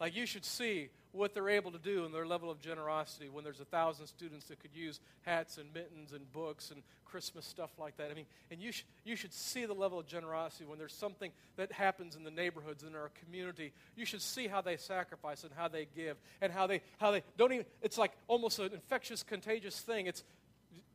Like 0.01 0.17
you 0.17 0.27
should 0.27 0.45
see 0.45 0.89
what 1.13 1.35
they're 1.35 1.49
able 1.49 1.71
to 1.73 1.79
do 1.79 2.05
and 2.05 2.15
their 2.15 2.27
level 2.27 2.51
of 2.51 2.61
generosity 2.61 3.29
when 3.29 3.45
there's 3.45 3.61
a 3.61 3.65
thousand 3.65 4.07
students 4.07 4.47
that 4.47 4.61
could 4.61 4.75
use 4.75 5.01
hats 5.23 5.59
and 5.59 5.73
mittens 5.73 6.13
and 6.13 6.31
books 6.33 6.71
and 6.71 6.83
Christmas 7.05 7.47
stuff 7.47 7.71
like 7.79 7.97
that. 7.97 8.11
I 8.11 8.15
mean, 8.15 8.27
and 8.51 8.61
you, 8.61 8.73
sh- 8.73 8.85
you 9.05 9.17
should 9.17 9.33
see 9.33 9.65
the 9.65 9.75
level 9.75 9.99
of 9.99 10.07
generosity 10.07 10.65
when 10.67 10.79
there's 10.79 10.93
something 10.93 11.33
that 11.57 11.73
happens 11.73 12.17
in 12.17 12.25
the 12.25 12.31
neighborhoods 12.31 12.83
in 12.83 12.95
our 12.95 13.11
community. 13.25 13.73
You 13.97 14.05
should 14.05 14.23
see 14.23 14.47
how 14.47 14.61
they 14.61 14.77
sacrifice 14.77 15.45
and 15.45 15.53
how 15.57 15.69
they 15.69 15.89
give 15.97 16.17
and 16.41 16.53
how 16.53 16.67
they 16.67 16.83
how 16.99 17.11
they 17.11 17.23
don't 17.37 17.53
even. 17.53 17.67
It's 17.83 17.99
like 17.99 18.13
almost 18.29 18.59
an 18.59 18.73
infectious, 18.73 19.23
contagious 19.23 19.81
thing. 19.81 20.07
It's 20.07 20.23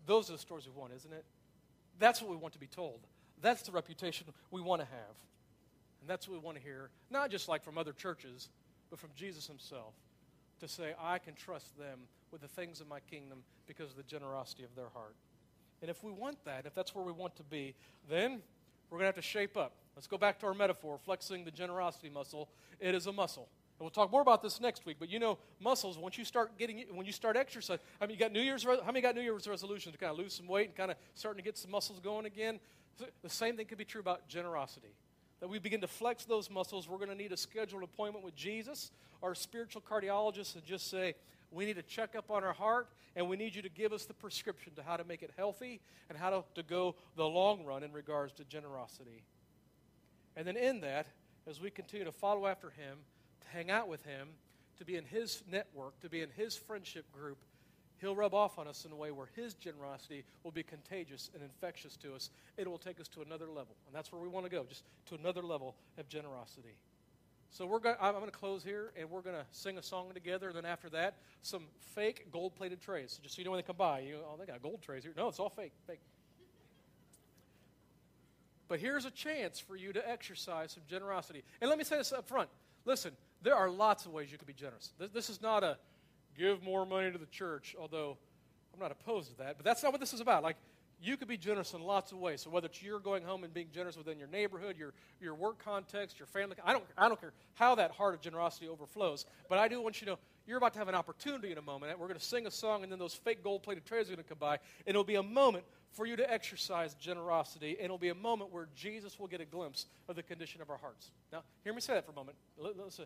those 0.06 0.30
are 0.30 0.34
the 0.34 0.40
stories 0.40 0.68
we 0.68 0.80
want, 0.80 0.94
isn't 0.94 1.14
it? 1.14 1.26
That's 2.00 2.22
what 2.22 2.30
we 2.30 2.38
want 2.38 2.54
to 2.54 2.60
be 2.60 2.68
told. 2.68 3.00
That's 3.42 3.64
the 3.64 3.72
reputation 3.72 4.28
we 4.52 4.62
want 4.62 4.82
to 4.82 4.88
have, 4.88 5.16
and 6.02 6.10
that's 6.10 6.28
what 6.28 6.34
we 6.34 6.40
want 6.40 6.58
to 6.58 6.64
hear. 6.64 6.90
Not 7.10 7.32
just 7.32 7.50
like 7.50 7.64
from 7.64 7.78
other 7.78 7.94
churches 7.94 8.50
but 8.94 9.00
from 9.00 9.10
Jesus 9.16 9.48
himself 9.48 9.96
to 10.60 10.68
say, 10.68 10.94
I 11.02 11.18
can 11.18 11.34
trust 11.34 11.76
them 11.80 12.02
with 12.32 12.42
the 12.42 12.48
things 12.48 12.80
of 12.80 12.88
my 12.88 13.00
kingdom 13.00 13.40
because 13.66 13.90
of 13.90 13.98
the 13.98 14.04
generosity 14.04 14.64
of 14.64 14.76
their 14.76 14.90
heart. 14.94 15.16
And 15.82 15.90
if 15.90 16.04
we 16.04 16.12
want 16.12 16.38
that, 16.46 16.68
if 16.68 16.76
that's 16.76 16.94
where 16.94 17.04
we 17.04 17.12
want 17.12 17.36
to 17.38 17.44
be, 17.44 17.74
then 18.08 18.44
we're 18.92 19.00
going 19.00 19.06
to 19.06 19.08
have 19.08 19.16
to 19.16 19.22
shape 19.24 19.58
up. 19.58 19.74
Let's 19.96 20.06
go 20.06 20.20
back 20.20 20.38
to 20.42 20.46
our 20.46 20.54
metaphor, 20.54 21.00
flexing 21.04 21.44
the 21.44 21.50
generosity 21.50 22.12
muscle. 22.12 22.50
It 22.80 22.94
is 22.94 23.08
a 23.08 23.12
muscle. 23.12 23.50
And 23.80 23.84
we'll 23.84 23.90
talk 23.90 24.12
more 24.12 24.22
about 24.22 24.44
this 24.44 24.62
next 24.62 24.86
week. 24.86 24.98
But 25.00 25.10
you 25.10 25.18
know, 25.18 25.40
muscles, 25.60 25.98
once 25.98 26.20
you 26.20 26.24
start 26.24 26.56
getting, 26.60 26.86
when 26.94 27.08
you 27.08 27.14
start 27.14 27.36
exercise, 27.36 27.80
I 28.00 28.06
mean, 28.06 28.14
you 28.14 28.20
got 28.20 28.32
New 28.32 28.42
Year's, 28.42 28.64
how 28.64 28.86
many 28.86 29.02
got 29.02 29.16
New 29.16 29.22
Year's 29.22 29.48
resolutions 29.48 29.94
to 29.94 29.98
kind 29.98 30.12
of 30.12 30.20
lose 30.20 30.36
some 30.36 30.46
weight 30.46 30.68
and 30.68 30.76
kind 30.76 30.92
of 30.92 30.98
starting 31.16 31.44
to 31.44 31.44
get 31.44 31.58
some 31.58 31.72
muscles 31.72 32.00
going 32.00 32.28
again? 32.28 32.60
The 33.24 33.30
same 33.30 33.58
thing 33.58 33.66
could 33.66 33.80
be 33.80 33.86
true 33.86 34.02
about 34.02 34.28
generosity 34.28 34.94
that 35.44 35.50
we 35.50 35.60
begin 35.60 35.82
to 35.82 35.90
flex 35.90 36.24
those 36.24 36.50
muscles, 36.50 36.88
we're 36.88 36.96
going 36.96 37.10
to 37.10 37.16
need 37.16 37.34
a 37.34 37.38
scheduled 37.38 37.84
appointment 37.84 38.24
with 38.24 38.34
Jesus, 38.34 38.92
our 39.22 39.36
spiritual 39.36 39.82
cardiologist, 39.82 40.56
and 40.56 40.64
just 40.64 40.90
say, 40.90 41.16
we 41.52 41.66
need 41.66 41.76
to 41.76 41.82
check 41.82 42.16
up 42.16 42.32
on 42.32 42.46
our 42.46 42.54
heart, 42.54 42.88
and 43.18 43.28
we 43.28 43.36
need 43.36 43.54
you 43.54 43.62
to 43.62 43.68
give 43.68 43.92
us 43.92 44.06
the 44.06 44.14
prescription 44.14 44.72
to 44.78 44.84
how 44.84 44.96
to 44.96 45.04
make 45.04 45.22
it 45.22 45.32
healthy 45.36 45.82
and 46.08 46.18
how 46.18 46.30
to, 46.30 46.44
to 46.56 46.64
go 46.64 46.96
the 47.18 47.26
long 47.26 47.66
run 47.66 47.84
in 47.84 47.92
regards 47.92 48.32
to 48.36 48.46
generosity. 48.46 49.26
And 50.38 50.48
then 50.48 50.56
in 50.56 50.80
that, 50.80 51.08
as 51.46 51.60
we 51.60 51.70
continue 51.70 52.06
to 52.06 52.14
follow 52.14 52.48
after 52.48 52.70
him, 52.70 53.00
to 53.42 53.48
hang 53.50 53.70
out 53.70 53.90
with 53.90 54.06
him, 54.06 54.30
to 54.78 54.86
be 54.86 54.96
in 54.96 55.04
his 55.04 55.44
network, 55.52 56.00
to 56.00 56.10
be 56.10 56.22
in 56.22 56.30
his 56.38 56.56
friendship 56.56 57.12
group, 57.12 57.40
He'll 58.04 58.18
rub 58.18 58.34
off 58.34 58.60
on 58.60 58.68
us 58.68 58.84
in 58.84 58.92
a 58.92 58.96
way 58.98 59.12
where 59.12 59.30
His 59.34 59.54
generosity 59.54 60.26
will 60.44 60.52
be 60.52 60.62
contagious 60.62 61.32
and 61.34 61.42
infectious 61.42 61.96
to 61.98 62.14
us. 62.14 62.32
It 62.58 62.70
will 62.70 62.78
take 62.78 63.00
us 63.00 63.08
to 63.10 63.22
another 63.22 63.48
level. 63.48 63.78
And 63.88 63.96
that's 63.96 64.12
where 64.12 64.22
we 64.22 64.28
want 64.28 64.46
to 64.46 64.52
go, 64.52 64.66
just 64.68 64.84
to 65.06 65.16
another 65.16 65.42
level 65.42 65.76
of 65.98 66.10
generosity. 66.10 66.76
So 67.50 67.66
we're 67.66 67.80
going, 67.80 67.96
I'm 68.02 68.14
going 68.16 68.26
to 68.26 68.32
close 68.32 68.62
here, 68.62 68.92
and 69.00 69.10
we're 69.10 69.22
going 69.22 69.38
to 69.38 69.46
sing 69.52 69.78
a 69.78 69.82
song 69.82 70.12
together. 70.14 70.48
And 70.48 70.58
then 70.58 70.66
after 70.66 70.90
that, 70.90 71.16
some 71.44 71.64
fake 71.96 72.28
gold-plated 72.30 72.82
trays. 72.82 73.14
So 73.14 73.20
just 73.24 73.36
so 73.36 73.40
you 73.40 73.46
know 73.46 73.52
when 73.52 73.60
they 73.60 73.64
come 73.66 73.78
by, 73.78 74.02
you 74.02 74.18
oh, 74.28 74.36
they 74.38 74.46
got 74.46 74.62
gold 74.62 74.82
trays 74.82 75.04
here. 75.04 75.14
No, 75.16 75.30
it's 75.30 75.40
all 75.40 75.50
fake, 75.50 75.72
fake. 75.88 76.02
But 78.68 78.82
here's 78.82 79.06
a 79.06 79.12
chance 79.12 79.60
for 79.60 79.78
you 79.78 79.94
to 79.94 80.10
exercise 80.10 80.74
some 80.74 80.84
generosity. 80.90 81.42
And 81.62 81.70
let 81.70 81.78
me 81.78 81.86
say 81.86 81.96
this 81.98 82.12
up 82.12 82.28
front. 82.28 82.50
Listen, 82.84 83.14
there 83.44 83.56
are 83.56 83.70
lots 83.70 84.06
of 84.06 84.12
ways 84.12 84.30
you 84.30 84.38
can 84.38 84.48
be 84.48 84.54
generous. 84.54 84.92
This, 85.00 85.10
this 85.12 85.30
is 85.30 85.42
not 85.42 85.64
a 85.64 85.78
give 86.38 86.64
more 86.64 86.86
money 86.86 87.12
to 87.12 87.18
the 87.18 87.26
church, 87.28 87.76
although 87.80 88.18
I'm 88.74 88.80
not 88.80 88.92
opposed 88.92 89.32
to 89.32 89.38
that. 89.38 89.58
But 89.58 89.66
that's 89.66 89.84
not 89.84 89.92
what 89.92 90.02
this 90.02 90.14
is 90.14 90.20
about. 90.20 90.44
Like, 90.44 90.58
you 91.02 91.18
could 91.18 91.28
be 91.28 91.38
generous 91.38 91.74
in 91.74 91.82
lots 91.82 92.12
of 92.14 92.18
ways. 92.18 92.42
So 92.42 92.50
whether 92.50 92.68
it's 92.68 92.82
you're 92.82 93.00
going 93.00 93.24
home 93.24 93.44
and 93.44 93.54
being 93.54 93.68
generous 93.74 93.98
within 93.98 94.18
your 94.18 94.30
neighborhood, 94.30 94.78
your, 94.78 94.94
your 95.20 95.36
work 95.36 95.64
context, 95.64 96.18
your 96.18 96.28
family, 96.28 96.56
I 96.64 96.72
don't, 96.72 96.86
I 96.98 97.10
don't 97.10 97.20
care 97.20 97.34
how 97.56 97.76
that 97.76 97.92
heart 97.92 98.14
of 98.14 98.22
generosity 98.22 98.70
overflows. 98.70 99.26
But 99.50 99.58
I 99.58 99.68
do 99.68 99.82
want 99.82 100.00
you 100.00 100.06
to 100.06 100.12
know 100.14 100.20
you're 100.48 100.58
about 100.58 100.74
to 100.74 100.80
have 100.80 100.88
an 100.88 100.96
opportunity 100.96 101.52
in 101.52 101.58
a 101.58 101.62
moment. 101.62 101.98
We're 102.00 102.08
going 102.08 102.20
to 102.20 102.26
sing 102.26 102.48
a 102.48 102.52
song, 102.52 102.84
and 102.84 102.92
then 102.92 103.00
those 103.00 103.14
fake 103.14 103.44
gold 103.44 103.64
plated 103.64 103.86
trays 103.86 104.08
are 104.08 104.16
going 104.16 104.24
to 104.24 104.30
come 104.30 104.40
by. 104.40 104.56
And 104.86 104.90
it'll 104.90 105.04
be 105.04 105.16
a 105.16 105.24
moment 105.24 105.66
for 105.92 106.06
you 106.06 106.16
to 106.16 106.34
exercise 106.34 106.96
generosity, 106.96 107.76
and 107.78 107.86
it'll 107.86 107.98
be 107.98 108.10
a 108.10 108.16
moment 108.16 108.52
where 108.52 108.68
Jesus 108.76 109.20
will 109.20 109.28
get 109.28 109.42
a 109.42 109.46
glimpse 109.46 109.86
of 110.10 110.16
the 110.16 110.24
condition 110.24 110.62
of 110.62 110.70
our 110.70 110.78
hearts. 110.78 111.12
Now, 111.32 111.44
hear 111.64 111.74
me 111.74 111.82
say 111.82 111.94
that 111.94 112.06
for 112.06 112.12
a 112.12 112.16
moment. 112.16 112.38
Listen. 112.58 113.06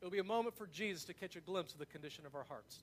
It'll 0.00 0.10
be 0.10 0.18
a 0.18 0.24
moment 0.24 0.56
for 0.56 0.66
Jesus 0.66 1.04
to 1.04 1.14
catch 1.14 1.36
a 1.36 1.40
glimpse 1.40 1.72
of 1.72 1.78
the 1.78 1.86
condition 1.86 2.24
of 2.26 2.34
our 2.34 2.44
hearts. 2.44 2.82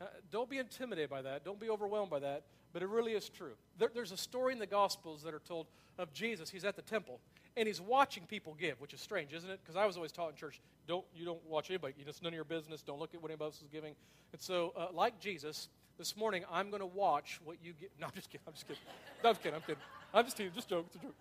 Uh, 0.00 0.06
don't 0.30 0.48
be 0.48 0.58
intimidated 0.58 1.10
by 1.10 1.22
that. 1.22 1.44
Don't 1.44 1.58
be 1.58 1.70
overwhelmed 1.70 2.10
by 2.10 2.20
that. 2.20 2.44
But 2.72 2.82
it 2.82 2.88
really 2.88 3.12
is 3.12 3.28
true. 3.28 3.52
There, 3.78 3.90
there's 3.94 4.12
a 4.12 4.16
story 4.16 4.52
in 4.52 4.58
the 4.58 4.66
Gospels 4.66 5.22
that 5.22 5.32
are 5.32 5.40
told 5.40 5.66
of 5.98 6.12
Jesus. 6.12 6.50
He's 6.50 6.64
at 6.64 6.76
the 6.76 6.82
temple 6.82 7.20
and 7.56 7.66
he's 7.66 7.80
watching 7.80 8.24
people 8.26 8.54
give, 8.54 8.80
which 8.80 8.92
is 8.92 9.00
strange, 9.00 9.32
isn't 9.32 9.48
it? 9.48 9.60
Because 9.62 9.76
I 9.76 9.86
was 9.86 9.96
always 9.96 10.12
taught 10.12 10.30
in 10.30 10.36
church, 10.36 10.60
don't 10.86 11.04
you 11.14 11.24
don't 11.24 11.44
watch 11.46 11.70
anybody. 11.70 11.94
Just 12.04 12.22
none 12.22 12.32
of 12.32 12.34
your 12.34 12.44
business. 12.44 12.82
Don't 12.82 12.98
look 12.98 13.14
at 13.14 13.22
what 13.22 13.30
anybody 13.30 13.46
else 13.46 13.62
is 13.62 13.68
giving. 13.68 13.94
And 14.32 14.40
so, 14.40 14.74
uh, 14.76 14.88
like 14.92 15.18
Jesus, 15.18 15.68
this 15.96 16.16
morning 16.16 16.44
I'm 16.52 16.68
going 16.68 16.80
to 16.80 16.86
watch 16.86 17.40
what 17.44 17.56
you 17.62 17.72
get. 17.72 17.90
No, 17.98 18.06
I'm 18.08 18.12
just 18.14 18.28
kidding. 18.28 18.44
I'm 18.46 18.52
just 18.52 18.68
kidding. 18.68 18.82
No, 19.22 19.30
I'm 19.30 19.34
just 19.34 19.42
kidding. 19.42 19.56
I'm 19.56 19.62
kidding. 19.62 19.82
I'm 20.12 20.24
just 20.24 20.36
kidding. 20.36 20.52
Just 20.54 20.68
joke. 20.68 20.84
It's 20.88 20.96
a 20.96 20.98
joke. 20.98 21.14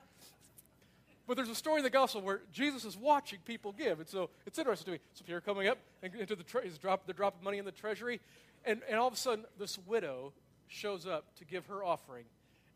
But 1.27 1.37
there's 1.37 1.49
a 1.49 1.55
story 1.55 1.79
in 1.79 1.83
the 1.83 1.89
gospel 1.89 2.21
where 2.21 2.41
Jesus 2.51 2.85
is 2.85 2.95
watching 2.95 3.39
people 3.45 3.71
give. 3.71 3.99
And 3.99 4.07
so 4.07 4.29
it's 4.45 4.59
interesting 4.59 4.85
to 4.85 4.91
me. 4.91 4.99
So 5.13 5.23
Pierre 5.25 5.41
coming 5.41 5.67
up 5.67 5.79
and 6.03 6.13
into 6.15 6.35
the 6.35 6.43
tre- 6.43 6.69
drop, 6.79 7.07
the 7.07 7.13
drop 7.13 7.37
of 7.37 7.43
money 7.43 7.57
in 7.57 7.65
the 7.65 7.71
treasury. 7.71 8.21
And, 8.63 8.81
and 8.87 8.97
all 8.97 9.07
of 9.07 9.13
a 9.13 9.17
sudden, 9.17 9.45
this 9.57 9.77
widow 9.87 10.33
shows 10.67 11.05
up 11.05 11.35
to 11.37 11.45
give 11.45 11.65
her 11.67 11.83
offering. 11.83 12.25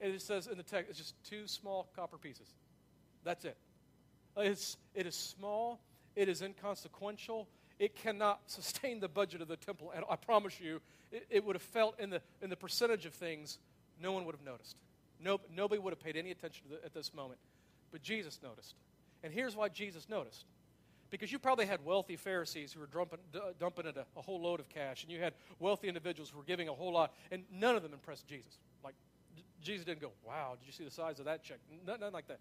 And 0.02 0.14
it 0.14 0.22
says 0.22 0.48
in 0.48 0.58
the 0.58 0.64
text, 0.64 0.90
it's 0.90 1.00
just 1.00 1.16
two 1.24 1.48
small 1.48 1.90
copper 1.96 2.18
pieces. 2.18 2.48
That's 3.24 3.46
it. 3.46 3.58
Uh, 4.38 4.42
it's, 4.42 4.78
it 4.94 5.06
is 5.06 5.16
small, 5.16 5.82
it 6.16 6.30
is 6.30 6.42
inconsequential, 6.42 7.48
it 7.80 7.96
cannot 7.96 8.42
sustain 8.46 9.00
the 9.00 9.08
budget 9.08 9.42
of 9.42 9.48
the 9.48 9.58
temple. 9.58 9.92
And 9.96 10.06
I 10.10 10.16
promise 10.16 10.60
you, 10.60 10.82
it, 11.12 11.26
it 11.30 11.46
would 11.46 11.56
have 11.56 11.64
felt 11.64 12.00
in 12.00 12.10
the, 12.10 12.22
in 12.42 12.50
the 12.50 12.56
percentage 12.56 13.06
of 13.06 13.14
things, 13.14 13.60
no 14.02 14.12
one 14.12 14.26
would 14.26 14.36
have 14.36 14.46
noticed. 14.46 14.78
No, 15.20 15.40
nobody 15.54 15.80
would 15.80 15.92
have 15.92 16.00
paid 16.00 16.16
any 16.16 16.32
attention 16.32 16.64
to 16.70 16.76
the, 16.76 16.86
at 16.86 16.94
this 16.94 17.14
moment. 17.14 17.40
But 17.92 18.02
Jesus 18.02 18.40
noticed. 18.44 18.76
And 19.24 19.34
here's 19.34 19.56
why 19.56 19.70
Jesus 19.70 20.08
noticed. 20.10 20.46
Because 21.10 21.32
you 21.32 21.40
probably 21.40 21.66
had 21.66 21.84
wealthy 21.84 22.16
Pharisees 22.16 22.74
who 22.74 22.80
were 22.80 22.88
dumping, 22.88 23.20
dumping 23.60 23.88
in 23.88 23.98
a, 23.98 24.06
a, 24.16 24.22
whole 24.22 24.40
load 24.40 24.60
of 24.60 24.70
cash, 24.70 25.04
and 25.04 25.12
you 25.12 25.20
had 25.20 25.34
wealthy 25.60 25.88
individuals 25.88 26.30
who 26.30 26.38
were 26.38 26.44
giving 26.44 26.70
a 26.70 26.74
whole 26.74 26.94
lot, 26.94 27.14
and 27.32 27.44
none 27.52 27.76
of 27.76 27.82
them 27.82 27.94
impressed 27.94 28.28
Jesus. 28.28 28.60
Like, 28.84 28.94
Jesus 29.62 29.86
didn't 29.86 30.02
go, 30.02 30.12
Wow, 30.26 30.56
did 30.60 30.68
you 30.68 30.72
see 30.72 30.84
the 30.84 30.92
size 30.92 31.20
of 31.20 31.26
that 31.26 31.44
check? 31.44 31.58
Nothing 31.86 32.14
like 32.14 32.28
that. 32.28 32.40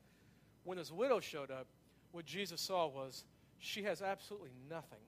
When 0.64 0.76
this 0.76 0.92
widow 0.92 1.20
showed 1.20 1.50
up, 1.50 1.66
what 2.12 2.26
Jesus 2.26 2.60
saw 2.60 2.86
was 2.86 3.24
she 3.58 3.82
has 3.84 4.02
absolutely 4.02 4.50
nothing. 4.68 4.98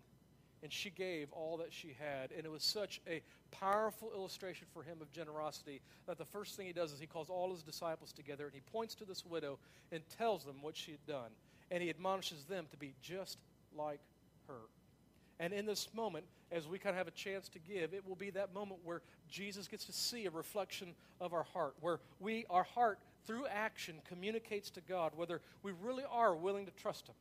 And 0.62 0.72
she 0.72 0.90
gave 0.90 1.32
all 1.32 1.56
that 1.58 1.72
she 1.72 1.96
had. 1.98 2.32
And 2.36 2.44
it 2.44 2.50
was 2.50 2.62
such 2.62 3.00
a 3.08 3.22
powerful 3.50 4.12
illustration 4.14 4.66
for 4.72 4.82
him 4.82 4.98
of 5.00 5.10
generosity 5.10 5.80
that 6.06 6.18
the 6.18 6.24
first 6.24 6.56
thing 6.56 6.66
he 6.66 6.72
does 6.72 6.92
is 6.92 7.00
he 7.00 7.06
calls 7.06 7.30
all 7.30 7.50
his 7.50 7.62
disciples 7.62 8.12
together 8.12 8.44
and 8.44 8.54
he 8.54 8.60
points 8.72 8.94
to 8.96 9.04
this 9.04 9.24
widow 9.24 9.58
and 9.90 10.02
tells 10.18 10.44
them 10.44 10.56
what 10.60 10.76
she 10.76 10.92
had 10.92 11.06
done. 11.06 11.30
And 11.70 11.82
he 11.82 11.88
admonishes 11.88 12.44
them 12.44 12.66
to 12.70 12.76
be 12.76 12.94
just 13.02 13.38
like 13.76 14.00
her. 14.48 14.60
And 15.38 15.54
in 15.54 15.64
this 15.64 15.88
moment, 15.94 16.26
as 16.52 16.68
we 16.68 16.78
kind 16.78 16.90
of 16.90 16.98
have 16.98 17.08
a 17.08 17.12
chance 17.12 17.48
to 17.48 17.58
give, 17.58 17.94
it 17.94 18.06
will 18.06 18.16
be 18.16 18.30
that 18.30 18.52
moment 18.52 18.80
where 18.84 19.00
Jesus 19.30 19.66
gets 19.68 19.86
to 19.86 19.92
see 19.92 20.26
a 20.26 20.30
reflection 20.30 20.94
of 21.20 21.32
our 21.32 21.44
heart, 21.44 21.74
where 21.80 22.00
we, 22.18 22.44
our 22.50 22.64
heart, 22.64 22.98
through 23.26 23.46
action, 23.46 23.96
communicates 24.08 24.70
to 24.70 24.80
God 24.82 25.12
whether 25.14 25.40
we 25.62 25.72
really 25.82 26.04
are 26.10 26.34
willing 26.34 26.66
to 26.66 26.72
trust 26.72 27.08
Him. 27.08 27.14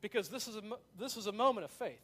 Because 0.00 0.28
this 0.28 0.46
is 0.46 0.56
a, 0.56 0.62
this 0.98 1.16
is 1.16 1.26
a 1.26 1.32
moment 1.32 1.64
of 1.64 1.70
faith. 1.70 2.00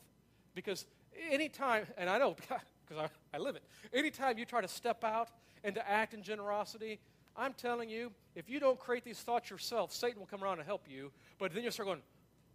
Because 0.54 0.86
anytime, 1.30 1.86
and 1.96 2.08
I 2.08 2.18
know 2.18 2.36
because 2.86 3.10
I, 3.32 3.36
I 3.36 3.38
live 3.38 3.56
it, 3.56 3.62
anytime 3.92 4.38
you 4.38 4.44
try 4.44 4.60
to 4.60 4.68
step 4.68 5.04
out 5.04 5.28
and 5.62 5.74
to 5.74 5.88
act 5.88 6.14
in 6.14 6.22
generosity, 6.22 7.00
I'm 7.36 7.52
telling 7.54 7.88
you, 7.88 8.12
if 8.34 8.48
you 8.48 8.60
don't 8.60 8.78
create 8.78 9.04
these 9.04 9.20
thoughts 9.20 9.50
yourself, 9.50 9.92
Satan 9.92 10.20
will 10.20 10.26
come 10.26 10.44
around 10.44 10.58
and 10.58 10.66
help 10.66 10.86
you. 10.88 11.10
But 11.38 11.52
then 11.52 11.64
you 11.64 11.70
start 11.70 11.88
going, 11.88 12.00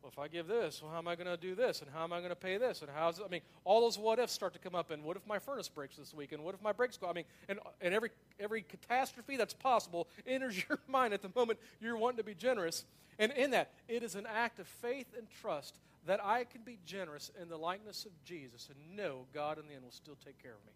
well, 0.02 0.12
if 0.12 0.18
I 0.18 0.30
give 0.30 0.48
this, 0.48 0.82
well, 0.82 0.92
how 0.92 1.00
am 1.00 1.08
I 1.10 1.16
going 1.16 1.28
to 1.28 1.36
do 1.36 1.56
this? 1.56 1.82
And 1.82 1.92
how 1.94 2.04
am 2.04 2.14
I 2.14 2.20
going 2.20 2.30
to 2.30 2.36
pay 2.36 2.58
this? 2.58 2.82
And 2.82 2.90
how's? 2.96 3.20
I 3.20 3.28
mean, 3.28 3.42
all 3.66 3.82
those 3.82 3.98
what 3.98 4.18
ifs 4.20 4.32
start 4.32 4.54
to 4.54 4.60
come 4.60 4.74
up. 4.74 4.92
And 4.92 5.04
what 5.04 5.18
if 5.18 5.28
my 5.28 5.40
furnace 5.40 5.68
breaks 5.68 5.98
this 5.98 6.14
week? 6.14 6.32
And 6.32 6.44
what 6.44 6.56
if 6.56 6.62
my 6.62 6.72
brakes 6.72 6.98
go? 6.98 7.10
I 7.10 7.14
mean, 7.14 7.26
and, 7.50 7.60
and 7.82 7.94
every, 7.94 8.12
every 8.40 8.62
catastrophe 8.62 9.36
that's 9.36 9.54
possible 9.54 10.08
enters 10.26 10.64
your 10.70 10.80
mind 10.88 11.14
at 11.14 11.22
the 11.22 11.32
moment 11.36 11.60
you're 11.82 11.98
wanting 11.98 12.18
to 12.18 12.24
be 12.24 12.36
generous. 12.36 12.86
And 13.18 13.34
in 13.34 13.52
that, 13.52 13.72
it 13.90 14.02
is 14.02 14.16
an 14.16 14.26
act 14.26 14.60
of 14.60 14.68
faith 14.68 15.08
and 15.18 15.28
trust 15.42 15.76
that 16.06 16.24
I 16.24 16.44
can 16.46 16.62
be 16.64 16.80
generous 16.86 17.32
in 17.42 17.50
the 17.50 17.58
likeness 17.58 18.06
of 18.06 18.12
Jesus 18.24 18.70
and 18.70 18.98
know 18.98 19.26
God 19.34 19.60
in 19.60 19.68
the 19.68 19.74
end 19.74 19.84
will 19.84 19.92
still 19.92 20.18
take 20.24 20.42
care 20.42 20.54
of 20.54 20.66
me. 20.66 20.74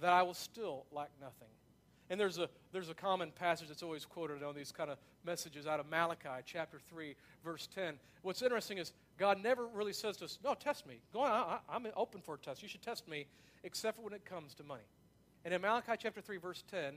That 0.00 0.12
I 0.12 0.22
will 0.22 0.34
still 0.34 0.86
lack 0.92 1.10
nothing. 1.20 1.48
And 2.08 2.18
there's 2.18 2.38
a, 2.38 2.48
there's 2.72 2.88
a 2.88 2.94
common 2.94 3.30
passage 3.30 3.68
that's 3.68 3.84
always 3.84 4.04
quoted 4.04 4.42
on 4.42 4.54
these 4.54 4.72
kind 4.72 4.90
of 4.90 4.98
messages 5.24 5.66
out 5.66 5.78
of 5.78 5.88
Malachi 5.88 6.42
chapter 6.44 6.80
3, 6.90 7.14
verse 7.44 7.68
10. 7.72 7.94
What's 8.22 8.42
interesting 8.42 8.78
is 8.78 8.92
God 9.16 9.42
never 9.42 9.66
really 9.68 9.92
says 9.92 10.16
to 10.18 10.24
us, 10.24 10.38
No, 10.42 10.54
test 10.54 10.86
me. 10.86 11.00
Go 11.12 11.20
on, 11.20 11.30
I, 11.30 11.58
I'm 11.68 11.86
open 11.96 12.20
for 12.20 12.34
a 12.34 12.38
test. 12.38 12.62
You 12.62 12.68
should 12.68 12.82
test 12.82 13.08
me, 13.08 13.26
except 13.62 13.96
for 13.96 14.02
when 14.02 14.12
it 14.12 14.24
comes 14.24 14.54
to 14.54 14.64
money. 14.64 14.82
And 15.44 15.54
in 15.54 15.60
Malachi 15.60 15.92
chapter 15.98 16.20
3, 16.20 16.38
verse 16.38 16.64
10, 16.70 16.94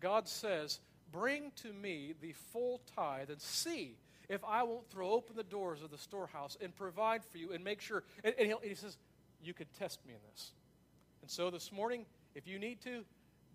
God 0.00 0.26
says, 0.26 0.80
Bring 1.12 1.52
to 1.62 1.72
me 1.72 2.14
the 2.20 2.32
full 2.32 2.80
tithe 2.96 3.30
and 3.30 3.40
see 3.40 3.96
if 4.28 4.44
I 4.44 4.62
won't 4.62 4.88
throw 4.90 5.10
open 5.10 5.36
the 5.36 5.44
doors 5.44 5.82
of 5.82 5.90
the 5.90 5.98
storehouse 5.98 6.56
and 6.60 6.74
provide 6.74 7.24
for 7.24 7.38
you 7.38 7.52
and 7.52 7.62
make 7.62 7.80
sure. 7.80 8.02
And, 8.24 8.34
and, 8.38 8.50
and 8.50 8.60
he 8.62 8.74
says, 8.74 8.96
You 9.42 9.54
could 9.54 9.72
test 9.74 10.00
me 10.06 10.14
in 10.14 10.20
this. 10.30 10.52
And 11.22 11.30
so 11.30 11.50
this 11.50 11.72
morning, 11.72 12.06
if 12.34 12.46
you 12.46 12.58
need 12.58 12.80
to, 12.82 13.04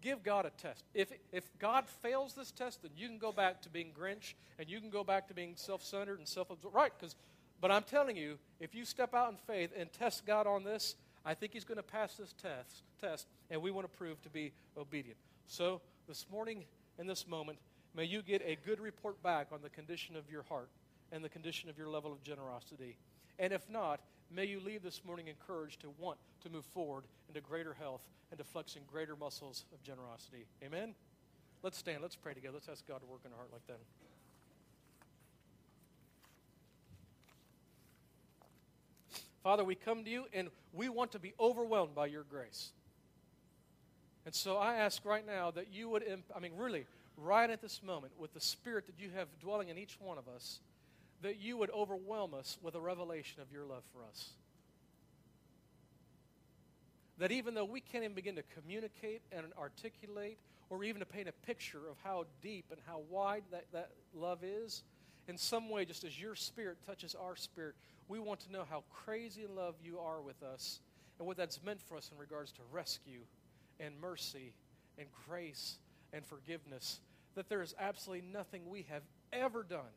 give 0.02 0.24
God 0.24 0.46
a 0.46 0.50
test. 0.50 0.84
If, 0.94 1.12
if 1.32 1.46
God 1.60 1.88
fails 1.88 2.34
this 2.34 2.52
test, 2.52 2.82
then 2.82 2.92
you 2.98 3.08
can 3.08 3.18
go 3.18 3.32
back 3.32 3.62
to 3.62 3.70
being 3.70 3.92
Grinch 3.98 4.34
and 4.60 4.68
you 4.68 4.80
can 4.80 4.90
go 4.90 5.04
back 5.04 5.28
to 5.28 5.34
being 5.34 5.54
self 5.56 5.84
centered 5.84 6.20
and 6.20 6.28
self 6.28 6.50
absorbed. 6.50 6.76
Right, 6.76 6.92
because, 6.98 7.16
but 7.60 7.72
I'm 7.72 7.84
telling 7.84 8.18
you, 8.18 8.38
if 8.60 8.76
you 8.76 8.86
step 8.86 9.14
out 9.14 9.32
in 9.32 9.38
faith 9.38 9.72
and 9.78 9.92
test 9.94 10.26
God 10.26 10.48
on 10.48 10.64
this, 10.64 10.96
I 11.26 11.34
think 11.34 11.54
He's 11.54 11.64
going 11.64 11.78
to 11.78 11.84
pass 11.84 12.16
this 12.16 12.34
test, 12.42 12.84
test, 13.00 13.28
and 13.50 13.62
we 13.62 13.72
want 13.72 13.92
to 13.92 13.98
prove 13.98 14.22
to 14.24 14.30
be 14.30 14.52
obedient. 14.78 15.18
So 15.46 15.82
this 16.08 16.26
morning, 16.32 16.66
in 16.98 17.08
this 17.08 17.28
moment, 17.28 17.60
may 17.96 18.06
you 18.06 18.22
get 18.22 18.42
a 18.46 18.58
good 18.66 18.80
report 18.80 19.22
back 19.24 19.48
on 19.52 19.62
the 19.62 19.70
condition 19.70 20.16
of 20.16 20.30
your 20.30 20.44
heart 20.44 20.70
and 21.12 21.24
the 21.24 21.30
condition 21.30 21.70
of 21.70 21.78
your 21.78 21.90
level 21.90 22.12
of 22.12 22.24
generosity. 22.24 22.98
And 23.40 23.52
if 23.52 23.70
not, 23.70 24.00
may 24.34 24.46
you 24.46 24.60
leave 24.60 24.84
this 24.84 25.02
morning 25.06 25.28
encouraged 25.28 25.82
to 25.82 25.92
want 26.00 26.18
to 26.44 26.50
move 26.50 26.66
forward 26.66 27.04
into 27.28 27.42
greater 27.42 27.74
health 27.74 28.02
and 28.30 28.38
to 28.38 28.44
flexing 28.44 28.84
greater 28.90 29.16
muscles 29.16 29.66
of 29.74 29.84
generosity. 29.84 30.46
Amen? 30.64 30.96
Let's 31.64 31.78
stand. 31.78 32.02
Let's 32.02 32.16
pray 32.16 32.34
together. 32.34 32.54
Let's 32.56 32.70
ask 32.70 32.88
God 32.88 33.02
to 33.02 33.08
work 33.08 33.22
in 33.26 33.32
our 33.32 33.38
heart 33.38 33.50
like 33.52 33.68
that. 33.68 33.80
Father, 39.44 39.64
we 39.64 39.76
come 39.76 40.04
to 40.04 40.10
you 40.10 40.26
and 40.34 40.50
we 40.72 40.88
want 40.88 41.12
to 41.14 41.20
be 41.20 41.34
overwhelmed 41.40 41.96
by 41.96 42.06
your 42.06 42.24
grace. 42.24 42.72
And 44.26 44.36
so 44.36 44.58
I 44.58 44.76
ask 44.76 45.04
right 45.04 45.26
now 45.26 45.50
that 45.52 45.74
you 45.74 45.90
would, 45.90 46.04
imp- 46.04 46.32
I 46.36 46.40
mean, 46.40 46.52
really, 46.56 46.86
right 47.24 47.50
at 47.50 47.62
this 47.62 47.82
moment, 47.84 48.14
with 48.18 48.34
the 48.34 48.42
Spirit 48.42 48.86
that 48.88 49.00
you 49.00 49.10
have 49.16 49.28
dwelling 49.40 49.70
in 49.70 49.78
each 49.78 49.98
one 50.00 50.18
of 50.18 50.28
us, 50.28 50.60
that 51.22 51.40
you 51.40 51.58
would 51.58 51.70
overwhelm 51.72 52.34
us 52.34 52.58
with 52.62 52.76
a 52.76 52.82
revelation 52.82 53.42
of 53.42 53.52
your 53.52 53.66
love 53.66 53.84
for 53.94 54.04
us. 54.04 54.32
That 57.20 57.32
even 57.32 57.54
though 57.54 57.66
we 57.66 57.82
can't 57.82 58.04
even 58.04 58.16
begin 58.16 58.36
to 58.36 58.44
communicate 58.60 59.22
and 59.32 59.46
articulate 59.58 60.40
or 60.70 60.84
even 60.84 61.00
to 61.00 61.06
paint 61.06 61.28
a 61.28 61.34
picture 61.46 61.88
of 61.90 61.98
how 62.04 62.26
deep 62.42 62.66
and 62.72 62.80
how 62.88 63.02
wide 63.10 63.44
that, 63.52 63.66
that 63.74 63.92
love 64.16 64.40
is, 64.44 64.84
in 65.28 65.38
some 65.38 65.70
way, 65.70 65.86
just 65.86 66.04
as 66.04 66.20
your 66.20 66.36
spirit 66.36 66.78
touches 66.86 67.14
our 67.14 67.36
spirit, 67.36 67.76
we 68.08 68.20
want 68.20 68.40
to 68.42 68.52
know 68.52 68.66
how 68.68 68.84
crazy 68.90 69.44
in 69.44 69.56
love 69.56 69.76
you 69.84 70.00
are 70.00 70.22
with 70.22 70.42
us 70.42 70.80
and 71.20 71.28
what 71.28 71.38
that's 71.38 71.62
meant 71.64 71.80
for 71.82 71.96
us 71.96 72.10
in 72.12 72.18
regards 72.18 72.52
to 72.54 72.62
rescue 72.72 73.22
and 73.80 73.94
mercy 74.02 74.54
and 74.98 75.08
grace 75.28 75.78
and 76.12 76.26
forgiveness. 76.26 77.00
That 77.36 77.50
there 77.50 77.62
is 77.62 77.74
absolutely 77.80 78.28
nothing 78.28 78.70
we 78.70 78.86
have 78.90 79.04
ever 79.32 79.64
done 79.64 79.92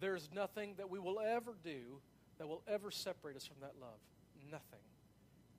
there's 0.00 0.28
nothing 0.34 0.74
that 0.76 0.90
we 0.90 0.98
will 0.98 1.20
ever 1.20 1.54
do 1.62 2.00
that 2.38 2.48
will 2.48 2.62
ever 2.66 2.90
separate 2.90 3.36
us 3.36 3.46
from 3.46 3.56
that 3.60 3.74
love. 3.80 3.98
Nothing. 4.50 4.84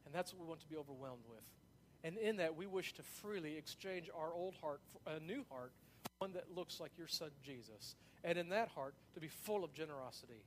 And 0.06 0.14
that's 0.14 0.34
what 0.34 0.42
we 0.42 0.48
want 0.48 0.62
to 0.62 0.68
be 0.68 0.76
overwhelmed 0.76 1.24
with. 1.30 1.44
And 2.04 2.18
in 2.18 2.38
that, 2.38 2.56
we 2.56 2.68
wish 2.68 2.94
to 2.94 3.04
freely 3.04 3.58
exchange 3.58 4.10
our 4.16 4.34
old 4.34 4.56
heart 4.62 4.82
for 4.92 5.12
a 5.12 5.20
new 5.20 5.46
heart, 5.50 5.72
one 6.20 6.34
that 6.34 6.56
looks 6.56 6.80
like 6.80 6.92
your 6.98 7.08
son 7.08 7.30
Jesus. 7.44 7.96
And 8.24 8.38
in 8.38 8.50
that 8.50 8.70
heart, 8.70 8.94
to 9.14 9.20
be 9.20 9.28
full 9.28 9.64
of 9.64 9.74
generosity. 9.74 10.44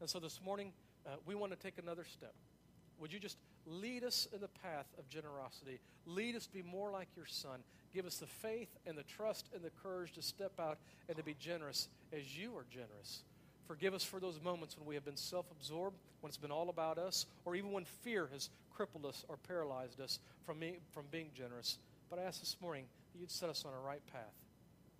And 0.00 0.08
so 0.08 0.18
this 0.18 0.40
morning, 0.44 0.72
uh, 1.06 1.10
we 1.24 1.34
want 1.34 1.52
to 1.52 1.58
take 1.58 1.78
another 1.78 2.04
step. 2.04 2.34
Would 2.98 3.12
you 3.12 3.20
just 3.20 3.36
lead 3.66 4.04
us 4.04 4.28
in 4.32 4.40
the 4.40 4.48
path 4.48 4.86
of 4.98 5.08
generosity? 5.08 5.80
Lead 6.06 6.36
us 6.36 6.46
to 6.46 6.52
be 6.52 6.62
more 6.62 6.90
like 6.90 7.08
your 7.16 7.26
son. 7.26 7.60
Give 7.92 8.06
us 8.06 8.16
the 8.16 8.26
faith 8.26 8.68
and 8.86 8.96
the 8.96 9.02
trust 9.02 9.48
and 9.54 9.62
the 9.62 9.70
courage 9.82 10.12
to 10.12 10.22
step 10.22 10.52
out 10.60 10.78
and 11.08 11.16
to 11.16 11.22
be 11.24 11.34
generous 11.34 11.88
as 12.12 12.36
you 12.36 12.56
are 12.56 12.64
generous. 12.70 13.22
Forgive 13.66 13.94
us 13.94 14.04
for 14.04 14.20
those 14.20 14.40
moments 14.40 14.78
when 14.78 14.86
we 14.86 14.94
have 14.94 15.04
been 15.04 15.16
self 15.16 15.46
absorbed, 15.50 15.96
when 16.20 16.28
it's 16.28 16.36
been 16.36 16.52
all 16.52 16.68
about 16.68 16.98
us, 16.98 17.26
or 17.44 17.56
even 17.56 17.72
when 17.72 17.84
fear 17.84 18.28
has 18.32 18.50
crippled 18.74 19.04
us 19.04 19.24
or 19.28 19.36
paralyzed 19.36 20.00
us 20.00 20.20
from, 20.44 20.58
me, 20.58 20.78
from 20.92 21.06
being 21.10 21.30
generous. 21.34 21.78
But 22.08 22.18
I 22.18 22.22
ask 22.22 22.40
this 22.40 22.56
morning 22.60 22.84
that 23.12 23.18
you'd 23.18 23.30
set 23.30 23.48
us 23.48 23.64
on 23.66 23.72
a 23.74 23.80
right 23.80 24.02
path. 24.12 24.34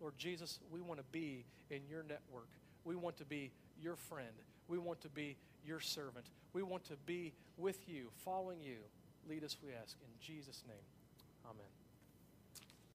Lord 0.01 0.15
Jesus, 0.19 0.59
we 0.71 0.81
want 0.81 0.99
to 0.99 1.07
be 1.13 1.45
in 1.71 1.81
your 1.89 2.03
network. 2.03 2.49
We 2.85 2.97
want 2.97 3.17
to 3.19 3.25
be 3.25 3.53
your 3.81 3.97
friend. 3.97 4.29
We 4.69 4.79
want 4.79 5.01
to 5.03 5.09
be 5.09 5.37
your 5.67 5.81
servant. 5.81 6.27
We 6.53 6.63
want 6.63 6.85
to 6.85 6.97
be 7.07 7.33
with 7.57 7.89
you, 7.89 8.09
following 8.25 8.61
you. 8.63 8.79
Lead 9.29 9.45
us, 9.45 9.57
we 9.63 9.71
ask. 9.73 9.97
In 10.01 10.09
Jesus' 10.21 10.63
name. 10.67 10.77